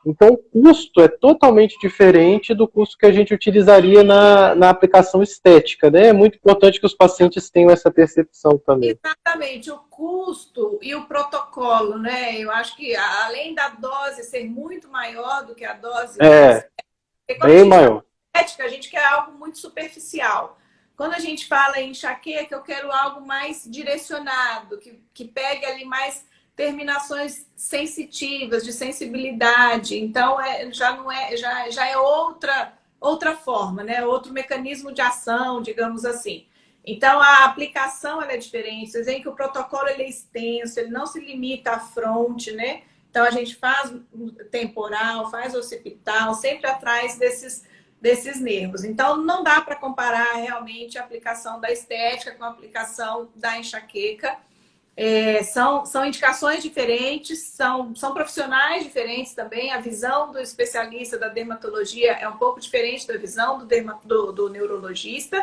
então, 0.07 0.29
o 0.29 0.39
custo 0.39 1.03
é 1.03 1.09
totalmente 1.09 1.79
diferente 1.79 2.55
do 2.55 2.67
custo 2.67 2.97
que 2.97 3.05
a 3.05 3.13
gente 3.13 3.35
utilizaria 3.35 4.03
na, 4.03 4.55
na 4.55 4.71
aplicação 4.71 5.23
estética, 5.23 5.91
né? 5.91 6.09
É 6.09 6.13
muito 6.13 6.37
importante 6.37 6.81
que 6.81 6.87
os 6.87 6.95
pacientes 6.95 7.51
tenham 7.51 7.71
essa 7.71 7.91
percepção 7.91 8.57
também. 8.57 8.99
Exatamente, 9.05 9.71
o 9.71 9.79
custo 9.79 10.79
e 10.81 10.95
o 10.95 11.05
protocolo, 11.05 11.99
né? 11.99 12.39
Eu 12.39 12.51
acho 12.51 12.77
que 12.77 12.97
além 12.97 13.55
da 13.55 13.69
dose 13.69 14.23
ser 14.23 14.45
muito 14.45 14.89
maior 14.89 15.45
do 15.45 15.55
que 15.55 15.65
a 15.65 15.75
dose 15.75 16.19
é, 16.23 16.67
bem 17.43 17.65
maior. 17.65 18.03
Estética, 18.35 18.65
a 18.65 18.69
gente 18.69 18.91
quer 18.91 19.05
algo 19.05 19.39
muito 19.39 19.59
superficial. 19.59 20.57
Quando 20.97 21.15
a 21.15 21.19
gente 21.19 21.47
fala 21.47 21.79
em 21.81 21.91
enxaqueca, 21.91 22.55
eu 22.55 22.63
quero 22.63 22.91
algo 22.91 23.27
mais 23.27 23.65
direcionado, 23.67 24.79
que, 24.79 25.03
que 25.13 25.27
pegue 25.27 25.65
ali 25.67 25.85
mais 25.85 26.27
terminações 26.61 27.47
sensitivas, 27.57 28.63
de 28.63 28.71
sensibilidade. 28.71 29.99
Então, 29.99 30.39
é, 30.39 30.71
já 30.71 30.95
não 30.95 31.11
é, 31.11 31.35
já, 31.35 31.71
já 31.71 31.89
é 31.89 31.97
outra, 31.97 32.75
outra 33.01 33.35
forma, 33.35 33.83
né? 33.83 34.05
Outro 34.05 34.31
mecanismo 34.31 34.93
de 34.93 35.01
ação, 35.01 35.63
digamos 35.63 36.05
assim. 36.05 36.47
Então, 36.85 37.19
a 37.19 37.47
aplicação 37.47 38.21
é 38.21 38.37
diferente. 38.37 38.91
Vocês 38.91 39.07
veem 39.07 39.23
que 39.23 39.29
o 39.31 39.35
protocolo 39.35 39.89
ele 39.89 40.03
é 40.03 40.09
extenso, 40.11 40.79
ele 40.79 40.91
não 40.91 41.07
se 41.07 41.19
limita 41.19 41.71
à 41.71 41.81
fronte, 41.81 42.53
né? 42.53 42.83
Então, 43.09 43.25
a 43.25 43.31
gente 43.31 43.57
faz 43.57 43.95
temporal, 44.51 45.31
faz 45.31 45.55
occipital, 45.55 46.35
sempre 46.35 46.67
atrás 46.67 47.17
desses, 47.17 47.65
desses 47.99 48.39
nervos. 48.39 48.85
Então, 48.85 49.17
não 49.17 49.43
dá 49.43 49.63
para 49.63 49.77
comparar 49.77 50.35
realmente 50.35 50.99
a 50.99 51.05
aplicação 51.05 51.59
da 51.59 51.73
estética 51.73 52.33
com 52.33 52.45
a 52.45 52.49
aplicação 52.51 53.31
da 53.35 53.59
enxaqueca. 53.59 54.37
É, 54.97 55.43
são, 55.43 55.87
são 55.87 56.05
indicações 56.05 56.63
diferentes, 56.63 57.39
são, 57.39 57.95
são 57.95 58.13
profissionais 58.13 58.85
diferentes 58.85 59.35
também. 59.35 59.73
A 59.73 59.81
visão 59.81 60.31
do 60.33 60.39
especialista 60.39 61.19
da 61.19 61.29
dermatologia 61.29 62.13
é 62.13 62.29
um 62.29 62.37
pouco 62.37 62.61
diferente 62.61 63.07
da 63.07 63.17
visão 63.17 63.59
do, 63.59 63.65
derma, 63.65 63.99
do, 64.05 64.33
do 64.33 64.49
neurologista. 64.51 65.43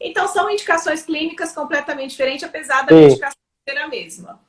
Então, 0.00 0.26
são 0.28 0.50
indicações 0.50 1.02
clínicas 1.02 1.52
completamente 1.52 2.10
diferentes, 2.10 2.44
apesar 2.44 2.82
da 2.82 2.94
Sim. 2.94 3.04
medicação 3.04 3.38
ser 3.68 3.78
a 3.78 3.88
mesma. 3.88 4.40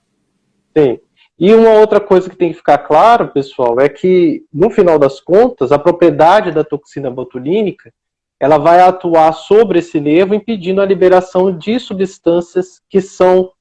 Sim. 0.78 1.00
E 1.38 1.54
uma 1.54 1.72
outra 1.72 2.00
coisa 2.00 2.30
que 2.30 2.36
tem 2.38 2.52
que 2.52 2.58
ficar 2.58 2.78
claro, 2.78 3.28
pessoal, 3.30 3.80
é 3.80 3.90
que, 3.90 4.46
no 4.54 4.70
final 4.70 4.98
das 4.98 5.20
contas, 5.20 5.72
a 5.72 5.80
propriedade 5.80 6.52
da 6.52 6.64
toxina 6.64 7.12
botulínica 7.12 7.94
ela 8.40 8.58
vai 8.58 8.82
atuar 8.82 9.32
sobre 9.34 9.80
esse 9.80 10.00
nervo, 10.00 10.36
impedindo 10.36 10.82
a 10.82 10.86
liberação 10.86 11.58
de 11.58 11.80
substâncias 11.80 12.82
que 12.90 13.02
são 13.02 13.52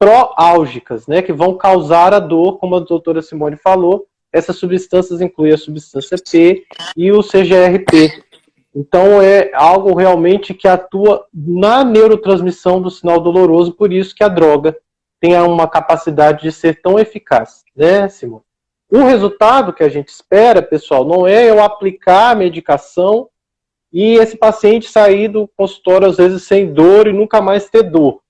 pró-álgicas, 0.00 1.06
né, 1.06 1.20
que 1.20 1.32
vão 1.32 1.58
causar 1.58 2.14
a 2.14 2.18
dor, 2.18 2.58
como 2.58 2.74
a 2.74 2.80
doutora 2.80 3.20
Simone 3.20 3.56
falou. 3.56 4.06
Essas 4.32 4.56
substâncias 4.56 5.20
incluem 5.20 5.52
a 5.52 5.58
substância 5.58 6.16
P 6.16 6.64
e 6.96 7.12
o 7.12 7.22
CGRP. 7.22 8.24
Então 8.74 9.20
é 9.20 9.50
algo 9.52 9.94
realmente 9.94 10.54
que 10.54 10.66
atua 10.66 11.26
na 11.34 11.84
neurotransmissão 11.84 12.80
do 12.80 12.90
sinal 12.90 13.20
doloroso, 13.20 13.72
por 13.72 13.92
isso 13.92 14.14
que 14.14 14.24
a 14.24 14.28
droga 14.28 14.76
tem 15.20 15.36
uma 15.36 15.68
capacidade 15.68 16.42
de 16.42 16.52
ser 16.52 16.80
tão 16.80 16.98
eficaz, 16.98 17.62
né, 17.76 18.08
Simone? 18.08 18.42
O 18.90 19.04
resultado 19.04 19.72
que 19.72 19.82
a 19.84 19.88
gente 19.88 20.08
espera, 20.08 20.62
pessoal, 20.62 21.04
não 21.04 21.26
é 21.26 21.48
eu 21.48 21.62
aplicar 21.62 22.30
a 22.30 22.34
medicação 22.34 23.28
e 23.92 24.14
esse 24.14 24.36
paciente 24.36 24.90
sair 24.90 25.28
do 25.28 25.46
consultório 25.56 26.08
às 26.08 26.16
vezes 26.16 26.44
sem 26.44 26.72
dor 26.72 27.06
e 27.06 27.12
nunca 27.12 27.40
mais 27.40 27.68
ter 27.68 27.82
dor. 27.82 28.20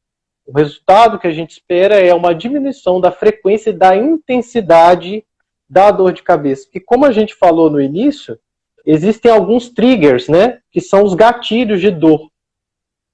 O 0.47 0.57
resultado 0.57 1.19
que 1.19 1.27
a 1.27 1.33
gente 1.33 1.53
espera 1.53 1.95
é 1.95 2.13
uma 2.13 2.35
diminuição 2.35 3.01
da 3.01 3.13
frequência 3.13 3.71
e 3.71 3.75
da 3.75 3.97
intensidade 3.97 5.25
da 5.69 5.91
dor 5.91 6.13
de 6.13 6.23
cabeça. 6.23 6.69
Que 6.71 6.81
como 6.81 7.07
a 7.07 7.13
gente 7.13 7.35
falou 7.35 7.71
no 7.71 7.81
início, 7.81 8.39
existem 8.85 9.31
alguns 9.31 9.69
triggers, 9.69 10.29
né, 10.29 10.59
que 10.73 10.81
são 10.81 11.05
os 11.05 11.15
gatilhos 11.15 11.81
de 11.81 11.91
dor. 11.91 12.29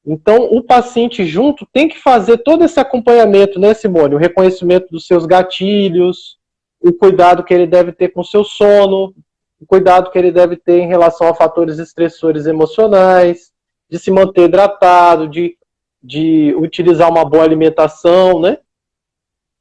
Então, 0.07 0.45
o 0.53 0.63
paciente 0.63 1.25
junto 1.25 1.67
tem 1.73 1.89
que 1.89 1.99
fazer 1.99 2.39
todo 2.39 2.65
esse 2.65 2.79
acompanhamento, 2.79 3.59
né, 3.59 3.75
Simone? 3.75 4.15
O 4.15 4.19
reconhecimento 4.19 4.87
dos 4.89 5.07
seus 5.07 5.27
gatilhos, 5.27 6.39
o 6.81 6.93
cuidado 6.93 7.43
que 7.43 7.53
ele 7.53 7.67
deve 7.67 7.91
ter 7.91 8.11
com 8.11 8.21
o 8.21 8.25
seu 8.25 8.45
sono, 8.45 9.13
o 9.61 9.67
cuidado 9.67 10.11
que 10.11 10.19
ele 10.19 10.31
deve 10.31 10.57
ter 10.57 10.79
em 10.79 10.87
relação 10.87 11.27
a 11.27 11.35
fatores 11.35 11.79
estressores 11.79 12.47
emocionais, 12.47 13.51
de 13.91 13.99
se 13.99 14.11
manter 14.11 14.45
hidratado, 14.45 15.29
de 15.29 15.57
de 16.03 16.55
utilizar 16.55 17.11
uma 17.11 17.25
boa 17.25 17.45
alimentação, 17.45 18.41
né? 18.41 18.59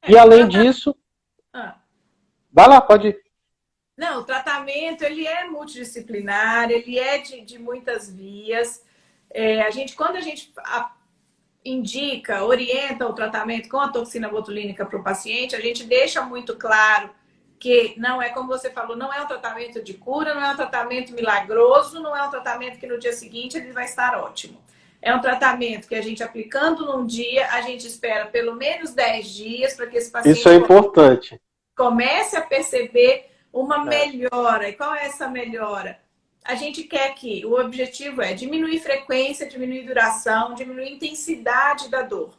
E 0.07 0.17
além 0.17 0.47
disso. 0.47 0.95
Ah. 1.53 1.77
Vai 2.51 2.67
lá, 2.67 2.79
pode 2.81 3.07
ir. 3.09 3.25
Não, 3.97 4.19
o 4.19 4.23
tratamento 4.23 5.03
ele 5.03 5.25
é 5.25 5.45
multidisciplinar, 5.45 6.69
ele 6.69 6.99
é 6.99 7.17
de, 7.19 7.41
de 7.41 7.57
muitas 7.57 8.09
vias. 8.09 8.83
É, 9.29 9.61
a 9.61 9.71
gente, 9.71 9.95
quando 9.95 10.17
a 10.17 10.21
gente 10.21 10.51
a, 10.57 10.91
indica, 11.63 12.43
orienta 12.43 13.07
o 13.07 13.13
tratamento 13.13 13.69
com 13.69 13.79
a 13.79 13.89
toxina 13.89 14.27
botulínica 14.27 14.86
para 14.86 14.99
o 14.99 15.03
paciente, 15.03 15.55
a 15.55 15.61
gente 15.61 15.86
deixa 15.86 16.21
muito 16.21 16.55
claro 16.55 17.09
que 17.57 17.95
não 17.97 18.21
é 18.21 18.29
como 18.29 18.47
você 18.47 18.69
falou, 18.69 18.97
não 18.97 19.11
é 19.13 19.21
um 19.21 19.27
tratamento 19.27 19.81
de 19.81 19.93
cura, 19.93 20.33
não 20.33 20.43
é 20.43 20.51
um 20.51 20.55
tratamento 20.57 21.13
milagroso, 21.13 22.01
não 22.01 22.15
é 22.15 22.21
um 22.21 22.29
tratamento 22.29 22.77
que 22.77 22.86
no 22.86 22.99
dia 22.99 23.13
seguinte 23.13 23.57
ele 23.57 23.71
vai 23.71 23.86
estar 23.86 24.17
ótimo. 24.17 24.61
É 25.06 25.14
um 25.14 25.22
tratamento 25.22 25.88
que 25.88 25.93
a 25.93 26.01
gente 26.01 26.24
aplicando 26.24 26.84
num 26.84 27.06
dia, 27.06 27.47
a 27.51 27.62
gente 27.62 27.86
espera 27.86 28.26
pelo 28.26 28.56
menos 28.56 28.91
10 28.91 29.30
dias 29.30 29.76
para 29.76 29.86
que 29.86 29.97
esse 29.97 30.10
paciente 30.10 30.39
Isso 30.39 30.49
é 30.49 30.56
importante. 30.56 31.39
comece 31.78 32.36
a 32.36 32.41
perceber 32.41 33.30
uma 33.53 33.84
é. 33.84 34.08
melhora. 34.08 34.68
E 34.68 34.74
qual 34.74 34.95
é 34.95 35.06
essa 35.06 35.30
melhora? 35.30 35.99
A 36.43 36.56
gente 36.56 36.82
quer 36.86 37.14
que 37.14 37.45
o 37.45 37.53
objetivo 37.53 38.20
é 38.24 38.34
diminuir 38.34 38.80
frequência, 38.80 39.47
diminuir 39.47 39.84
duração, 39.84 40.56
diminuir 40.56 40.93
intensidade 40.93 41.88
da 41.88 42.01
dor. 42.01 42.34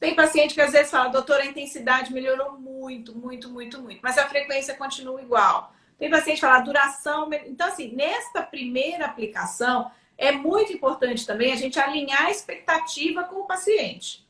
Tem 0.00 0.14
paciente 0.14 0.54
que 0.54 0.60
às 0.62 0.72
vezes 0.72 0.90
fala, 0.90 1.10
doutora, 1.10 1.42
a 1.42 1.46
intensidade 1.46 2.14
melhorou 2.14 2.58
muito, 2.58 3.14
muito, 3.14 3.50
muito, 3.50 3.78
muito, 3.82 4.00
mas 4.02 4.16
a 4.16 4.26
frequência 4.26 4.74
continua 4.74 5.20
igual. 5.20 5.70
Tem 5.98 6.08
paciente 6.08 6.36
que 6.36 6.46
fala, 6.46 6.56
a 6.56 6.60
duração. 6.60 7.28
Então, 7.46 7.68
assim, 7.68 7.94
nesta 7.94 8.42
primeira 8.42 9.04
aplicação, 9.04 9.90
é 10.18 10.32
muito 10.32 10.72
importante 10.72 11.26
também 11.26 11.52
a 11.52 11.56
gente 11.56 11.78
alinhar 11.78 12.26
a 12.26 12.30
expectativa 12.30 13.24
com 13.24 13.36
o 13.36 13.46
paciente. 13.46 14.26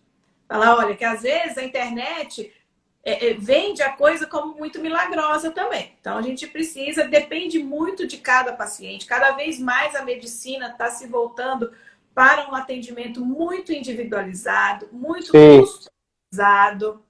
Falar, 0.49 0.76
olha, 0.76 0.97
que 0.97 1.05
às 1.05 1.22
vezes 1.22 1.59
a 1.59 1.64
internet 1.64 2.53
é, 3.05 3.28
é, 3.28 3.34
vende 3.34 3.82
a 3.82 3.93
coisa 3.93 4.26
como 4.26 4.57
muito 4.57 4.80
milagrosa 4.80 5.53
também. 5.53 5.93
Então 6.01 6.18
a 6.18 6.22
gente 6.22 6.45
precisa, 6.49 7.07
depende 7.07 7.59
muito 7.59 8.05
de 8.05 8.18
cada 8.18 8.53
paciente. 8.53 9.07
Cada 9.07 9.30
vez 9.32 9.61
mais 9.61 9.95
a 9.95 10.03
medicina 10.03 10.68
está 10.68 10.91
se 10.91 11.07
voltando 11.07 11.72
para 12.12 12.51
um 12.51 12.55
atendimento 12.55 13.24
muito 13.24 13.72
individualizado, 13.72 14.89
muito 14.91 15.30
Sim. 15.30 15.61
customizado. 15.61 17.05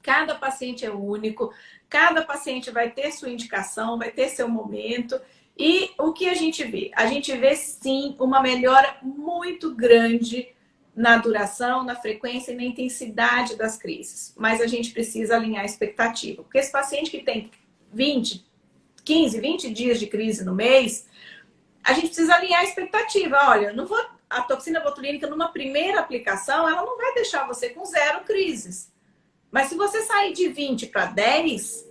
Cada 0.00 0.34
paciente 0.36 0.84
é 0.84 0.90
único, 0.90 1.52
cada 1.88 2.22
paciente 2.22 2.70
vai 2.70 2.90
ter 2.90 3.10
sua 3.12 3.30
indicação, 3.30 3.98
vai 3.98 4.10
ter 4.10 4.28
seu 4.28 4.48
momento. 4.48 5.20
E 5.58 5.90
o 5.98 6.12
que 6.12 6.28
a 6.28 6.34
gente 6.34 6.64
vê? 6.64 6.90
A 6.94 7.06
gente 7.06 7.34
vê 7.36 7.54
sim 7.54 8.16
uma 8.18 8.40
melhora 8.40 8.96
muito 9.02 9.74
grande 9.74 10.48
na 10.94 11.16
duração, 11.16 11.84
na 11.84 11.94
frequência 11.94 12.52
e 12.52 12.56
na 12.56 12.64
intensidade 12.64 13.56
das 13.56 13.76
crises. 13.76 14.34
Mas 14.36 14.60
a 14.60 14.66
gente 14.66 14.92
precisa 14.92 15.36
alinhar 15.36 15.62
a 15.62 15.66
expectativa. 15.66 16.42
Porque 16.42 16.58
esse 16.58 16.72
paciente 16.72 17.10
que 17.10 17.22
tem 17.22 17.50
20, 17.92 18.44
15, 19.04 19.40
20 19.40 19.70
dias 19.70 19.98
de 19.98 20.06
crise 20.06 20.44
no 20.44 20.54
mês, 20.54 21.06
a 21.84 21.92
gente 21.92 22.06
precisa 22.06 22.34
alinhar 22.34 22.60
a 22.60 22.64
expectativa. 22.64 23.38
Olha, 23.48 23.72
não 23.72 23.86
vou, 23.86 24.02
a 24.28 24.42
toxina 24.42 24.80
botulínica, 24.80 25.26
numa 25.26 25.48
primeira 25.48 26.00
aplicação, 26.00 26.68
ela 26.68 26.82
não 26.82 26.96
vai 26.96 27.14
deixar 27.14 27.46
você 27.46 27.70
com 27.70 27.84
zero 27.84 28.24
crises. 28.24 28.90
Mas 29.50 29.68
se 29.68 29.76
você 29.76 30.02
sair 30.02 30.32
de 30.32 30.48
20 30.48 30.86
para 30.86 31.06
10, 31.06 31.86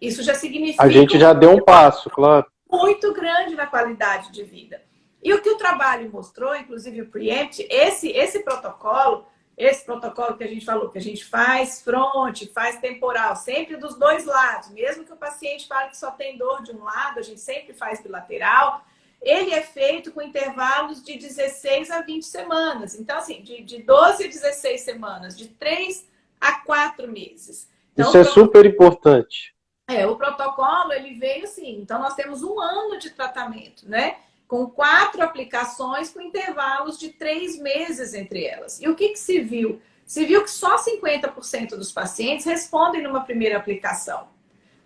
isso 0.00 0.22
já 0.22 0.34
significa. 0.34 0.82
A 0.82 0.88
gente 0.88 1.16
já 1.18 1.32
deu 1.32 1.52
um 1.52 1.64
passo, 1.64 2.10
claro 2.10 2.46
muito 2.76 3.12
grande 3.12 3.54
na 3.54 3.66
qualidade 3.66 4.32
de 4.32 4.42
vida. 4.42 4.82
E 5.22 5.32
o 5.32 5.40
que 5.40 5.48
o 5.48 5.56
trabalho 5.56 6.10
mostrou, 6.10 6.54
inclusive 6.54 7.02
o 7.02 7.08
Preempt, 7.08 7.66
esse, 7.70 8.08
esse 8.10 8.40
protocolo, 8.40 9.26
esse 9.56 9.84
protocolo 9.84 10.36
que 10.36 10.44
a 10.44 10.48
gente 10.48 10.66
falou, 10.66 10.90
que 10.90 10.98
a 10.98 11.02
gente 11.02 11.24
faz 11.24 11.80
fronte, 11.80 12.46
faz 12.52 12.78
temporal, 12.78 13.36
sempre 13.36 13.76
dos 13.76 13.96
dois 13.96 14.24
lados, 14.24 14.70
mesmo 14.70 15.04
que 15.04 15.12
o 15.12 15.16
paciente 15.16 15.66
fale 15.66 15.90
que 15.90 15.96
só 15.96 16.10
tem 16.10 16.36
dor 16.36 16.62
de 16.62 16.72
um 16.72 16.82
lado, 16.82 17.20
a 17.20 17.22
gente 17.22 17.40
sempre 17.40 17.72
faz 17.72 18.02
bilateral, 18.02 18.84
ele 19.22 19.52
é 19.52 19.62
feito 19.62 20.12
com 20.12 20.20
intervalos 20.20 21.02
de 21.02 21.16
16 21.16 21.90
a 21.90 22.02
20 22.02 22.24
semanas. 22.24 22.94
Então, 22.94 23.16
assim, 23.16 23.40
de, 23.40 23.62
de 23.62 23.82
12 23.82 24.24
a 24.24 24.26
16 24.26 24.80
semanas, 24.82 25.38
de 25.38 25.48
3 25.48 26.06
a 26.38 26.60
4 26.60 27.10
meses. 27.10 27.70
Então, 27.94 28.08
Isso 28.08 28.18
é 28.18 28.24
super 28.24 28.66
importante. 28.66 29.53
É, 29.86 30.06
o 30.06 30.16
protocolo 30.16 30.92
ele 30.92 31.14
veio 31.14 31.44
assim. 31.44 31.78
Então, 31.80 31.98
nós 31.98 32.14
temos 32.14 32.42
um 32.42 32.58
ano 32.58 32.98
de 32.98 33.10
tratamento, 33.10 33.88
né? 33.88 34.16
Com 34.48 34.66
quatro 34.66 35.22
aplicações 35.22 36.10
com 36.10 36.20
intervalos 36.20 36.98
de 36.98 37.10
três 37.10 37.58
meses 37.58 38.14
entre 38.14 38.44
elas. 38.44 38.80
E 38.80 38.88
o 38.88 38.94
que, 38.94 39.10
que 39.10 39.18
se 39.18 39.40
viu? 39.40 39.80
Se 40.06 40.24
viu 40.24 40.42
que 40.42 40.50
só 40.50 40.76
50% 40.76 41.70
dos 41.70 41.92
pacientes 41.92 42.46
respondem 42.46 43.02
numa 43.02 43.24
primeira 43.24 43.56
aplicação. 43.56 44.28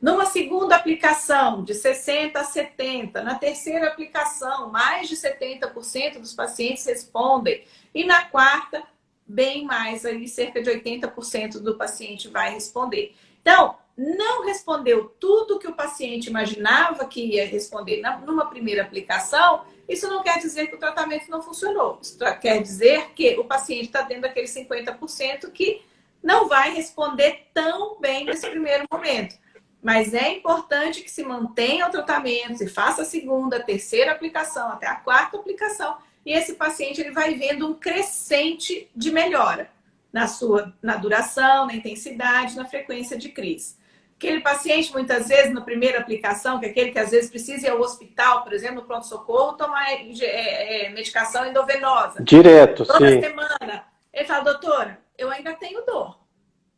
Numa 0.00 0.26
segunda 0.26 0.76
aplicação, 0.76 1.64
de 1.64 1.74
60% 1.74 2.36
a 2.36 2.44
70%. 2.44 3.14
Na 3.22 3.34
terceira 3.34 3.88
aplicação, 3.88 4.70
mais 4.70 5.08
de 5.08 5.16
70% 5.16 6.20
dos 6.20 6.32
pacientes 6.32 6.86
respondem. 6.86 7.64
E 7.92 8.04
na 8.04 8.24
quarta, 8.26 8.84
bem 9.26 9.64
mais, 9.64 10.06
ali 10.06 10.28
cerca 10.28 10.62
de 10.62 10.70
80% 10.70 11.58
do 11.58 11.76
paciente 11.76 12.28
vai 12.28 12.54
responder. 12.54 13.16
Então, 13.40 13.76
não 13.98 14.44
respondeu 14.44 15.12
tudo 15.18 15.58
que 15.58 15.66
o 15.66 15.74
paciente 15.74 16.28
imaginava 16.28 17.04
que 17.04 17.20
ia 17.20 17.44
responder 17.44 18.00
numa 18.24 18.46
primeira 18.46 18.82
aplicação, 18.82 19.64
isso 19.88 20.08
não 20.08 20.22
quer 20.22 20.38
dizer 20.38 20.68
que 20.68 20.76
o 20.76 20.78
tratamento 20.78 21.28
não 21.28 21.42
funcionou. 21.42 21.98
Isso 22.00 22.16
quer 22.40 22.62
dizer 22.62 23.10
que 23.16 23.36
o 23.40 23.44
paciente 23.44 23.86
está 23.86 24.02
dentro 24.02 24.22
daqueles 24.22 24.54
50% 24.54 25.50
que 25.50 25.82
não 26.22 26.48
vai 26.48 26.72
responder 26.72 27.48
tão 27.52 27.98
bem 27.98 28.24
nesse 28.24 28.48
primeiro 28.48 28.84
momento. 28.88 29.36
Mas 29.82 30.14
é 30.14 30.32
importante 30.32 31.02
que 31.02 31.10
se 31.10 31.24
mantenha 31.24 31.88
o 31.88 31.90
tratamento, 31.90 32.58
se 32.58 32.68
faça 32.68 33.02
a 33.02 33.04
segunda, 33.04 33.56
a 33.56 33.62
terceira 33.62 34.12
aplicação, 34.12 34.68
até 34.70 34.86
a 34.86 34.96
quarta 34.96 35.36
aplicação, 35.36 35.96
e 36.24 36.32
esse 36.32 36.54
paciente 36.54 37.00
ele 37.00 37.10
vai 37.10 37.34
vendo 37.34 37.66
um 37.66 37.74
crescente 37.74 38.88
de 38.94 39.10
melhora 39.10 39.70
na 40.12 40.28
sua 40.28 40.72
na 40.80 40.96
duração, 40.96 41.66
na 41.66 41.74
intensidade, 41.74 42.56
na 42.56 42.64
frequência 42.64 43.16
de 43.16 43.30
crise. 43.30 43.77
Aquele 44.18 44.40
paciente, 44.40 44.92
muitas 44.92 45.28
vezes, 45.28 45.54
na 45.54 45.60
primeira 45.60 46.00
aplicação, 46.00 46.58
que 46.58 46.66
é 46.66 46.70
aquele 46.70 46.90
que 46.90 46.98
às 46.98 47.12
vezes 47.12 47.30
precisa 47.30 47.68
ir 47.68 47.70
ao 47.70 47.78
hospital, 47.78 48.42
por 48.42 48.52
exemplo, 48.52 48.80
no 48.80 48.84
pronto-socorro, 48.84 49.56
tomar 49.56 49.92
é, 49.92 50.86
é, 50.86 50.90
medicação 50.90 51.46
endovenosa. 51.46 52.20
Direto, 52.24 52.84
toda 52.84 53.08
sim. 53.08 53.20
semana. 53.20 53.84
Ele 54.12 54.24
fala, 54.24 54.42
doutora, 54.42 55.00
eu 55.16 55.30
ainda 55.30 55.54
tenho 55.54 55.86
dor, 55.86 56.18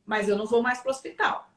mas 0.04 0.28
eu 0.28 0.36
não 0.36 0.44
vou 0.44 0.62
mais 0.62 0.80
para 0.80 0.88
o 0.88 0.92
hospital. 0.92 1.48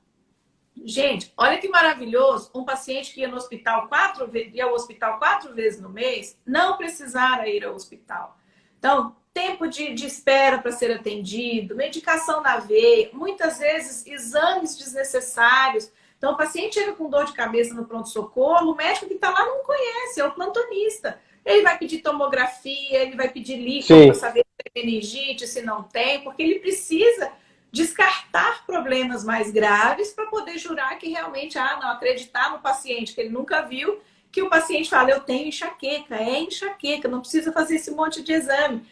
Gente, 0.85 1.33
olha 1.35 1.57
que 1.57 1.67
maravilhoso, 1.67 2.49
um 2.55 2.63
paciente 2.63 3.13
que 3.13 3.19
ia 3.19 3.27
no 3.27 3.35
hospital 3.35 3.89
quatro 3.89 4.31
ia 4.33 4.63
ao 4.63 4.73
hospital 4.73 5.19
quatro 5.19 5.53
vezes 5.53 5.81
no 5.81 5.89
mês, 5.89 6.39
não 6.45 6.77
precisara 6.77 7.49
ir 7.49 7.65
ao 7.65 7.75
hospital. 7.75 8.37
Então, 8.79 9.17
tempo 9.33 9.67
de, 9.67 9.93
de 9.93 10.05
espera 10.05 10.59
para 10.59 10.71
ser 10.71 10.91
atendido, 10.91 11.75
medicação 11.75 12.41
na 12.41 12.57
veia, 12.57 13.09
muitas 13.13 13.57
vezes 13.57 14.05
exames 14.05 14.77
desnecessários. 14.77 15.91
Então, 16.17 16.33
o 16.33 16.37
paciente 16.37 16.75
chega 16.75 16.93
com 16.93 17.09
dor 17.09 17.25
de 17.25 17.33
cabeça 17.33 17.73
no 17.73 17.85
pronto-socorro, 17.85 18.71
o 18.71 18.75
médico 18.75 19.07
que 19.07 19.15
está 19.15 19.29
lá 19.29 19.45
não 19.45 19.63
conhece, 19.63 20.21
é 20.21 20.25
o 20.25 20.31
plantonista. 20.31 21.19
Ele 21.43 21.63
vai 21.63 21.77
pedir 21.77 21.99
tomografia, 21.99 23.01
ele 23.01 23.15
vai 23.17 23.27
pedir 23.27 23.57
líquido 23.57 24.05
para 24.05 24.13
saber 24.13 24.45
se 24.45 24.71
tem 24.71 24.85
meningite, 24.85 25.47
se 25.47 25.61
não 25.61 25.83
tem, 25.83 26.23
porque 26.23 26.41
ele 26.41 26.59
precisa 26.59 27.31
descartar 27.71 28.65
problemas 28.65 29.23
mais 29.23 29.51
graves 29.51 30.11
para 30.11 30.27
poder 30.27 30.57
jurar 30.59 30.97
que 30.99 31.09
realmente, 31.09 31.57
ah, 31.57 31.79
não, 31.81 31.89
acreditar 31.89 32.51
no 32.51 32.59
paciente 32.59 33.13
que 33.13 33.19
ele 33.19 33.29
nunca 33.29 33.63
viu, 33.63 33.99
que 34.31 34.41
o 34.41 34.49
paciente 34.49 34.89
fala, 34.89 35.09
eu 35.09 35.19
tenho 35.19 35.47
enxaqueca, 35.47 36.15
é 36.15 36.39
enxaqueca, 36.39 37.07
não 37.07 37.19
precisa 37.19 37.51
fazer 37.51 37.75
esse 37.75 37.91
monte 37.91 38.21
de 38.23 38.31
exame. 38.31 38.85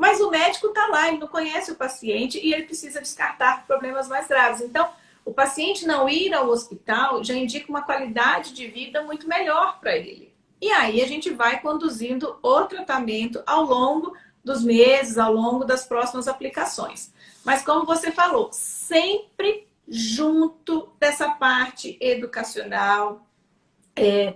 Mas 0.00 0.18
o 0.18 0.30
médico 0.30 0.68
está 0.68 0.86
lá, 0.86 1.08
ele 1.08 1.18
não 1.18 1.28
conhece 1.28 1.70
o 1.70 1.76
paciente 1.76 2.40
e 2.42 2.54
ele 2.54 2.62
precisa 2.62 3.02
descartar 3.02 3.66
problemas 3.66 4.08
mais 4.08 4.26
graves. 4.26 4.62
Então, 4.62 4.88
o 5.26 5.34
paciente 5.34 5.86
não 5.86 6.08
ir 6.08 6.32
ao 6.32 6.48
hospital 6.48 7.22
já 7.22 7.34
indica 7.34 7.68
uma 7.68 7.82
qualidade 7.82 8.54
de 8.54 8.66
vida 8.66 9.02
muito 9.02 9.28
melhor 9.28 9.78
para 9.78 9.94
ele. 9.94 10.32
E 10.58 10.72
aí 10.72 11.02
a 11.02 11.06
gente 11.06 11.28
vai 11.28 11.60
conduzindo 11.60 12.38
o 12.42 12.62
tratamento 12.62 13.42
ao 13.46 13.62
longo 13.62 14.16
dos 14.42 14.64
meses, 14.64 15.18
ao 15.18 15.34
longo 15.34 15.66
das 15.66 15.84
próximas 15.84 16.28
aplicações. 16.28 17.12
Mas 17.44 17.62
como 17.62 17.84
você 17.84 18.10
falou, 18.10 18.48
sempre 18.54 19.68
junto 19.86 20.88
dessa 20.98 21.28
parte 21.32 21.98
educacional, 22.00 23.26
é, 23.94 24.32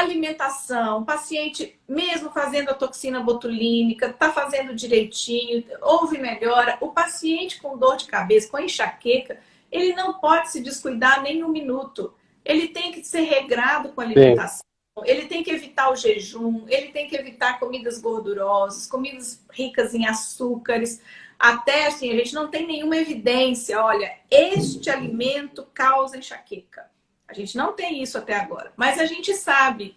alimentação, 0.00 1.04
paciente 1.04 1.78
mesmo 1.88 2.30
fazendo 2.30 2.70
a 2.70 2.74
toxina 2.74 3.20
botulínica, 3.20 4.06
está 4.06 4.32
fazendo 4.32 4.74
direitinho, 4.74 5.64
houve 5.80 6.18
melhora. 6.18 6.76
O 6.80 6.88
paciente 6.88 7.60
com 7.60 7.76
dor 7.76 7.96
de 7.96 8.06
cabeça, 8.06 8.48
com 8.48 8.58
enxaqueca, 8.58 9.38
ele 9.70 9.92
não 9.94 10.14
pode 10.14 10.50
se 10.50 10.60
descuidar 10.60 11.22
nem 11.22 11.42
um 11.44 11.48
minuto. 11.48 12.14
Ele 12.44 12.68
tem 12.68 12.92
que 12.92 13.04
ser 13.04 13.22
regrado 13.22 13.90
com 13.90 14.00
a 14.00 14.04
alimentação. 14.04 14.58
Sim. 14.58 15.04
Ele 15.04 15.26
tem 15.26 15.42
que 15.44 15.50
evitar 15.50 15.90
o 15.90 15.96
jejum, 15.96 16.64
ele 16.66 16.88
tem 16.88 17.08
que 17.08 17.16
evitar 17.16 17.60
comidas 17.60 18.00
gordurosas, 18.00 18.86
comidas 18.86 19.44
ricas 19.50 19.94
em 19.94 20.06
açúcares. 20.06 21.00
Até 21.38 21.86
assim, 21.86 22.10
a 22.10 22.16
gente 22.16 22.34
não 22.34 22.48
tem 22.48 22.66
nenhuma 22.66 22.96
evidência, 22.96 23.80
olha, 23.80 24.12
este 24.28 24.90
alimento 24.90 25.66
causa 25.72 26.18
enxaqueca. 26.18 26.90
A 27.28 27.34
gente 27.34 27.56
não 27.56 27.74
tem 27.74 28.02
isso 28.02 28.16
até 28.16 28.34
agora. 28.34 28.72
Mas 28.76 28.98
a 28.98 29.04
gente 29.04 29.34
sabe, 29.34 29.96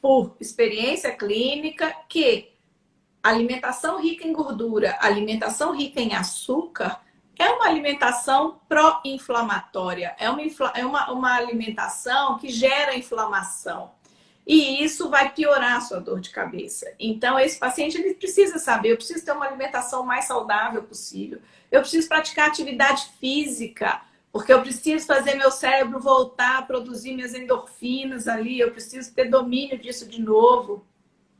por 0.00 0.36
experiência 0.38 1.10
clínica, 1.10 1.94
que 2.08 2.52
alimentação 3.22 4.00
rica 4.00 4.26
em 4.26 4.32
gordura, 4.32 4.96
alimentação 5.00 5.74
rica 5.74 6.00
em 6.00 6.14
açúcar, 6.14 7.00
é 7.38 7.48
uma 7.50 7.66
alimentação 7.66 8.60
pró-inflamatória. 8.68 10.14
É, 10.18 10.30
uma, 10.30 10.42
é 10.74 10.86
uma, 10.86 11.12
uma 11.12 11.34
alimentação 11.34 12.38
que 12.38 12.48
gera 12.48 12.96
inflamação. 12.96 13.90
E 14.46 14.82
isso 14.82 15.10
vai 15.10 15.32
piorar 15.32 15.76
a 15.76 15.80
sua 15.80 16.00
dor 16.00 16.20
de 16.20 16.30
cabeça. 16.30 16.86
Então, 17.00 17.38
esse 17.38 17.58
paciente 17.58 17.98
ele 17.98 18.14
precisa 18.14 18.58
saber: 18.58 18.92
eu 18.92 18.96
preciso 18.96 19.24
ter 19.24 19.32
uma 19.32 19.46
alimentação 19.46 20.04
mais 20.04 20.26
saudável 20.26 20.84
possível, 20.84 21.40
eu 21.70 21.80
preciso 21.80 22.08
praticar 22.08 22.46
atividade 22.48 23.10
física. 23.18 24.00
Porque 24.36 24.52
eu 24.52 24.60
preciso 24.60 25.06
fazer 25.06 25.34
meu 25.34 25.50
cérebro 25.50 25.98
voltar 25.98 26.58
a 26.58 26.62
produzir 26.62 27.14
minhas 27.14 27.32
endorfinas 27.34 28.28
ali, 28.28 28.60
eu 28.60 28.70
preciso 28.70 29.14
ter 29.14 29.30
domínio 29.30 29.78
disso 29.78 30.06
de 30.06 30.20
novo. 30.20 30.84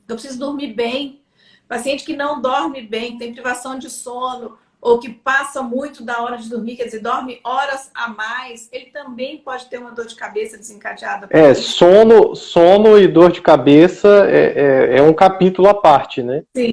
Eu 0.08 0.14
preciso 0.14 0.38
dormir 0.38 0.72
bem. 0.72 1.20
Paciente 1.68 2.06
que 2.06 2.16
não 2.16 2.40
dorme 2.40 2.80
bem, 2.80 3.18
tem 3.18 3.34
privação 3.34 3.78
de 3.78 3.90
sono, 3.90 4.56
ou 4.80 4.98
que 4.98 5.10
passa 5.10 5.62
muito 5.62 6.02
da 6.02 6.22
hora 6.22 6.38
de 6.38 6.48
dormir, 6.48 6.76
quer 6.76 6.84
dizer, 6.84 7.00
dorme 7.00 7.38
horas 7.44 7.90
a 7.94 8.08
mais, 8.08 8.70
ele 8.72 8.86
também 8.86 9.36
pode 9.36 9.66
ter 9.66 9.76
uma 9.76 9.90
dor 9.90 10.06
de 10.06 10.14
cabeça 10.14 10.56
desencadeada. 10.56 11.28
É, 11.28 11.52
sono, 11.52 12.34
sono 12.34 12.98
e 12.98 13.06
dor 13.06 13.30
de 13.30 13.42
cabeça 13.42 14.26
é, 14.26 14.94
é, 14.94 14.98
é 15.00 15.02
um 15.02 15.12
capítulo 15.12 15.68
à 15.68 15.74
parte, 15.74 16.22
né? 16.22 16.44
Sim. 16.56 16.72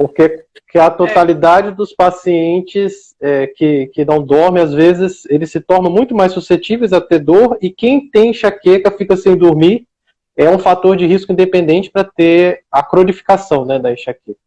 Porque 0.00 0.46
que 0.70 0.78
a 0.78 0.90
totalidade 0.90 1.68
é. 1.68 1.72
dos 1.72 1.92
pacientes 1.92 3.14
é, 3.20 3.46
que, 3.48 3.88
que 3.88 4.02
não 4.02 4.24
dormem, 4.24 4.62
às 4.62 4.72
vezes, 4.72 5.26
eles 5.26 5.50
se 5.50 5.60
tornam 5.60 5.90
muito 5.90 6.14
mais 6.14 6.32
suscetíveis 6.32 6.94
a 6.94 7.02
ter 7.02 7.18
dor, 7.18 7.58
e 7.60 7.68
quem 7.68 8.10
tem 8.10 8.30
enxaqueca 8.30 8.90
fica 8.90 9.14
sem 9.14 9.36
dormir, 9.36 9.86
é 10.34 10.48
um 10.48 10.58
fator 10.58 10.96
de 10.96 11.04
risco 11.04 11.32
independente 11.32 11.90
para 11.90 12.02
ter 12.02 12.64
a 12.72 12.82
cronificação 12.82 13.66
né, 13.66 13.78
da 13.78 13.92
enxaqueca. 13.92 14.40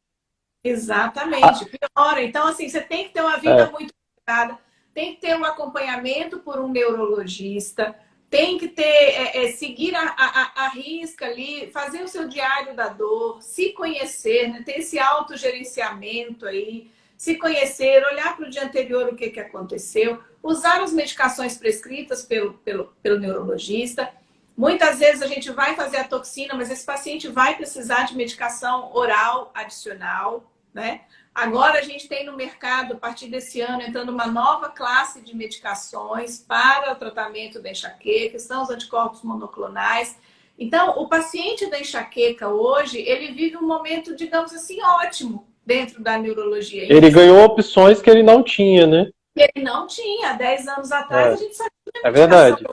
Exatamente, 0.63 1.65
piora. 1.65 2.23
Então, 2.23 2.47
assim, 2.47 2.67
você 2.67 2.81
tem 2.81 3.03
que 3.03 3.13
ter 3.13 3.21
uma 3.21 3.37
vida 3.37 3.61
é. 3.61 3.69
muito 3.69 3.93
cuidada, 4.25 4.57
tem 4.91 5.13
que 5.13 5.21
ter 5.21 5.37
um 5.37 5.45
acompanhamento 5.45 6.39
por 6.39 6.57
um 6.59 6.67
neurologista, 6.67 7.93
tem 8.33 8.57
que 8.57 8.67
ter, 8.67 8.81
é, 8.81 9.45
é, 9.45 9.51
seguir 9.51 9.93
a, 9.93 10.01
a, 10.01 10.65
a, 10.65 10.67
risca 10.69 11.23
ali, 11.23 11.69
fazer 11.71 12.01
o 12.01 12.07
seu 12.07 12.27
diário 12.27 12.75
da 12.75 12.87
dor, 12.87 13.39
se 13.43 13.73
conhecer, 13.73 14.47
né? 14.47 14.63
ter 14.65 14.79
esse 14.79 14.97
autogerenciamento 14.97 16.47
aí, 16.47 16.89
se 17.15 17.35
conhecer, 17.35 18.03
olhar 18.03 18.35
para 18.35 18.47
o 18.47 18.49
dia 18.49 18.63
anterior 18.63 19.07
o 19.07 19.15
que, 19.15 19.29
que 19.29 19.39
aconteceu, 19.39 20.19
usar 20.41 20.81
as 20.81 20.91
medicações 20.91 21.59
prescritas 21.59 22.23
pelo, 22.23 22.55
pelo, 22.55 22.85
pelo 23.03 23.19
neurologista. 23.19 24.09
Muitas 24.57 24.97
vezes 24.97 25.21
a 25.21 25.27
gente 25.27 25.51
vai 25.51 25.75
fazer 25.75 25.97
a 25.97 26.03
toxina, 26.03 26.55
mas 26.55 26.71
esse 26.71 26.83
paciente 26.83 27.27
vai 27.27 27.55
precisar 27.55 28.07
de 28.07 28.17
medicação 28.17 28.89
oral 28.95 29.51
adicional, 29.53 30.51
né? 30.73 31.01
Agora 31.33 31.79
a 31.79 31.81
gente 31.81 32.07
tem 32.07 32.25
no 32.25 32.35
mercado, 32.35 32.93
a 32.93 32.95
partir 32.95 33.27
desse 33.27 33.59
ano, 33.59 33.81
entrando 33.81 34.09
uma 34.09 34.27
nova 34.27 34.69
classe 34.69 35.19
de 35.21 35.35
medicações 35.35 36.37
para 36.37 36.91
o 36.91 36.95
tratamento 36.95 37.59
da 37.59 37.71
enxaqueca, 37.71 38.33
que 38.33 38.39
são 38.39 38.61
os 38.61 38.69
anticorpos 38.69 39.23
monoclonais. 39.23 40.15
Então, 40.59 40.91
o 40.99 41.07
paciente 41.07 41.65
da 41.67 41.79
enxaqueca 41.79 42.49
hoje, 42.49 42.99
ele 42.99 43.31
vive 43.31 43.57
um 43.57 43.65
momento, 43.65 44.15
digamos 44.15 44.53
assim, 44.53 44.79
ótimo 44.83 45.47
dentro 45.65 46.03
da 46.03 46.19
neurologia. 46.19 46.83
Ele 46.83 47.09
ganhou 47.09 47.43
opções 47.43 47.99
que 47.99 48.09
ele 48.09 48.21
não 48.21 48.43
tinha, 48.43 48.85
né? 48.85 49.09
Ele 49.35 49.63
não 49.65 49.87
tinha. 49.87 50.33
Dez 50.33 50.67
anos 50.67 50.91
atrás, 50.91 51.31
é. 51.31 51.33
a 51.33 51.37
gente 51.37 51.55
sabia 51.55 51.71
é 52.03 52.11
verdade. 52.11 52.63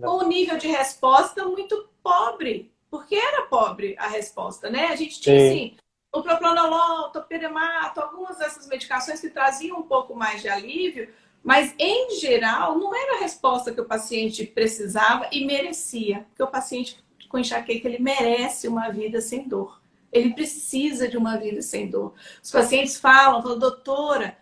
com 0.00 0.24
um 0.24 0.28
nível 0.28 0.58
de 0.58 0.66
resposta 0.66 1.44
muito 1.44 1.88
pobre. 2.02 2.72
Porque 2.90 3.14
era 3.14 3.42
pobre 3.42 3.94
a 3.98 4.08
resposta, 4.08 4.70
né? 4.70 4.86
A 4.86 4.96
gente 4.96 5.20
tinha, 5.20 5.38
Sim. 5.38 5.48
assim, 5.48 5.76
o 6.12 6.22
propranolol, 6.22 7.10
topiramato, 7.10 8.00
algumas 8.00 8.38
dessas 8.38 8.66
medicações 8.66 9.20
que 9.20 9.30
traziam 9.30 9.78
um 9.78 9.82
pouco 9.82 10.14
mais 10.14 10.40
de 10.40 10.48
alívio, 10.48 11.12
mas 11.42 11.74
em 11.78 12.18
geral 12.18 12.78
não 12.78 12.94
era 12.94 13.16
a 13.16 13.20
resposta 13.20 13.72
que 13.72 13.80
o 13.80 13.84
paciente 13.84 14.44
precisava 14.44 15.28
e 15.30 15.44
merecia, 15.44 16.26
porque 16.28 16.42
o 16.42 16.46
paciente 16.46 17.02
com 17.28 17.38
enxaqueca 17.38 17.86
ele 17.86 17.98
merece 17.98 18.66
uma 18.66 18.88
vida 18.90 19.20
sem 19.20 19.46
dor. 19.46 19.80
Ele 20.10 20.32
precisa 20.32 21.06
de 21.06 21.18
uma 21.18 21.36
vida 21.36 21.60
sem 21.60 21.90
dor. 21.90 22.14
Os 22.42 22.50
pacientes 22.50 22.98
falam, 22.98 23.42
falam, 23.42 23.58
doutora, 23.58 24.38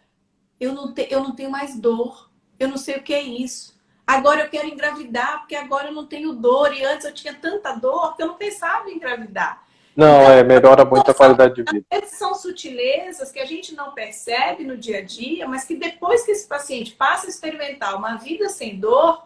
eu 0.60 0.72
não, 0.72 0.94
te, 0.94 1.08
eu 1.10 1.20
não 1.20 1.34
tenho 1.34 1.50
mais 1.50 1.76
dor, 1.78 2.30
eu 2.58 2.68
não 2.68 2.76
sei 2.76 2.96
o 2.96 3.02
que 3.02 3.12
é 3.12 3.22
isso. 3.22 3.76
Agora 4.06 4.42
eu 4.42 4.48
quero 4.48 4.68
engravidar, 4.68 5.40
porque 5.40 5.56
agora 5.56 5.88
eu 5.88 5.92
não 5.92 6.06
tenho 6.06 6.32
dor, 6.32 6.72
e 6.72 6.84
antes 6.84 7.04
eu 7.04 7.12
tinha 7.12 7.34
tanta 7.34 7.72
dor 7.72 8.14
que 8.14 8.22
eu 8.22 8.28
não 8.28 8.36
pensava 8.36 8.88
em 8.88 8.94
engravidar. 8.94 9.65
Não, 9.96 10.30
é, 10.30 10.44
melhora 10.44 10.84
muito 10.84 11.10
a 11.10 11.14
qualidade 11.14 11.54
de 11.54 11.62
vida. 11.62 11.86
São 12.06 12.34
sutilezas 12.34 13.32
que 13.32 13.38
a 13.38 13.46
gente 13.46 13.74
não 13.74 13.92
percebe 13.92 14.62
no 14.62 14.76
dia 14.76 14.98
a 14.98 15.02
dia, 15.02 15.48
mas 15.48 15.64
que 15.64 15.74
depois 15.74 16.22
que 16.22 16.32
esse 16.32 16.46
paciente 16.46 16.92
passa 16.94 17.26
a 17.26 17.30
experimentar 17.30 17.96
uma 17.96 18.16
vida 18.16 18.50
sem 18.50 18.78
dor, 18.78 19.24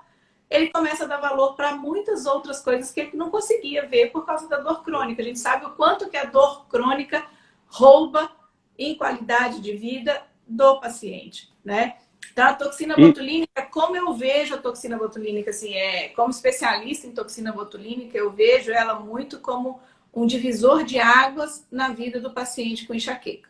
ele 0.48 0.70
começa 0.70 1.04
a 1.04 1.06
dar 1.08 1.20
valor 1.20 1.56
para 1.56 1.74
muitas 1.74 2.24
outras 2.24 2.60
coisas 2.60 2.92
que 2.92 3.00
ele 3.00 3.16
não 3.16 3.30
conseguia 3.30 3.86
ver 3.86 4.12
por 4.12 4.24
causa 4.24 4.48
da 4.48 4.58
dor 4.58 4.84
crônica. 4.84 5.20
A 5.20 5.24
gente 5.24 5.40
sabe 5.40 5.66
o 5.66 5.70
quanto 5.70 6.08
que 6.08 6.16
a 6.16 6.24
dor 6.24 6.66
crônica 6.68 7.24
rouba 7.66 8.30
em 8.78 8.96
qualidade 8.96 9.60
de 9.60 9.76
vida 9.76 10.22
do 10.46 10.80
paciente, 10.80 11.52
né? 11.64 11.96
Então, 12.32 12.46
a 12.46 12.54
toxina 12.54 12.96
botulínica, 12.96 13.62
como 13.72 13.96
eu 13.96 14.12
vejo 14.12 14.54
a 14.54 14.58
toxina 14.58 14.96
botulínica, 14.96 15.50
assim, 15.50 15.74
é, 15.74 16.08
como 16.10 16.30
especialista 16.30 17.06
em 17.06 17.12
toxina 17.12 17.52
botulínica, 17.52 18.16
eu 18.16 18.30
vejo 18.30 18.70
ela 18.70 18.94
muito 18.94 19.40
como 19.40 19.80
um 20.12 20.26
divisor 20.26 20.84
de 20.84 20.98
águas 20.98 21.66
na 21.70 21.90
vida 21.90 22.20
do 22.20 22.32
paciente 22.32 22.86
com 22.86 22.94
enxaqueca. 22.94 23.48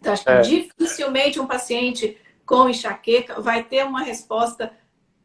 Então, 0.00 0.12
acho 0.12 0.24
que 0.24 0.30
é. 0.30 0.40
dificilmente 0.40 1.40
um 1.40 1.46
paciente 1.46 2.16
com 2.44 2.68
enxaqueca 2.68 3.40
vai 3.40 3.64
ter 3.64 3.84
uma 3.84 4.02
resposta 4.02 4.72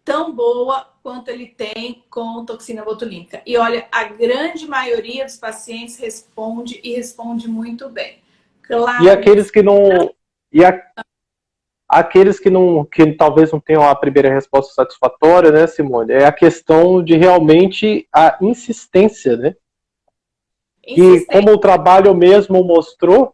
tão 0.04 0.34
boa 0.34 0.88
quanto 1.04 1.30
ele 1.30 1.48
tem 1.48 2.04
com 2.10 2.44
toxina 2.46 2.84
botulínica. 2.84 3.42
E 3.46 3.58
olha, 3.58 3.88
a 3.92 4.06
grande 4.06 4.68
maioria 4.68 5.26
dos 5.26 5.38
pacientes 5.38 5.98
responde 5.98 6.80
e 6.84 6.94
responde 6.94 7.48
muito 7.48 7.90
bem. 7.90 8.20
Claro. 8.64 9.04
E 9.04 9.10
aqueles 9.10 9.52
que 9.52 9.62
não. 9.62 10.14
E 10.52 10.66
a, 10.66 10.82
aqueles 11.88 12.40
que 12.40 12.50
não 12.50 12.86
que 12.86 13.14
talvez 13.14 13.52
não 13.52 13.60
tenham 13.60 13.88
a 13.88 13.96
primeira 13.96 14.34
resposta 14.34 14.74
satisfatória, 14.74 15.52
né, 15.52 15.68
Simone? 15.68 16.14
É 16.14 16.26
a 16.26 16.32
questão 16.32 17.04
de 17.04 17.16
realmente 17.16 18.08
a 18.14 18.38
insistência, 18.42 19.38
né? 19.38 19.56
E 20.86 21.26
como 21.26 21.52
o 21.52 21.58
trabalho 21.58 22.14
mesmo 22.16 22.64
mostrou, 22.64 23.34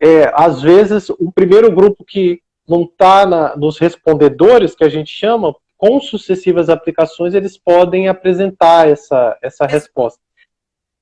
é, 0.00 0.30
às 0.34 0.60
vezes 0.60 1.08
o 1.10 1.32
primeiro 1.32 1.72
grupo 1.72 2.04
que 2.04 2.40
não 2.68 2.82
está 2.82 3.56
nos 3.56 3.78
respondedores, 3.78 4.74
que 4.74 4.84
a 4.84 4.88
gente 4.88 5.10
chama, 5.10 5.54
com 5.76 6.00
sucessivas 6.00 6.68
aplicações, 6.68 7.34
eles 7.34 7.58
podem 7.58 8.08
apresentar 8.08 8.88
essa, 8.88 9.36
essa 9.42 9.66
resposta. 9.66 10.20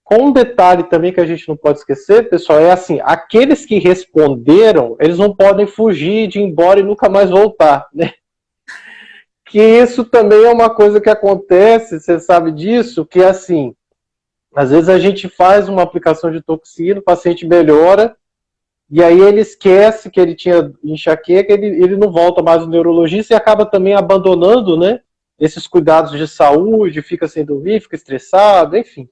Com 0.05 0.27
um 0.27 0.33
detalhe 0.33 0.85
também 0.85 1.13
que 1.13 1.21
a 1.21 1.27
gente 1.27 1.49
não 1.49 1.57
pode 1.57 1.79
esquecer, 1.79 2.29
pessoal, 2.29 2.59
é 2.59 2.73
assim, 2.73 3.01
aqueles 3.03 3.65
que 3.65 3.79
responderam, 3.79 4.97
eles 5.01 5.19
não 5.19 5.35
podem 5.35 5.67
fugir 5.67 6.27
de 6.27 6.41
ir 6.41 6.43
embora 6.43 6.81
e 6.81 6.83
nunca 6.83 7.09
mais 7.09 7.31
voltar, 7.31 7.89
né? 7.95 8.13
Que 9.47 9.61
isso 9.61 10.05
também 10.05 10.45
é 10.45 10.51
uma 10.51 10.71
coisa 10.71 11.01
que 11.01 11.11
acontece, 11.11 12.01
você 12.01 12.19
sabe 12.19 12.51
disso, 12.51 13.07
que 13.07 13.21
é 13.21 13.27
assim, 13.29 13.75
às 14.55 14.71
vezes 14.71 14.89
a 14.89 14.99
gente 14.99 15.29
faz 15.29 15.69
uma 15.69 15.83
aplicação 15.83 16.31
de 16.31 16.41
toxina, 16.41 17.01
o 17.01 17.03
paciente 17.03 17.47
melhora, 17.47 18.17
e 18.91 19.03
aí 19.03 19.21
ele 19.21 19.41
esquece 19.41 20.11
que 20.11 20.21
ele 20.21 20.35
tinha 20.35 20.71
enxaqueca, 20.85 21.53
ele, 21.53 21.67
ele 21.83 21.97
não 21.97 22.13
volta 22.13 22.43
mais 22.43 22.61
no 22.61 22.69
neurologista 22.69 23.33
e 23.33 23.37
acaba 23.37 23.65
também 23.65 23.95
abandonando, 23.95 24.77
né, 24.77 25.01
esses 25.39 25.67
cuidados 25.67 26.13
de 26.13 26.29
saúde, 26.29 27.01
fica 27.01 27.27
sem 27.27 27.45
dormir, 27.45 27.81
fica 27.81 27.97
estressado, 27.97 28.77
enfim. 28.77 29.09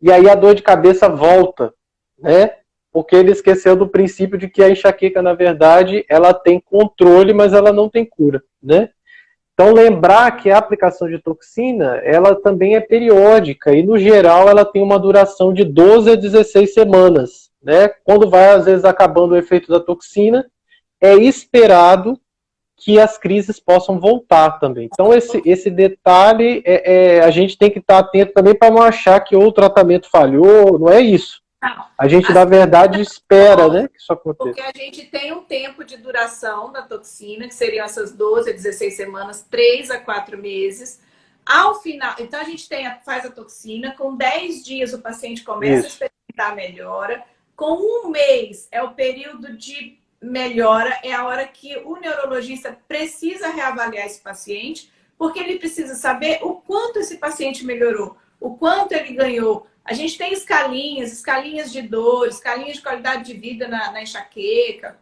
E 0.00 0.12
aí 0.12 0.28
a 0.28 0.34
dor 0.34 0.54
de 0.54 0.62
cabeça 0.62 1.08
volta, 1.08 1.72
né, 2.18 2.56
porque 2.92 3.16
ele 3.16 3.32
esqueceu 3.32 3.74
do 3.74 3.88
princípio 3.88 4.36
de 4.36 4.48
que 4.48 4.62
a 4.62 4.68
enxaqueca, 4.68 5.22
na 5.22 5.32
verdade, 5.32 6.04
ela 6.08 6.34
tem 6.34 6.60
controle, 6.60 7.32
mas 7.32 7.54
ela 7.54 7.72
não 7.72 7.88
tem 7.88 8.04
cura, 8.04 8.42
né? 8.62 8.90
Então, 9.54 9.72
lembrar 9.72 10.30
que 10.38 10.50
a 10.50 10.58
aplicação 10.58 11.08
de 11.08 11.18
toxina, 11.18 11.96
ela 12.02 12.34
também 12.34 12.74
é 12.74 12.80
periódica 12.80 13.74
e, 13.74 13.82
no 13.82 13.98
geral, 13.98 14.48
ela 14.48 14.64
tem 14.64 14.82
uma 14.82 14.98
duração 14.98 15.52
de 15.52 15.62
12 15.64 16.10
a 16.10 16.14
16 16.14 16.72
semanas. 16.72 17.50
Né? 17.62 17.88
Quando 18.02 18.30
vai, 18.30 18.50
às 18.50 18.64
vezes, 18.64 18.84
acabando 18.84 19.32
o 19.32 19.36
efeito 19.36 19.70
da 19.70 19.78
toxina, 19.78 20.46
é 21.00 21.14
esperado 21.14 22.18
que 22.78 22.98
as 22.98 23.18
crises 23.18 23.60
possam 23.60 24.00
voltar 24.00 24.58
também. 24.58 24.88
Então, 24.92 25.12
esse, 25.12 25.40
esse 25.44 25.70
detalhe, 25.70 26.62
é, 26.64 27.18
é 27.18 27.20
a 27.22 27.30
gente 27.30 27.56
tem 27.56 27.70
que 27.70 27.78
estar 27.78 27.98
atento 27.98 28.32
também 28.32 28.54
para 28.54 28.72
não 28.72 28.82
achar 28.82 29.20
que 29.20 29.36
o 29.36 29.52
tratamento 29.52 30.10
falhou, 30.10 30.78
não 30.78 30.88
é 30.88 31.00
isso. 31.00 31.41
Não. 31.62 31.86
A 31.96 32.08
gente, 32.08 32.32
na 32.32 32.44
verdade, 32.44 33.00
espera 33.00 33.68
né, 33.68 33.86
que 33.86 33.96
isso 33.96 34.12
aconteça. 34.12 34.44
Porque 34.44 34.60
a 34.60 34.72
gente 34.76 35.06
tem 35.06 35.32
um 35.32 35.42
tempo 35.44 35.84
de 35.84 35.96
duração 35.96 36.72
da 36.72 36.82
toxina, 36.82 37.46
que 37.46 37.54
seriam 37.54 37.84
essas 37.84 38.12
12 38.12 38.50
a 38.50 38.52
16 38.52 38.96
semanas, 38.96 39.46
3 39.48 39.92
a 39.92 40.00
4 40.00 40.36
meses. 40.36 41.00
Ao 41.46 41.80
final, 41.80 42.14
então 42.18 42.40
a 42.40 42.44
gente 42.44 42.68
tem, 42.68 42.90
faz 43.04 43.24
a 43.24 43.30
toxina, 43.30 43.94
com 43.96 44.16
10 44.16 44.64
dias 44.64 44.92
o 44.92 45.00
paciente 45.00 45.44
começa 45.44 45.86
isso. 45.86 46.02
a 46.02 46.06
experimentar 46.06 46.52
a 46.52 46.54
melhora. 46.54 47.22
Com 47.54 47.74
um 47.74 48.10
mês 48.10 48.66
é 48.72 48.82
o 48.82 48.92
período 48.92 49.56
de 49.56 49.98
melhora, 50.20 50.98
é 51.02 51.12
a 51.12 51.24
hora 51.24 51.46
que 51.46 51.76
o 51.78 51.96
neurologista 51.96 52.76
precisa 52.88 53.48
reavaliar 53.48 54.06
esse 54.06 54.20
paciente, 54.20 54.92
porque 55.18 55.38
ele 55.38 55.58
precisa 55.58 55.94
saber 55.94 56.38
o 56.42 56.54
quanto 56.54 56.98
esse 56.98 57.18
paciente 57.18 57.64
melhorou, 57.64 58.16
o 58.42 58.56
quanto 58.56 58.92
ele 58.92 59.14
ganhou, 59.14 59.66
a 59.84 59.94
gente 59.94 60.18
tem 60.18 60.32
escalinhas, 60.32 61.12
escalinhas 61.12 61.72
de 61.72 61.82
dor, 61.82 62.28
escalinhas 62.28 62.76
de 62.76 62.82
qualidade 62.82 63.24
de 63.24 63.34
vida 63.34 63.66
na, 63.68 63.90
na 63.90 64.02
enxaqueca. 64.02 64.98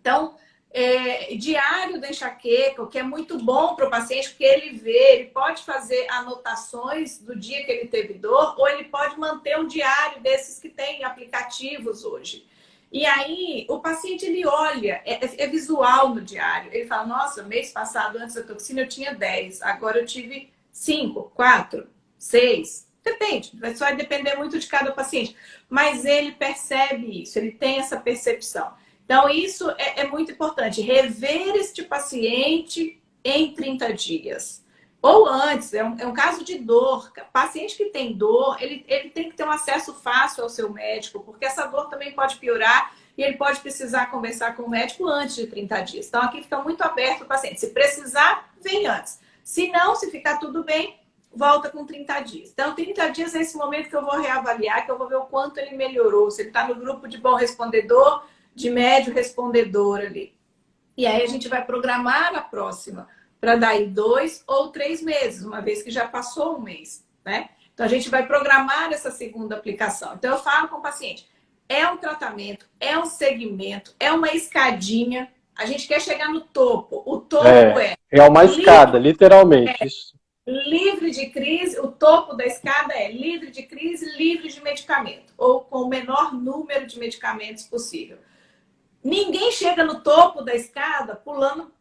Então, 0.00 0.34
é, 0.70 1.34
diário 1.34 2.00
da 2.00 2.08
enxaqueca, 2.08 2.82
o 2.82 2.86
que 2.86 2.98
é 2.98 3.02
muito 3.02 3.38
bom 3.38 3.74
para 3.74 3.86
o 3.86 3.90
paciente, 3.90 4.30
porque 4.30 4.44
ele 4.44 4.78
vê, 4.78 5.14
ele 5.14 5.24
pode 5.26 5.62
fazer 5.62 6.06
anotações 6.10 7.18
do 7.18 7.38
dia 7.38 7.64
que 7.64 7.72
ele 7.72 7.88
teve 7.88 8.14
dor, 8.14 8.54
ou 8.58 8.68
ele 8.68 8.84
pode 8.84 9.18
manter 9.18 9.58
um 9.58 9.66
diário 9.66 10.20
desses 10.22 10.58
que 10.58 10.68
tem 10.68 11.04
aplicativos 11.04 12.04
hoje. 12.04 12.46
E 12.92 13.06
aí, 13.06 13.66
o 13.68 13.78
paciente, 13.78 14.26
ele 14.26 14.46
olha, 14.46 15.00
é, 15.04 15.44
é, 15.44 15.46
visual 15.46 16.14
no 16.14 16.20
diário. 16.20 16.70
Ele 16.72 16.86
fala, 16.86 17.06
nossa, 17.06 17.42
mês 17.42 17.72
passado, 17.72 18.16
antes 18.18 18.34
da 18.34 18.42
toxina, 18.42 18.80
eu 18.80 18.88
tinha 18.88 19.14
10, 19.14 19.62
agora 19.62 19.98
eu 19.98 20.06
tive 20.06 20.52
5, 20.72 21.30
4, 21.34 21.88
6, 22.20 22.90
Depende, 23.02 23.52
vai 23.58 23.74
só 23.74 23.90
depender 23.92 24.36
muito 24.36 24.58
de 24.58 24.66
cada 24.66 24.92
paciente. 24.92 25.34
Mas 25.68 26.04
ele 26.04 26.32
percebe 26.32 27.22
isso, 27.22 27.38
ele 27.38 27.52
tem 27.52 27.78
essa 27.78 27.98
percepção. 27.98 28.72
Então, 29.04 29.28
isso 29.28 29.70
é, 29.70 30.00
é 30.00 30.06
muito 30.06 30.30
importante. 30.30 30.82
Rever 30.82 31.56
este 31.56 31.82
paciente 31.82 33.02
em 33.24 33.52
30 33.54 33.92
dias. 33.94 34.64
Ou 35.02 35.26
antes, 35.26 35.72
é 35.72 35.82
um, 35.82 35.98
é 35.98 36.06
um, 36.06 36.12
caso 36.12 36.44
de 36.44 36.58
dor. 36.58 37.10
Paciente 37.32 37.74
que 37.74 37.86
tem 37.86 38.12
dor, 38.12 38.62
ele, 38.62 38.84
ele 38.86 39.08
tem 39.08 39.30
que 39.30 39.36
ter 39.36 39.44
um 39.44 39.50
acesso 39.50 39.94
fácil 39.94 40.42
ao 40.42 40.50
seu 40.50 40.70
médico, 40.70 41.20
porque 41.20 41.46
essa 41.46 41.66
dor 41.66 41.88
também 41.88 42.12
pode 42.12 42.36
piorar 42.36 42.94
e 43.16 43.22
ele 43.22 43.36
pode 43.36 43.60
precisar 43.60 44.10
conversar 44.10 44.54
com 44.54 44.64
o 44.64 44.70
médico 44.70 45.08
antes 45.08 45.36
de 45.36 45.46
30 45.46 45.80
dias. 45.80 46.06
Então, 46.06 46.22
aqui 46.22 46.42
fica 46.42 46.60
muito 46.60 46.82
aberto 46.82 47.22
o 47.22 47.26
paciente. 47.26 47.58
Se 47.58 47.68
precisar, 47.70 48.52
vem 48.60 48.86
antes. 48.86 49.18
Se 49.42 49.68
não, 49.68 49.96
se 49.96 50.10
ficar 50.10 50.36
tudo 50.38 50.62
bem, 50.62 50.99
volta 51.32 51.70
com 51.70 51.84
30 51.84 52.20
dias. 52.20 52.50
Então, 52.50 52.74
30 52.74 53.08
dias 53.10 53.34
é 53.34 53.40
esse 53.40 53.56
momento 53.56 53.88
que 53.88 53.96
eu 53.96 54.04
vou 54.04 54.20
reavaliar, 54.20 54.84
que 54.84 54.90
eu 54.90 54.98
vou 54.98 55.08
ver 55.08 55.16
o 55.16 55.26
quanto 55.26 55.58
ele 55.58 55.76
melhorou, 55.76 56.30
se 56.30 56.42
ele 56.42 56.48
está 56.48 56.66
no 56.66 56.74
grupo 56.74 57.06
de 57.06 57.18
bom 57.18 57.34
respondedor, 57.34 58.24
de 58.54 58.70
médio 58.70 59.14
respondedor 59.14 60.00
ali. 60.00 60.34
E 60.96 61.06
aí 61.06 61.22
a 61.22 61.26
gente 61.26 61.48
vai 61.48 61.64
programar 61.64 62.34
a 62.34 62.42
próxima 62.42 63.08
para 63.40 63.56
daí 63.56 63.86
dois 63.86 64.44
ou 64.46 64.68
três 64.68 65.00
meses, 65.02 65.44
uma 65.44 65.62
vez 65.62 65.82
que 65.82 65.90
já 65.90 66.06
passou 66.06 66.56
um 66.56 66.60
mês, 66.60 67.06
né? 67.24 67.48
Então 67.72 67.86
a 67.86 67.88
gente 67.88 68.10
vai 68.10 68.26
programar 68.26 68.92
essa 68.92 69.10
segunda 69.10 69.56
aplicação. 69.56 70.14
Então 70.14 70.32
eu 70.32 70.38
falo 70.38 70.68
com 70.68 70.76
o 70.76 70.82
paciente, 70.82 71.26
é 71.66 71.86
um 71.88 71.96
tratamento, 71.96 72.66
é 72.78 72.98
um 72.98 73.06
segmento, 73.06 73.94
é 73.98 74.12
uma 74.12 74.34
escadinha. 74.34 75.32
A 75.56 75.64
gente 75.64 75.88
quer 75.88 76.00
chegar 76.00 76.28
no 76.28 76.40
topo. 76.40 77.02
O 77.06 77.18
topo 77.18 77.46
é. 77.46 77.94
É, 78.10 78.18
é 78.18 78.28
uma 78.28 78.44
escada, 78.44 78.98
literalmente. 78.98 79.82
É, 79.82 79.86
livre 80.46 81.10
de 81.10 81.26
crise, 81.26 81.78
o 81.78 81.88
topo 81.88 82.34
da 82.34 82.44
escada 82.44 82.94
é 82.94 83.10
livre 83.10 83.50
de 83.50 83.62
crise, 83.62 84.16
livre 84.16 84.48
de 84.48 84.62
medicamento, 84.62 85.32
ou 85.36 85.60
com 85.60 85.82
o 85.82 85.88
menor 85.88 86.32
número 86.34 86.86
de 86.86 86.98
medicamentos 86.98 87.64
possível. 87.64 88.18
Ninguém 89.02 89.52
chega 89.52 89.84
no 89.84 90.00
topo 90.00 90.42
da 90.42 90.54
escada 90.54 91.14
pulando, 91.14 91.72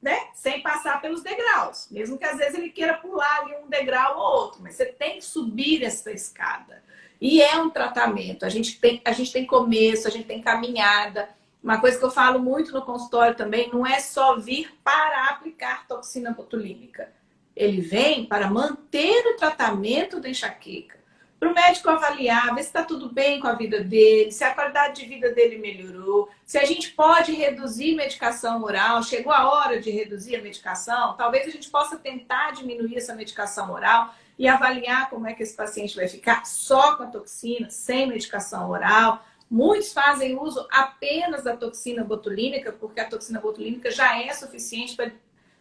né, 0.00 0.28
sem 0.34 0.62
passar 0.62 1.00
pelos 1.00 1.22
degraus, 1.22 1.88
mesmo 1.90 2.16
que 2.16 2.24
às 2.24 2.38
vezes 2.38 2.54
ele 2.54 2.70
queira 2.70 2.94
pular 2.94 3.40
ali 3.40 3.54
um 3.56 3.68
degrau 3.68 4.18
ou 4.18 4.42
outro, 4.42 4.62
mas 4.62 4.76
você 4.76 4.86
tem 4.86 5.16
que 5.16 5.24
subir 5.24 5.84
essa 5.84 6.10
escada. 6.10 6.82
E 7.20 7.42
é 7.42 7.54
um 7.60 7.68
tratamento. 7.68 8.46
A 8.46 8.48
gente 8.48 8.80
tem, 8.80 9.02
a 9.04 9.12
gente 9.12 9.30
tem 9.30 9.46
começo, 9.46 10.08
a 10.08 10.10
gente 10.10 10.24
tem 10.24 10.40
caminhada. 10.40 11.28
Uma 11.62 11.78
coisa 11.78 11.98
que 11.98 12.04
eu 12.04 12.10
falo 12.10 12.38
muito 12.38 12.72
no 12.72 12.80
consultório 12.80 13.36
também, 13.36 13.68
não 13.68 13.86
é 13.86 14.00
só 14.00 14.38
vir 14.38 14.74
para 14.82 15.26
aplicar 15.26 15.86
toxina 15.86 16.32
botulínica 16.32 17.12
ele 17.60 17.82
vem 17.82 18.24
para 18.24 18.48
manter 18.48 19.26
o 19.26 19.36
tratamento 19.36 20.18
da 20.18 20.30
enxaqueca, 20.30 20.98
para 21.38 21.50
o 21.50 21.54
médico 21.54 21.90
avaliar, 21.90 22.54
ver 22.54 22.62
se 22.62 22.68
está 22.68 22.82
tudo 22.82 23.10
bem 23.12 23.38
com 23.38 23.46
a 23.46 23.52
vida 23.52 23.84
dele, 23.84 24.32
se 24.32 24.42
a 24.42 24.54
qualidade 24.54 25.02
de 25.02 25.06
vida 25.06 25.30
dele 25.30 25.58
melhorou, 25.58 26.30
se 26.44 26.56
a 26.56 26.64
gente 26.64 26.90
pode 26.92 27.32
reduzir 27.32 27.94
medicação 27.94 28.62
oral, 28.62 29.02
chegou 29.02 29.30
a 29.30 29.50
hora 29.50 29.78
de 29.78 29.90
reduzir 29.90 30.36
a 30.36 30.42
medicação, 30.42 31.14
talvez 31.16 31.46
a 31.46 31.50
gente 31.50 31.68
possa 31.68 31.98
tentar 31.98 32.52
diminuir 32.52 32.96
essa 32.96 33.14
medicação 33.14 33.70
oral 33.70 34.14
e 34.38 34.48
avaliar 34.48 35.10
como 35.10 35.26
é 35.26 35.34
que 35.34 35.42
esse 35.42 35.54
paciente 35.54 35.94
vai 35.94 36.08
ficar 36.08 36.46
só 36.46 36.96
com 36.96 37.02
a 37.02 37.08
toxina, 37.08 37.68
sem 37.68 38.06
medicação 38.06 38.70
oral. 38.70 39.22
Muitos 39.50 39.92
fazem 39.92 40.38
uso 40.38 40.66
apenas 40.70 41.44
da 41.44 41.54
toxina 41.54 42.02
botulínica, 42.02 42.72
porque 42.72 43.00
a 43.00 43.08
toxina 43.08 43.38
botulínica 43.38 43.90
já 43.90 44.18
é 44.18 44.32
suficiente 44.32 44.96
para 44.96 45.12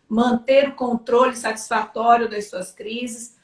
manter 0.10 0.70
o 0.70 0.76
controle 0.76 1.36
satisfatório 1.36 2.28
das 2.28 2.49
suas 2.49 2.72
crises. 2.72 3.38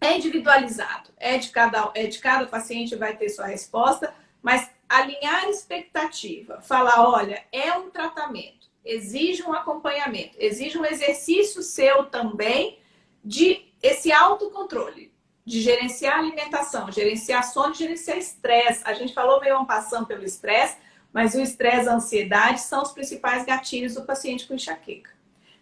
É 0.00 0.16
individualizado, 0.16 1.10
é 1.16 1.36
de 1.36 1.50
cada, 1.50 1.90
é 1.94 2.06
de 2.06 2.18
cada 2.20 2.46
paciente 2.46 2.94
vai 2.96 3.16
ter 3.16 3.28
sua 3.28 3.46
resposta, 3.46 4.14
mas 4.40 4.70
alinhar 4.88 5.48
expectativa, 5.48 6.60
falar, 6.62 7.06
olha, 7.06 7.44
é 7.52 7.72
um 7.74 7.90
tratamento. 7.90 8.70
exige 8.82 9.42
um 9.42 9.52
acompanhamento, 9.52 10.36
exige 10.38 10.78
um 10.78 10.86
exercício 10.86 11.62
seu 11.62 12.06
também 12.06 12.78
de 13.22 13.70
esse 13.82 14.10
autocontrole, 14.10 15.12
de 15.44 15.60
gerenciar 15.60 16.18
alimentação, 16.18 16.90
gerenciar 16.90 17.44
sono, 17.44 17.74
gerenciar 17.74 18.16
estresse. 18.16 18.82
A 18.86 18.94
gente 18.94 19.12
falou 19.12 19.38
meio 19.38 19.66
passando 19.66 20.06
pelo 20.06 20.24
estresse, 20.24 20.78
mas 21.12 21.34
o 21.34 21.40
estresse 21.40 21.90
a 21.90 21.94
ansiedade 21.94 22.60
são 22.60 22.82
os 22.82 22.92
principais 22.92 23.44
gatilhos 23.44 23.94
do 23.94 24.06
paciente 24.06 24.46
com 24.46 24.54
enxaqueca. 24.54 25.19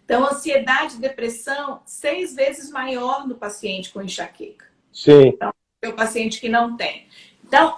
Então, 0.08 0.24
ansiedade 0.24 0.96
e 0.96 1.00
depressão, 1.00 1.82
seis 1.84 2.34
vezes 2.34 2.70
maior 2.70 3.28
no 3.28 3.34
paciente 3.34 3.90
com 3.90 4.00
enxaqueca. 4.00 4.64
Sim. 4.90 5.28
Então, 5.28 5.52
é 5.82 5.88
o 5.90 5.92
paciente 5.92 6.40
que 6.40 6.48
não 6.48 6.78
tem. 6.78 7.06
Então, 7.44 7.76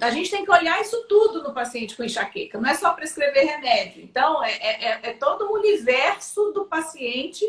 a 0.00 0.10
gente 0.10 0.32
tem 0.32 0.44
que 0.44 0.50
olhar 0.50 0.80
isso 0.80 1.06
tudo 1.08 1.44
no 1.44 1.54
paciente 1.54 1.96
com 1.96 2.02
enxaqueca, 2.02 2.58
não 2.58 2.68
é 2.68 2.74
só 2.74 2.92
prescrever 2.92 3.46
remédio. 3.46 4.02
Então, 4.02 4.42
é, 4.42 4.50
é, 4.54 4.84
é, 4.84 5.00
é 5.10 5.12
todo 5.12 5.44
o 5.44 5.54
universo 5.54 6.50
do 6.50 6.64
paciente 6.64 7.44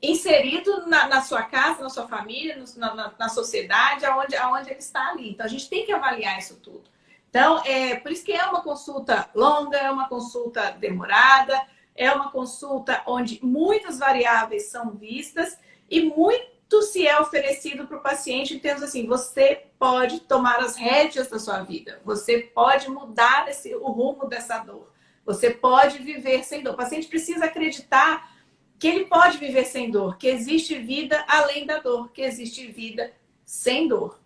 inserido 0.00 0.86
na, 0.86 1.06
na, 1.06 1.20
sua 1.20 1.42
casa, 1.42 1.82
na 1.82 1.90
sua 1.90 2.08
família, 2.08 2.64
na, 2.78 2.94
na, 2.94 3.14
na, 3.18 3.28
sociedade, 3.28 4.06
aonde, 4.06 4.36
aonde 4.36 4.70
ele 4.70 4.78
está 4.78 5.10
ali. 5.10 5.32
Então, 5.32 5.44
a 5.44 5.50
gente 5.50 5.68
tem 5.68 5.84
que 5.84 5.92
avaliar 5.92 6.38
isso 6.38 6.58
tudo. 6.60 6.84
Então, 7.28 7.62
é 7.66 7.96
por 7.96 8.10
isso 8.10 8.24
que 8.24 8.32
é 8.32 8.46
uma 8.46 8.62
consulta 8.62 9.28
longa, 9.34 9.76
é 9.76 9.90
uma 9.90 10.08
consulta 10.08 10.70
demorada, 10.70 11.60
é 11.98 12.10
uma 12.12 12.30
consulta 12.30 13.02
onde 13.06 13.40
muitas 13.44 13.98
variáveis 13.98 14.66
são 14.66 14.92
vistas 14.92 15.58
e 15.90 16.00
muito 16.02 16.82
se 16.82 17.06
é 17.06 17.20
oferecido 17.20 17.86
para 17.86 17.96
o 17.96 18.02
paciente 18.02 18.54
em 18.54 18.58
termos 18.58 18.82
assim, 18.82 19.06
você 19.06 19.64
pode 19.78 20.20
tomar 20.20 20.58
as 20.60 20.76
rédeas 20.76 21.28
da 21.28 21.38
sua 21.38 21.62
vida, 21.62 22.00
você 22.04 22.38
pode 22.38 22.88
mudar 22.88 23.48
esse, 23.48 23.74
o 23.74 23.90
rumo 23.90 24.26
dessa 24.26 24.58
dor, 24.58 24.92
você 25.26 25.50
pode 25.50 25.98
viver 25.98 26.44
sem 26.44 26.62
dor. 26.62 26.74
O 26.74 26.76
paciente 26.76 27.08
precisa 27.08 27.46
acreditar 27.46 28.32
que 28.78 28.86
ele 28.86 29.06
pode 29.06 29.38
viver 29.38 29.64
sem 29.64 29.90
dor, 29.90 30.16
que 30.16 30.28
existe 30.28 30.78
vida 30.78 31.24
além 31.26 31.66
da 31.66 31.78
dor, 31.78 32.10
que 32.12 32.22
existe 32.22 32.66
vida 32.68 33.12
sem 33.44 33.88
dor. 33.88 34.20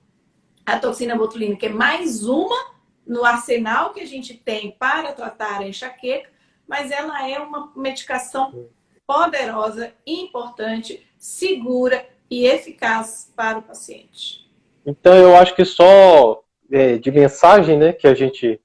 A 0.64 0.78
toxina 0.78 1.16
botulínica 1.16 1.66
é 1.66 1.70
mais 1.70 2.24
uma 2.24 2.72
no 3.06 3.24
arsenal 3.24 3.92
que 3.92 4.00
a 4.00 4.06
gente 4.06 4.34
tem 4.34 4.72
para 4.72 5.12
tratar 5.12 5.60
a 5.60 5.68
enxaqueca, 5.68 6.30
mas 6.66 6.90
ela 6.90 7.28
é 7.28 7.38
uma 7.38 7.72
medicação 7.76 8.68
poderosa, 9.06 9.92
importante, 10.06 11.06
segura 11.18 12.06
e 12.30 12.46
eficaz 12.46 13.32
para 13.36 13.58
o 13.58 13.62
paciente. 13.62 14.50
Então, 14.86 15.14
eu 15.14 15.36
acho 15.36 15.54
que 15.54 15.64
só 15.64 16.42
é, 16.70 16.96
de 16.96 17.10
mensagem, 17.10 17.78
né, 17.78 17.92
que 17.92 18.06
a 18.06 18.14
gente, 18.14 18.60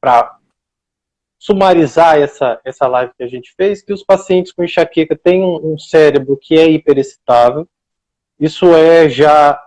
para 0.00 0.38
sumarizar 1.38 2.18
essa, 2.18 2.60
essa 2.64 2.86
live 2.86 3.12
que 3.16 3.22
a 3.22 3.28
gente 3.28 3.52
fez, 3.54 3.82
que 3.82 3.92
os 3.92 4.02
pacientes 4.02 4.52
com 4.52 4.64
enxaqueca 4.64 5.16
têm 5.16 5.42
um, 5.42 5.72
um 5.74 5.78
cérebro 5.78 6.36
que 6.36 6.58
é 6.58 6.68
hiperexcitável. 6.68 7.68
Isso 8.38 8.74
é 8.74 9.08
já 9.08 9.62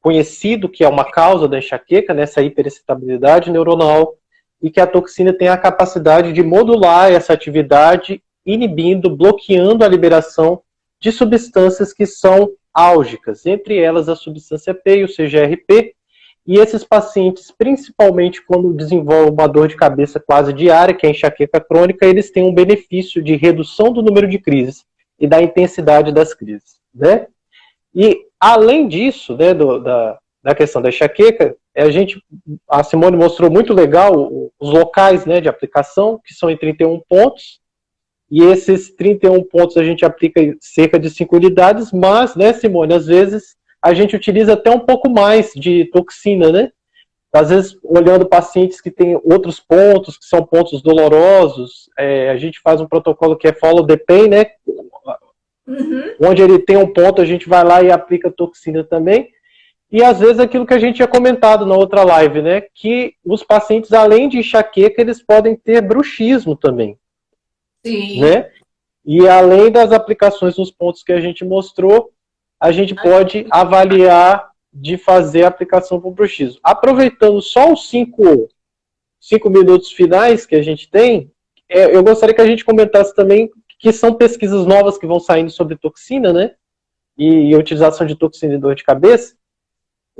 conhecido 0.00 0.68
que 0.68 0.82
é 0.82 0.88
uma 0.88 1.10
causa 1.10 1.46
da 1.46 1.58
enxaqueca, 1.58 2.12
nessa 2.12 2.42
hiperexcitabilidade 2.42 3.50
neuronal, 3.50 4.16
e 4.62 4.70
que 4.70 4.80
a 4.80 4.86
toxina 4.86 5.32
tem 5.32 5.48
a 5.48 5.56
capacidade 5.56 6.32
de 6.32 6.42
modular 6.42 7.10
essa 7.10 7.32
atividade, 7.32 8.22
inibindo, 8.46 9.14
bloqueando 9.14 9.84
a 9.84 9.88
liberação 9.88 10.62
de 11.00 11.10
substâncias 11.10 11.92
que 11.92 12.06
são 12.06 12.50
álgicas, 12.72 13.44
entre 13.44 13.78
elas 13.78 14.08
a 14.08 14.14
substância 14.14 14.72
P 14.72 14.98
e 14.98 15.04
o 15.04 15.08
CGRP, 15.08 15.94
e 16.46 16.58
esses 16.58 16.84
pacientes, 16.84 17.52
principalmente 17.56 18.44
quando 18.44 18.72
desenvolvem 18.72 19.32
uma 19.32 19.46
dor 19.46 19.68
de 19.68 19.76
cabeça 19.76 20.18
quase 20.18 20.52
diária, 20.52 20.94
que 20.94 21.06
é 21.06 21.08
a 21.08 21.12
enxaqueca 21.12 21.60
crônica, 21.60 22.04
eles 22.06 22.30
têm 22.30 22.42
um 22.42 22.54
benefício 22.54 23.22
de 23.22 23.36
redução 23.36 23.92
do 23.92 24.02
número 24.02 24.28
de 24.28 24.38
crises 24.38 24.84
e 25.18 25.26
da 25.26 25.40
intensidade 25.40 26.10
das 26.12 26.34
crises, 26.34 26.80
né? 26.92 27.26
E 27.94 28.26
além 28.40 28.88
disso, 28.88 29.36
né, 29.36 29.54
do, 29.54 29.78
da, 29.78 30.18
da 30.42 30.54
questão 30.54 30.82
da 30.82 30.88
enxaqueca, 30.88 31.54
a 31.76 31.90
gente, 31.90 32.22
a 32.68 32.82
Simone 32.82 33.16
mostrou 33.16 33.50
muito 33.50 33.72
legal 33.72 34.30
os 34.60 34.70
locais, 34.70 35.24
né, 35.24 35.40
de 35.40 35.48
aplicação, 35.48 36.20
que 36.24 36.34
são 36.34 36.50
em 36.50 36.56
31 36.56 37.00
pontos, 37.08 37.60
e 38.30 38.42
esses 38.42 38.94
31 38.94 39.42
pontos 39.44 39.76
a 39.76 39.84
gente 39.84 40.04
aplica 40.04 40.40
cerca 40.60 40.98
de 40.98 41.10
5 41.10 41.36
unidades, 41.36 41.92
mas, 41.92 42.34
né, 42.34 42.52
Simone, 42.52 42.94
às 42.94 43.06
vezes 43.06 43.56
a 43.82 43.92
gente 43.92 44.14
utiliza 44.14 44.52
até 44.52 44.70
um 44.70 44.78
pouco 44.78 45.10
mais 45.10 45.52
de 45.54 45.86
toxina, 45.86 46.52
né? 46.52 46.70
Às 47.32 47.50
vezes, 47.50 47.76
olhando 47.82 48.28
pacientes 48.28 48.80
que 48.80 48.90
têm 48.90 49.18
outros 49.24 49.58
pontos, 49.58 50.18
que 50.18 50.24
são 50.26 50.44
pontos 50.44 50.82
dolorosos, 50.82 51.90
é, 51.98 52.30
a 52.30 52.36
gente 52.36 52.60
faz 52.60 52.80
um 52.80 52.86
protocolo 52.86 53.36
que 53.36 53.48
é 53.48 53.52
follow 53.52 53.86
the 53.86 53.96
pain, 53.96 54.28
né? 54.28 54.46
Uhum. 55.66 56.14
Onde 56.20 56.42
ele 56.42 56.58
tem 56.58 56.76
um 56.76 56.92
ponto, 56.92 57.20
a 57.20 57.24
gente 57.24 57.48
vai 57.48 57.64
lá 57.64 57.82
e 57.82 57.90
aplica 57.90 58.30
toxina 58.30 58.84
também. 58.84 59.30
E 59.92 60.02
às 60.02 60.18
vezes 60.18 60.38
aquilo 60.38 60.66
que 60.66 60.72
a 60.72 60.78
gente 60.78 60.96
tinha 60.96 61.06
comentado 61.06 61.66
na 61.66 61.76
outra 61.76 62.02
live, 62.02 62.40
né? 62.40 62.62
Que 62.74 63.14
os 63.22 63.44
pacientes, 63.44 63.92
além 63.92 64.26
de 64.26 64.38
enxaqueca, 64.38 65.02
eles 65.02 65.22
podem 65.22 65.54
ter 65.54 65.82
bruxismo 65.82 66.56
também. 66.56 66.98
Sim. 67.84 68.22
Né? 68.22 68.50
E 69.04 69.28
além 69.28 69.70
das 69.70 69.92
aplicações 69.92 70.56
nos 70.56 70.70
pontos 70.70 71.02
que 71.02 71.12
a 71.12 71.20
gente 71.20 71.44
mostrou, 71.44 72.10
a 72.58 72.72
gente 72.72 72.94
pode 72.94 73.46
avaliar 73.50 74.50
de 74.72 74.96
fazer 74.96 75.44
a 75.44 75.48
aplicação 75.48 76.00
para 76.00 76.08
o 76.08 76.12
bruxismo. 76.12 76.58
Aproveitando 76.62 77.42
só 77.42 77.70
os 77.70 77.90
cinco, 77.90 78.48
cinco 79.20 79.50
minutos 79.50 79.92
finais 79.92 80.46
que 80.46 80.54
a 80.54 80.62
gente 80.62 80.88
tem, 80.90 81.30
é, 81.68 81.94
eu 81.94 82.02
gostaria 82.02 82.34
que 82.34 82.40
a 82.40 82.46
gente 82.46 82.64
comentasse 82.64 83.14
também 83.14 83.50
que 83.78 83.92
são 83.92 84.14
pesquisas 84.14 84.64
novas 84.64 84.96
que 84.96 85.06
vão 85.06 85.20
saindo 85.20 85.50
sobre 85.50 85.76
toxina, 85.76 86.32
né? 86.32 86.54
E, 87.18 87.50
e 87.50 87.56
utilização 87.56 88.06
de 88.06 88.16
toxina 88.16 88.54
em 88.54 88.60
dor 88.60 88.74
de 88.74 88.84
cabeça. 88.84 89.34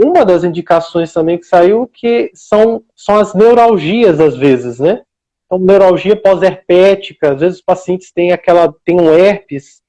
Uma 0.03 0.25
das 0.25 0.43
indicações 0.43 1.13
também 1.13 1.39
que 1.39 1.47
saiu 1.47 1.87
que 1.87 2.31
são, 2.35 2.83
são 2.97 3.17
as 3.19 3.35
neuralgias, 3.35 4.19
às 4.19 4.37
vezes, 4.37 4.81
né? 4.81 5.03
Então, 5.47 5.59
neuralgia 5.59 6.17
pós-herpética, 6.17 7.33
às 7.33 7.41
vezes 7.41 7.59
os 7.59 7.65
pacientes 7.65 8.11
têm 8.11 8.33
aquela, 8.33 8.75
têm 8.85 9.01
um 9.01 9.13
herpes 9.13 9.83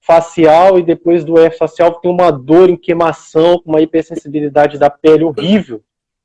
facial 0.00 0.78
e 0.78 0.82
depois 0.82 1.24
do 1.24 1.38
F 1.38 1.58
facial 1.58 2.00
tem 2.00 2.10
uma 2.10 2.30
dor 2.30 2.70
em 2.70 2.76
queimação, 2.76 3.60
uma 3.66 3.80
hipersensibilidade 3.80 4.78
da 4.78 4.88
pele 4.88 5.24
horrível. 5.24 5.82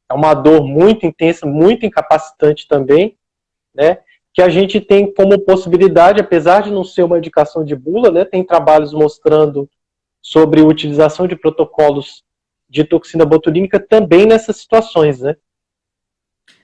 É 0.10 0.14
uma 0.14 0.34
dor 0.34 0.64
muito 0.64 1.06
intensa, 1.06 1.46
muito 1.46 1.86
incapacitante 1.86 2.68
também, 2.68 3.18
né? 3.74 4.00
Que 4.34 4.42
a 4.42 4.50
gente 4.50 4.80
tem 4.80 5.14
como 5.14 5.40
possibilidade, 5.40 6.22
apesar 6.22 6.62
de 6.64 6.72
não 6.72 6.84
ser 6.84 7.04
uma 7.04 7.18
indicação 7.18 7.64
de 7.66 7.76
bula, 7.76 8.12
né? 8.12 8.24
Tem 8.24 8.44
trabalhos 8.44 8.94
mostrando 8.94 9.70
sobre 10.22 10.62
utilização 10.62 11.28
de 11.28 11.36
protocolos 11.36 12.25
de 12.70 12.84
toxina 12.84 13.26
botulínica 13.26 13.80
também 13.80 14.26
nessas 14.26 14.58
situações, 14.58 15.22
né? 15.22 15.36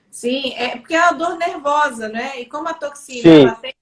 Sim, 0.09 0.53
é 0.55 0.77
porque 0.77 0.93
é 0.93 1.01
uma 1.01 1.13
dor 1.13 1.37
nervosa, 1.37 2.09
né? 2.09 2.39
E 2.39 2.45
como 2.45 2.67
a 2.67 2.73
toxina 2.73 3.29
ela 3.29 3.55
tem 3.55 3.73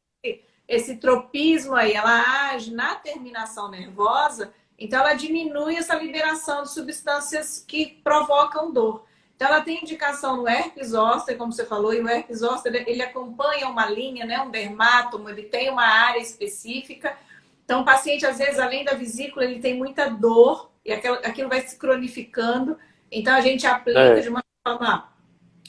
esse 0.67 0.97
tropismo 0.97 1.73
aí, 1.73 1.93
ela 1.93 2.51
age 2.51 2.71
na 2.71 2.93
terminação 2.93 3.71
nervosa, 3.71 4.53
então 4.77 4.99
ela 4.99 5.15
diminui 5.15 5.75
essa 5.75 5.95
liberação 5.95 6.61
de 6.61 6.69
substâncias 6.69 7.65
que 7.67 7.99
provocam 8.03 8.71
dor. 8.71 9.03
Então 9.35 9.47
ela 9.47 9.61
tem 9.61 9.81
indicação 9.81 10.37
no 10.37 10.47
herpes 10.47 10.89
zoster, 10.89 11.37
como 11.37 11.51
você 11.51 11.65
falou, 11.65 11.93
e 11.93 12.01
o 12.01 12.07
herpes 12.07 12.39
zoster 12.39 12.83
ele 12.87 13.01
acompanha 13.01 13.67
uma 13.67 13.89
linha, 13.89 14.25
né, 14.25 14.39
um 14.41 14.51
dermátomo, 14.51 15.27
ele 15.29 15.43
tem 15.43 15.71
uma 15.71 15.85
área 15.85 16.19
específica. 16.19 17.17
Então 17.65 17.81
o 17.81 17.85
paciente 17.85 18.25
às 18.25 18.37
vezes 18.37 18.59
além 18.59 18.85
da 18.85 18.93
vesícula 18.93 19.45
ele 19.45 19.59
tem 19.59 19.75
muita 19.75 20.07
dor 20.07 20.68
e 20.85 20.91
aquilo, 20.91 21.15
aquilo 21.15 21.49
vai 21.49 21.61
se 21.61 21.77
cronificando. 21.77 22.77
Então 23.11 23.33
a 23.33 23.41
gente 23.41 23.65
aplica 23.65 23.99
é. 23.99 24.19
de 24.19 24.29
uma 24.29 24.43
forma 24.65 25.11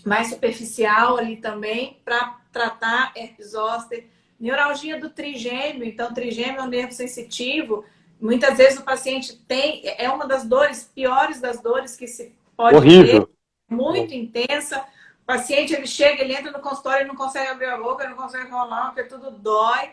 mais 0.04 0.28
superficial 0.28 1.18
ali 1.18 1.36
também 1.36 2.00
para 2.04 2.38
tratar 2.52 3.12
herpes 3.14 3.50
zoster 3.50 4.06
Neuralgia 4.40 4.98
do 4.98 5.10
trigêmeo, 5.10 5.84
então 5.84 6.14
trigêmeo 6.14 6.60
é 6.60 6.62
um 6.62 6.68
nervo 6.68 6.92
sensitivo. 6.92 7.84
Muitas 8.18 8.56
vezes 8.56 8.78
o 8.78 8.82
paciente 8.82 9.36
tem, 9.46 9.82
é 9.84 10.08
uma 10.08 10.26
das 10.26 10.46
dores, 10.46 10.90
piores 10.94 11.42
das 11.42 11.60
dores 11.60 11.94
que 11.94 12.06
se 12.06 12.34
pode 12.56 12.74
Horrível. 12.74 13.26
ter, 13.26 13.74
muito 13.74 14.14
intensa. 14.14 14.82
O 15.22 15.26
paciente 15.26 15.74
ele 15.74 15.86
chega, 15.86 16.22
ele 16.22 16.32
entra 16.32 16.50
no 16.50 16.60
consultório, 16.60 17.02
ele 17.02 17.08
não 17.08 17.16
consegue 17.16 17.48
abrir 17.48 17.66
a 17.66 17.76
boca, 17.76 18.08
não 18.08 18.16
consegue 18.16 18.50
rolar, 18.50 18.92
porque 18.92 19.04
tudo 19.04 19.30
dói. 19.30 19.90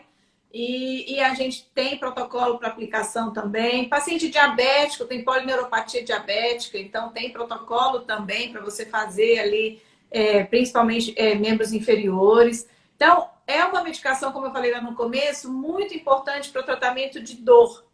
E, 0.52 1.14
e 1.14 1.20
a 1.20 1.34
gente 1.34 1.68
tem 1.74 1.98
protocolo 1.98 2.58
para 2.58 2.68
aplicação 2.68 3.32
também. 3.32 3.88
Paciente 3.88 4.30
diabético 4.30 5.04
tem 5.04 5.22
polineuropatia 5.22 6.02
diabética, 6.02 6.78
então 6.78 7.10
tem 7.10 7.30
protocolo 7.30 8.00
também 8.00 8.50
para 8.50 8.62
você 8.62 8.86
fazer 8.86 9.38
ali, 9.38 9.82
é, 10.10 10.44
principalmente 10.44 11.12
é, 11.16 11.34
membros 11.34 11.72
inferiores. 11.72 12.66
Então, 12.96 13.28
é 13.46 13.64
uma 13.64 13.82
medicação, 13.82 14.32
como 14.32 14.46
eu 14.46 14.52
falei 14.52 14.72
lá 14.72 14.80
no 14.80 14.94
começo, 14.94 15.52
muito 15.52 15.94
importante 15.94 16.50
para 16.50 16.62
o 16.62 16.64
tratamento 16.64 17.20
de 17.20 17.34
dor. 17.34 17.84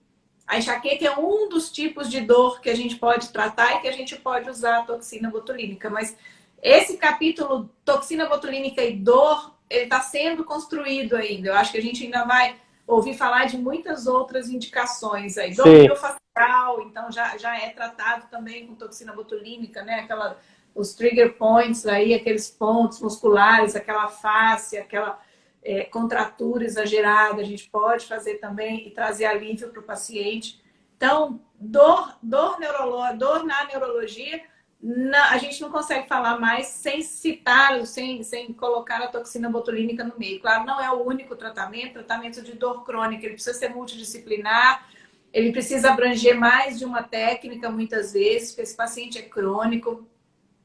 A 0.46 0.58
enxaqueca 0.58 1.06
é 1.06 1.18
um 1.18 1.48
dos 1.48 1.72
tipos 1.72 2.10
de 2.10 2.20
dor 2.20 2.60
que 2.60 2.70
a 2.70 2.76
gente 2.76 2.96
pode 2.96 3.30
tratar 3.30 3.76
e 3.76 3.80
que 3.80 3.88
a 3.88 3.92
gente 3.92 4.16
pode 4.16 4.48
usar 4.48 4.78
a 4.78 4.82
toxina 4.82 5.30
botulínica. 5.30 5.88
Mas 5.88 6.16
esse 6.62 6.96
capítulo, 6.96 7.70
toxina 7.84 8.26
botulínica 8.26 8.82
e 8.84 8.96
dor, 8.96 9.53
ele 9.74 9.84
está 9.84 10.00
sendo 10.00 10.44
construído 10.44 11.16
ainda. 11.16 11.48
Eu 11.48 11.54
acho 11.54 11.72
que 11.72 11.78
a 11.78 11.82
gente 11.82 12.04
ainda 12.04 12.24
vai 12.24 12.56
ouvir 12.86 13.16
falar 13.16 13.46
de 13.46 13.56
muitas 13.56 14.06
outras 14.06 14.48
indicações 14.48 15.38
aí. 15.38 15.54
Domínio 15.54 15.96
facial, 15.96 16.82
então 16.82 17.10
já, 17.10 17.36
já 17.36 17.56
é 17.58 17.70
tratado 17.70 18.26
também 18.30 18.66
com 18.66 18.74
toxina 18.74 19.12
botulínica, 19.12 19.82
né? 19.82 20.00
Aquela, 20.00 20.38
os 20.74 20.94
trigger 20.94 21.34
points 21.34 21.86
aí, 21.86 22.14
aqueles 22.14 22.50
pontos 22.50 23.00
musculares, 23.00 23.74
aquela 23.74 24.08
face, 24.08 24.76
aquela 24.76 25.20
é, 25.62 25.84
contratura 25.84 26.64
exagerada, 26.64 27.40
a 27.40 27.44
gente 27.44 27.68
pode 27.70 28.06
fazer 28.06 28.34
também 28.34 28.86
e 28.86 28.90
trazer 28.90 29.24
alívio 29.24 29.70
para 29.70 29.80
o 29.80 29.84
paciente. 29.84 30.62
Então, 30.96 31.40
dor, 31.58 32.16
dor, 32.22 32.60
neurolo, 32.60 33.16
dor 33.16 33.44
na 33.44 33.64
neurologia 33.64 34.42
na, 34.86 35.30
a 35.30 35.38
gente 35.38 35.62
não 35.62 35.70
consegue 35.70 36.06
falar 36.06 36.38
mais 36.38 36.66
sem 36.66 37.00
citar, 37.00 37.86
sem, 37.86 38.22
sem 38.22 38.52
colocar 38.52 38.98
a 38.98 39.08
toxina 39.08 39.48
botulínica 39.48 40.04
no 40.04 40.12
meio. 40.18 40.38
Claro, 40.40 40.66
não 40.66 40.78
é 40.78 40.90
o 40.90 41.02
único 41.02 41.34
tratamento, 41.34 41.94
tratamento 41.94 42.42
de 42.42 42.52
dor 42.52 42.84
crônica, 42.84 43.24
ele 43.24 43.32
precisa 43.32 43.58
ser 43.58 43.70
multidisciplinar, 43.70 44.86
ele 45.32 45.52
precisa 45.52 45.90
abranger 45.90 46.38
mais 46.38 46.78
de 46.78 46.84
uma 46.84 47.02
técnica, 47.02 47.70
muitas 47.70 48.12
vezes, 48.12 48.50
porque 48.50 48.60
esse 48.60 48.76
paciente 48.76 49.16
é 49.16 49.22
crônico, 49.22 50.06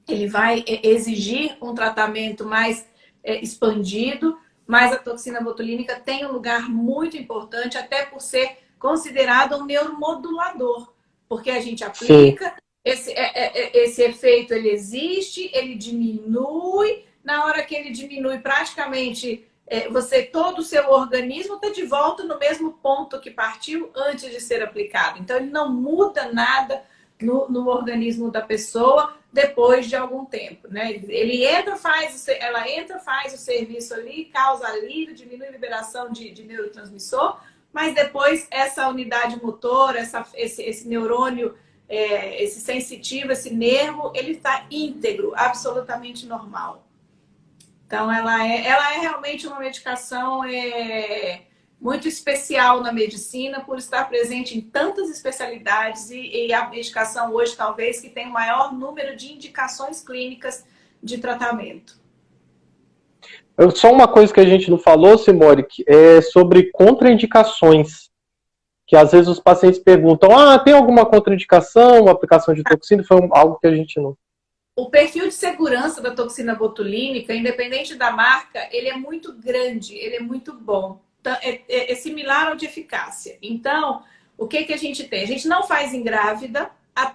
ele 0.05 0.28
vai 0.28 0.65
exigir 0.67 1.57
um 1.61 1.74
tratamento 1.74 2.45
mais 2.45 2.86
é, 3.24 3.41
expandido, 3.41 4.38
mas 4.67 4.91
a 4.91 4.97
toxina 4.97 5.39
botulínica 5.39 5.97
tem 5.97 6.26
um 6.26 6.34
lugar 6.34 6.67
muito 6.67 7.15
importante, 7.15 7.78
até 7.78 8.05
por 8.05 8.20
ser 8.20 8.57
considerado 8.78 9.55
um 9.55 9.65
neuromodulador, 9.65 10.93
porque 11.30 11.49
a 11.49 11.61
gente 11.61 11.86
aplica, 11.86 12.49
Sim 12.49 12.68
esse, 12.89 13.11
é, 13.11 13.31
é, 13.35 13.61
é, 13.61 13.83
esse 13.83 14.01
efeito 14.01 14.53
ele 14.53 14.69
existe, 14.69 15.49
ele 15.53 15.75
diminui. 15.75 17.05
Na 17.23 17.45
hora 17.45 17.63
que 17.63 17.75
ele 17.75 17.91
diminui, 17.91 18.39
praticamente 18.39 19.45
você 19.91 20.23
todo 20.23 20.59
o 20.59 20.63
seu 20.63 20.89
organismo 20.89 21.55
está 21.55 21.69
de 21.69 21.85
volta 21.85 22.23
no 22.23 22.39
mesmo 22.39 22.71
ponto 22.73 23.19
que 23.19 23.29
partiu 23.29 23.91
antes 23.95 24.31
de 24.31 24.41
ser 24.41 24.63
aplicado. 24.63 25.19
Então 25.19 25.37
ele 25.37 25.51
não 25.51 25.71
muda 25.71 26.31
nada 26.33 26.81
no, 27.21 27.47
no 27.49 27.67
organismo 27.67 28.31
da 28.31 28.41
pessoa 28.41 29.15
depois 29.31 29.87
de 29.87 29.95
algum 29.95 30.25
tempo, 30.25 30.67
né? 30.69 30.91
Ele 30.91 31.45
entra, 31.45 31.75
faz, 31.75 32.27
ela 32.27 32.67
entra, 32.67 32.97
faz 32.97 33.33
o 33.33 33.37
serviço 33.37 33.93
ali, 33.93 34.25
causa 34.25 34.67
alívio, 34.67 35.13
diminui 35.13 35.47
a 35.47 35.51
liberação 35.51 36.11
de, 36.11 36.31
de 36.31 36.43
neurotransmissor, 36.43 37.39
mas 37.71 37.93
depois 37.93 38.47
essa 38.49 38.87
unidade 38.89 39.41
motora, 39.41 39.99
essa, 39.99 40.25
esse, 40.33 40.63
esse 40.63 40.87
neurônio 40.87 41.55
é, 41.89 42.41
esse 42.43 42.61
sensitivo, 42.61 43.31
esse 43.31 43.51
nervo, 43.51 44.13
ele 44.15 44.33
está 44.33 44.65
íntegro, 44.69 45.33
absolutamente 45.35 46.27
normal. 46.27 46.87
Então, 47.87 48.11
ela 48.11 48.45
é, 48.45 48.67
ela 48.67 48.93
é 48.93 48.99
realmente 48.99 49.47
uma 49.47 49.59
medicação 49.59 50.43
é, 50.43 51.41
muito 51.81 52.07
especial 52.07 52.81
na 52.81 52.91
medicina, 52.91 53.61
por 53.61 53.79
estar 53.79 54.07
presente 54.07 54.55
em 54.55 54.61
tantas 54.61 55.09
especialidades 55.09 56.11
e, 56.11 56.47
e 56.47 56.53
a 56.53 56.69
medicação 56.69 57.33
hoje, 57.33 57.55
talvez, 57.55 57.99
que 57.99 58.09
tem 58.09 58.27
o 58.27 58.33
maior 58.33 58.71
número 58.71 59.15
de 59.15 59.33
indicações 59.33 60.03
clínicas 60.03 60.63
de 61.01 61.17
tratamento. 61.17 61.97
Só 63.75 63.91
uma 63.91 64.07
coisa 64.07 64.31
que 64.31 64.39
a 64.39 64.45
gente 64.45 64.69
não 64.69 64.77
falou, 64.77 65.17
Simone, 65.17 65.65
é 65.87 66.21
sobre 66.21 66.69
contraindicações 66.71 68.09
que 68.89 68.95
às 68.95 69.11
vezes 69.11 69.27
os 69.27 69.39
pacientes 69.39 69.79
perguntam: 69.79 70.35
ah, 70.35 70.57
tem 70.57 70.73
alguma 70.73 71.05
contraindicação, 71.05 72.07
aplicação 72.07 72.55
de 72.55 72.63
toxina? 72.63 73.03
Foi 73.03 73.17
algo 73.31 73.59
que 73.59 73.67
a 73.67 73.75
gente 73.75 73.99
não. 73.99 74.17
O 74.75 74.89
perfil 74.89 75.25
de 75.25 75.33
segurança 75.33 76.01
da 76.01 76.11
toxina 76.11 76.55
botulínica, 76.55 77.35
independente 77.35 77.95
da 77.95 78.11
marca, 78.11 78.67
ele 78.71 78.87
é 78.87 78.97
muito 78.97 79.33
grande, 79.33 79.95
ele 79.95 80.15
é 80.15 80.19
muito 80.19 80.53
bom. 80.53 80.99
Então, 81.21 81.33
é, 81.43 81.61
é, 81.69 81.91
é 81.91 81.95
similar 81.95 82.47
ao 82.47 82.55
de 82.55 82.65
eficácia. 82.65 83.37
Então, 83.43 84.03
o 84.35 84.47
que, 84.47 84.63
que 84.63 84.73
a 84.73 84.77
gente 84.77 85.03
tem? 85.03 85.23
A 85.23 85.27
gente 85.27 85.47
não 85.47 85.63
faz 85.63 85.93
em 85.93 86.01
grávida, 86.01 86.71
a, 86.95 87.13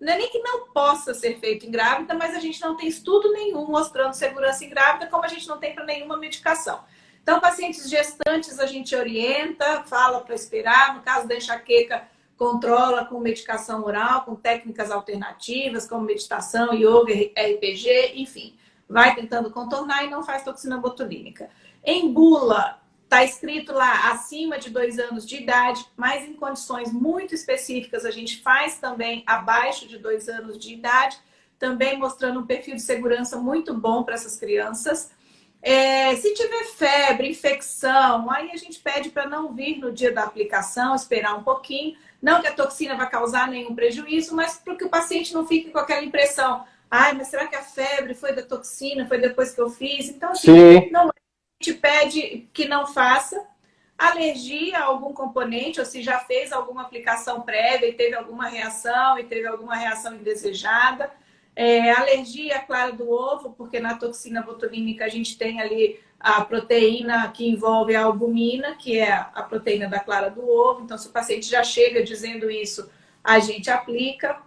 não 0.00 0.12
é 0.12 0.16
nem 0.16 0.30
que 0.30 0.38
não 0.38 0.68
possa 0.68 1.12
ser 1.12 1.38
feito 1.38 1.66
em 1.66 1.70
grávida, 1.70 2.14
mas 2.14 2.34
a 2.34 2.40
gente 2.40 2.60
não 2.62 2.76
tem 2.76 2.88
estudo 2.88 3.30
nenhum 3.32 3.66
mostrando 3.66 4.14
segurança 4.14 4.64
em 4.64 4.70
grávida, 4.70 5.08
como 5.08 5.24
a 5.24 5.28
gente 5.28 5.46
não 5.46 5.58
tem 5.58 5.74
para 5.74 5.84
nenhuma 5.84 6.16
medicação. 6.16 6.80
Então, 7.22 7.40
pacientes 7.40 7.88
gestantes 7.88 8.58
a 8.58 8.66
gente 8.66 8.94
orienta, 8.94 9.82
fala 9.84 10.20
para 10.20 10.34
esperar. 10.34 10.94
No 10.94 11.02
caso 11.02 11.28
da 11.28 11.36
enxaqueca, 11.36 12.08
controla 12.36 13.04
com 13.04 13.20
medicação 13.20 13.84
oral, 13.84 14.22
com 14.22 14.34
técnicas 14.34 14.90
alternativas, 14.90 15.86
como 15.86 16.06
meditação, 16.06 16.72
yoga, 16.72 17.12
RPG, 17.12 18.14
enfim. 18.14 18.56
Vai 18.88 19.14
tentando 19.14 19.50
contornar 19.50 20.04
e 20.04 20.10
não 20.10 20.22
faz 20.22 20.42
toxina 20.42 20.78
botulínica. 20.78 21.50
Em 21.84 22.12
bula, 22.12 22.80
está 23.04 23.24
escrito 23.24 23.72
lá 23.72 24.12
acima 24.12 24.56
de 24.56 24.70
dois 24.70 24.98
anos 24.98 25.26
de 25.26 25.36
idade, 25.36 25.84
mas 25.96 26.26
em 26.28 26.32
condições 26.32 26.92
muito 26.92 27.34
específicas 27.34 28.04
a 28.04 28.10
gente 28.10 28.40
faz 28.40 28.78
também 28.78 29.24
abaixo 29.26 29.86
de 29.86 29.98
dois 29.98 30.28
anos 30.28 30.56
de 30.56 30.72
idade, 30.72 31.18
também 31.58 31.98
mostrando 31.98 32.40
um 32.40 32.46
perfil 32.46 32.76
de 32.76 32.82
segurança 32.82 33.36
muito 33.36 33.74
bom 33.74 34.04
para 34.04 34.14
essas 34.14 34.36
crianças. 34.36 35.10
É, 35.62 36.16
se 36.16 36.32
tiver 36.32 36.64
febre, 36.64 37.30
infecção, 37.30 38.30
aí 38.30 38.50
a 38.50 38.56
gente 38.56 38.78
pede 38.78 39.10
para 39.10 39.28
não 39.28 39.52
vir 39.52 39.78
no 39.78 39.92
dia 39.92 40.12
da 40.12 40.24
aplicação, 40.24 40.94
esperar 40.94 41.36
um 41.36 41.42
pouquinho. 41.42 41.96
Não 42.20 42.40
que 42.40 42.46
a 42.46 42.54
toxina 42.54 42.96
vai 42.96 43.08
causar 43.08 43.48
nenhum 43.48 43.74
prejuízo, 43.74 44.34
mas 44.34 44.56
para 44.56 44.74
que 44.74 44.84
o 44.84 44.88
paciente 44.88 45.34
não 45.34 45.46
fique 45.46 45.70
com 45.70 45.78
aquela 45.78 46.02
impressão. 46.02 46.64
Ai, 46.90 47.12
mas 47.12 47.28
será 47.28 47.46
que 47.46 47.56
a 47.56 47.62
febre 47.62 48.14
foi 48.14 48.32
da 48.32 48.42
toxina, 48.42 49.06
foi 49.06 49.18
depois 49.18 49.54
que 49.54 49.60
eu 49.60 49.70
fiz? 49.70 50.08
Então, 50.08 50.32
assim, 50.32 50.90
não, 50.90 51.08
a 51.08 51.12
gente 51.62 51.78
pede 51.78 52.48
que 52.52 52.66
não 52.66 52.86
faça. 52.86 53.46
Alergia 53.96 54.78
a 54.78 54.84
algum 54.84 55.12
componente, 55.12 55.78
ou 55.78 55.84
se 55.84 56.02
já 56.02 56.18
fez 56.20 56.52
alguma 56.52 56.82
aplicação 56.82 57.42
prévia 57.42 57.86
e 57.86 57.92
teve 57.92 58.14
alguma 58.14 58.48
reação 58.48 59.18
e 59.18 59.24
teve 59.24 59.46
alguma 59.46 59.76
reação 59.76 60.14
indesejada. 60.14 61.12
É, 61.54 61.90
alergia 61.90 62.56
à 62.56 62.60
clara 62.60 62.92
do 62.92 63.10
ovo, 63.10 63.50
porque 63.50 63.80
na 63.80 63.96
toxina 63.96 64.42
botulínica 64.42 65.04
a 65.04 65.08
gente 65.08 65.36
tem 65.36 65.60
ali 65.60 66.00
a 66.18 66.44
proteína 66.44 67.28
que 67.32 67.48
envolve 67.48 67.94
a 67.96 68.04
albumina, 68.04 68.76
que 68.76 68.98
é 68.98 69.12
a 69.12 69.42
proteína 69.42 69.88
da 69.88 70.00
clara 70.00 70.30
do 70.30 70.48
ovo. 70.48 70.82
Então, 70.84 70.96
se 70.96 71.08
o 71.08 71.12
paciente 71.12 71.46
já 71.46 71.64
chega 71.64 72.02
dizendo 72.02 72.50
isso, 72.50 72.88
a 73.22 73.38
gente 73.38 73.70
aplica. 73.70 74.40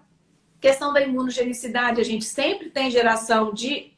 Questão 0.62 0.94
da 0.94 1.02
imunogenicidade, 1.02 2.00
a 2.00 2.06
gente 2.06 2.24
sempre 2.24 2.70
tem 2.70 2.90
geração 2.90 3.54
de 3.54 3.92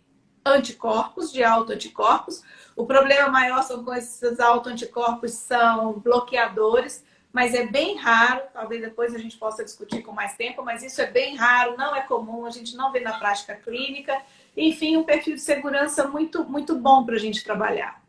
anticorpos, 0.43 1.31
de 1.31 1.43
autoanticorpos. 1.43 2.43
O 2.75 2.85
problema 2.85 3.29
maior 3.29 3.61
são 3.63 3.83
com 3.83 3.93
esses 3.93 4.39
autoanticorpos, 4.39 5.31
são 5.31 5.99
bloqueadores 5.99 7.04
mas 7.35 7.53
é 7.53 7.67
bem 7.67 7.97
raro, 7.97 8.43
talvez 8.53 8.81
depois 8.81 9.13
a 9.13 9.17
gente 9.17 9.37
possa 9.37 9.61
discutir 9.61 10.01
com 10.01 10.13
mais 10.13 10.37
tempo, 10.37 10.63
mas 10.63 10.81
isso 10.81 11.01
é 11.01 11.05
bem 11.05 11.35
raro, 11.35 11.75
não 11.77 11.93
é 11.93 11.99
comum, 11.99 12.45
a 12.45 12.49
gente 12.49 12.77
não 12.77 12.93
vê 12.93 13.01
na 13.01 13.19
prática 13.19 13.53
clínica. 13.55 14.17
Enfim, 14.55 14.95
um 14.95 15.03
perfil 15.03 15.35
de 15.35 15.41
segurança 15.41 16.07
muito, 16.07 16.45
muito 16.45 16.77
bom 16.77 17.05
para 17.05 17.15
a 17.15 17.19
gente 17.19 17.43
trabalhar. 17.43 18.01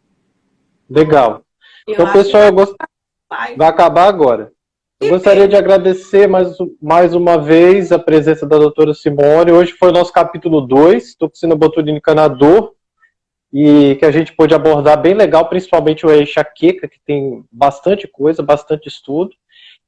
Legal. 0.88 1.42
Eu 1.88 1.94
então, 1.94 2.12
pessoal, 2.12 2.44
eu 2.44 2.52
gost... 2.52 2.76
vai. 3.28 3.56
vai 3.56 3.66
acabar 3.66 4.06
agora. 4.06 4.52
Eu 5.00 5.08
gostaria 5.08 5.48
de 5.48 5.56
agradecer 5.56 6.28
mais, 6.28 6.56
mais 6.80 7.12
uma 7.12 7.36
vez 7.36 7.90
a 7.90 7.98
presença 7.98 8.46
da 8.46 8.56
doutora 8.56 8.94
Simone. 8.94 9.50
Hoje 9.50 9.72
foi 9.72 9.88
o 9.88 9.92
nosso 9.92 10.12
capítulo 10.12 10.60
2, 10.60 11.16
toxina 11.16 11.56
botulínica 11.56 12.14
na 12.14 12.28
dor 12.28 12.75
e 13.52 13.96
que 13.96 14.04
a 14.04 14.10
gente 14.10 14.32
pôde 14.34 14.54
abordar 14.54 15.00
bem 15.00 15.14
legal, 15.14 15.48
principalmente 15.48 16.04
o 16.04 16.12
enxaqueca, 16.12 16.88
que 16.88 16.98
tem 17.04 17.44
bastante 17.50 18.06
coisa, 18.06 18.42
bastante 18.42 18.88
estudo. 18.88 19.30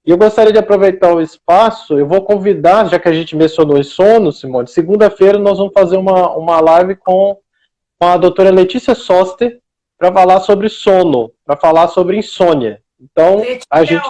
E 0.07 0.11
eu 0.11 0.17
gostaria 0.17 0.53
de 0.53 0.59
aproveitar 0.59 1.13
o 1.13 1.21
espaço, 1.21 1.99
eu 1.99 2.07
vou 2.07 2.23
convidar, 2.23 2.89
já 2.89 2.99
que 2.99 3.09
a 3.09 3.13
gente 3.13 3.37
mencionou 3.37 3.83
sono, 3.85 4.33
Simone, 4.33 4.69
segunda-feira 4.69 5.39
nós 5.39 5.59
vamos 5.59 5.73
fazer 5.73 5.97
uma, 5.97 6.35
uma 6.37 6.61
live 6.61 6.97
com, 6.97 7.37
com 7.99 8.07
a 8.07 8.17
doutora 8.17 8.51
Letícia 8.51 8.95
Soster 8.95 9.61
para 9.99 10.13
falar 10.13 10.41
sobre 10.41 10.69
sono, 10.69 11.33
para 11.45 11.57
falar 11.57 11.89
sobre 11.89 12.17
insônia. 12.17 12.81
Então, 13.01 13.43
a 13.71 13.85
gente... 13.85 14.09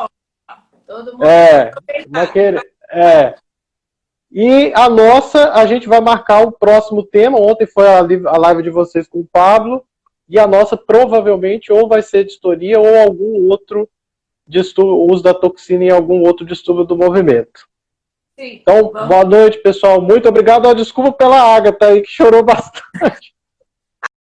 Todo 0.86 1.12
mundo 1.12 1.24
é, 1.24 1.70
é, 2.90 3.34
e 4.30 4.72
a 4.74 4.88
nossa, 4.90 5.52
a 5.52 5.66
gente 5.66 5.88
vai 5.88 6.00
marcar 6.00 6.42
o 6.46 6.52
próximo 6.52 7.02
tema. 7.02 7.40
Ontem 7.40 7.66
foi 7.66 7.86
a 7.88 8.36
live 8.36 8.62
de 8.62 8.70
vocês 8.70 9.08
com 9.08 9.20
o 9.20 9.28
Pablo. 9.30 9.82
E 10.28 10.38
a 10.38 10.46
nossa 10.46 10.76
provavelmente 10.76 11.72
ou 11.72 11.88
vai 11.88 12.02
ser 12.02 12.24
distoria 12.24 12.78
ou 12.78 12.98
algum 12.98 13.48
outro 13.48 13.88
distúrbio, 14.46 15.10
uso 15.10 15.22
da 15.22 15.32
toxina 15.32 15.84
em 15.84 15.90
algum 15.90 16.20
outro 16.20 16.44
distúrbio 16.44 16.84
do 16.84 16.96
movimento. 16.96 17.66
Sim, 18.38 18.60
então, 18.60 18.92
boa 18.92 19.24
noite, 19.24 19.58
pessoal. 19.58 20.02
Muito 20.02 20.28
obrigado. 20.28 20.72
Desculpa 20.74 21.12
pela 21.12 21.40
Agatha 21.40 21.86
aí, 21.86 22.02
que 22.02 22.10
chorou 22.10 22.42
bastante. 22.42 23.34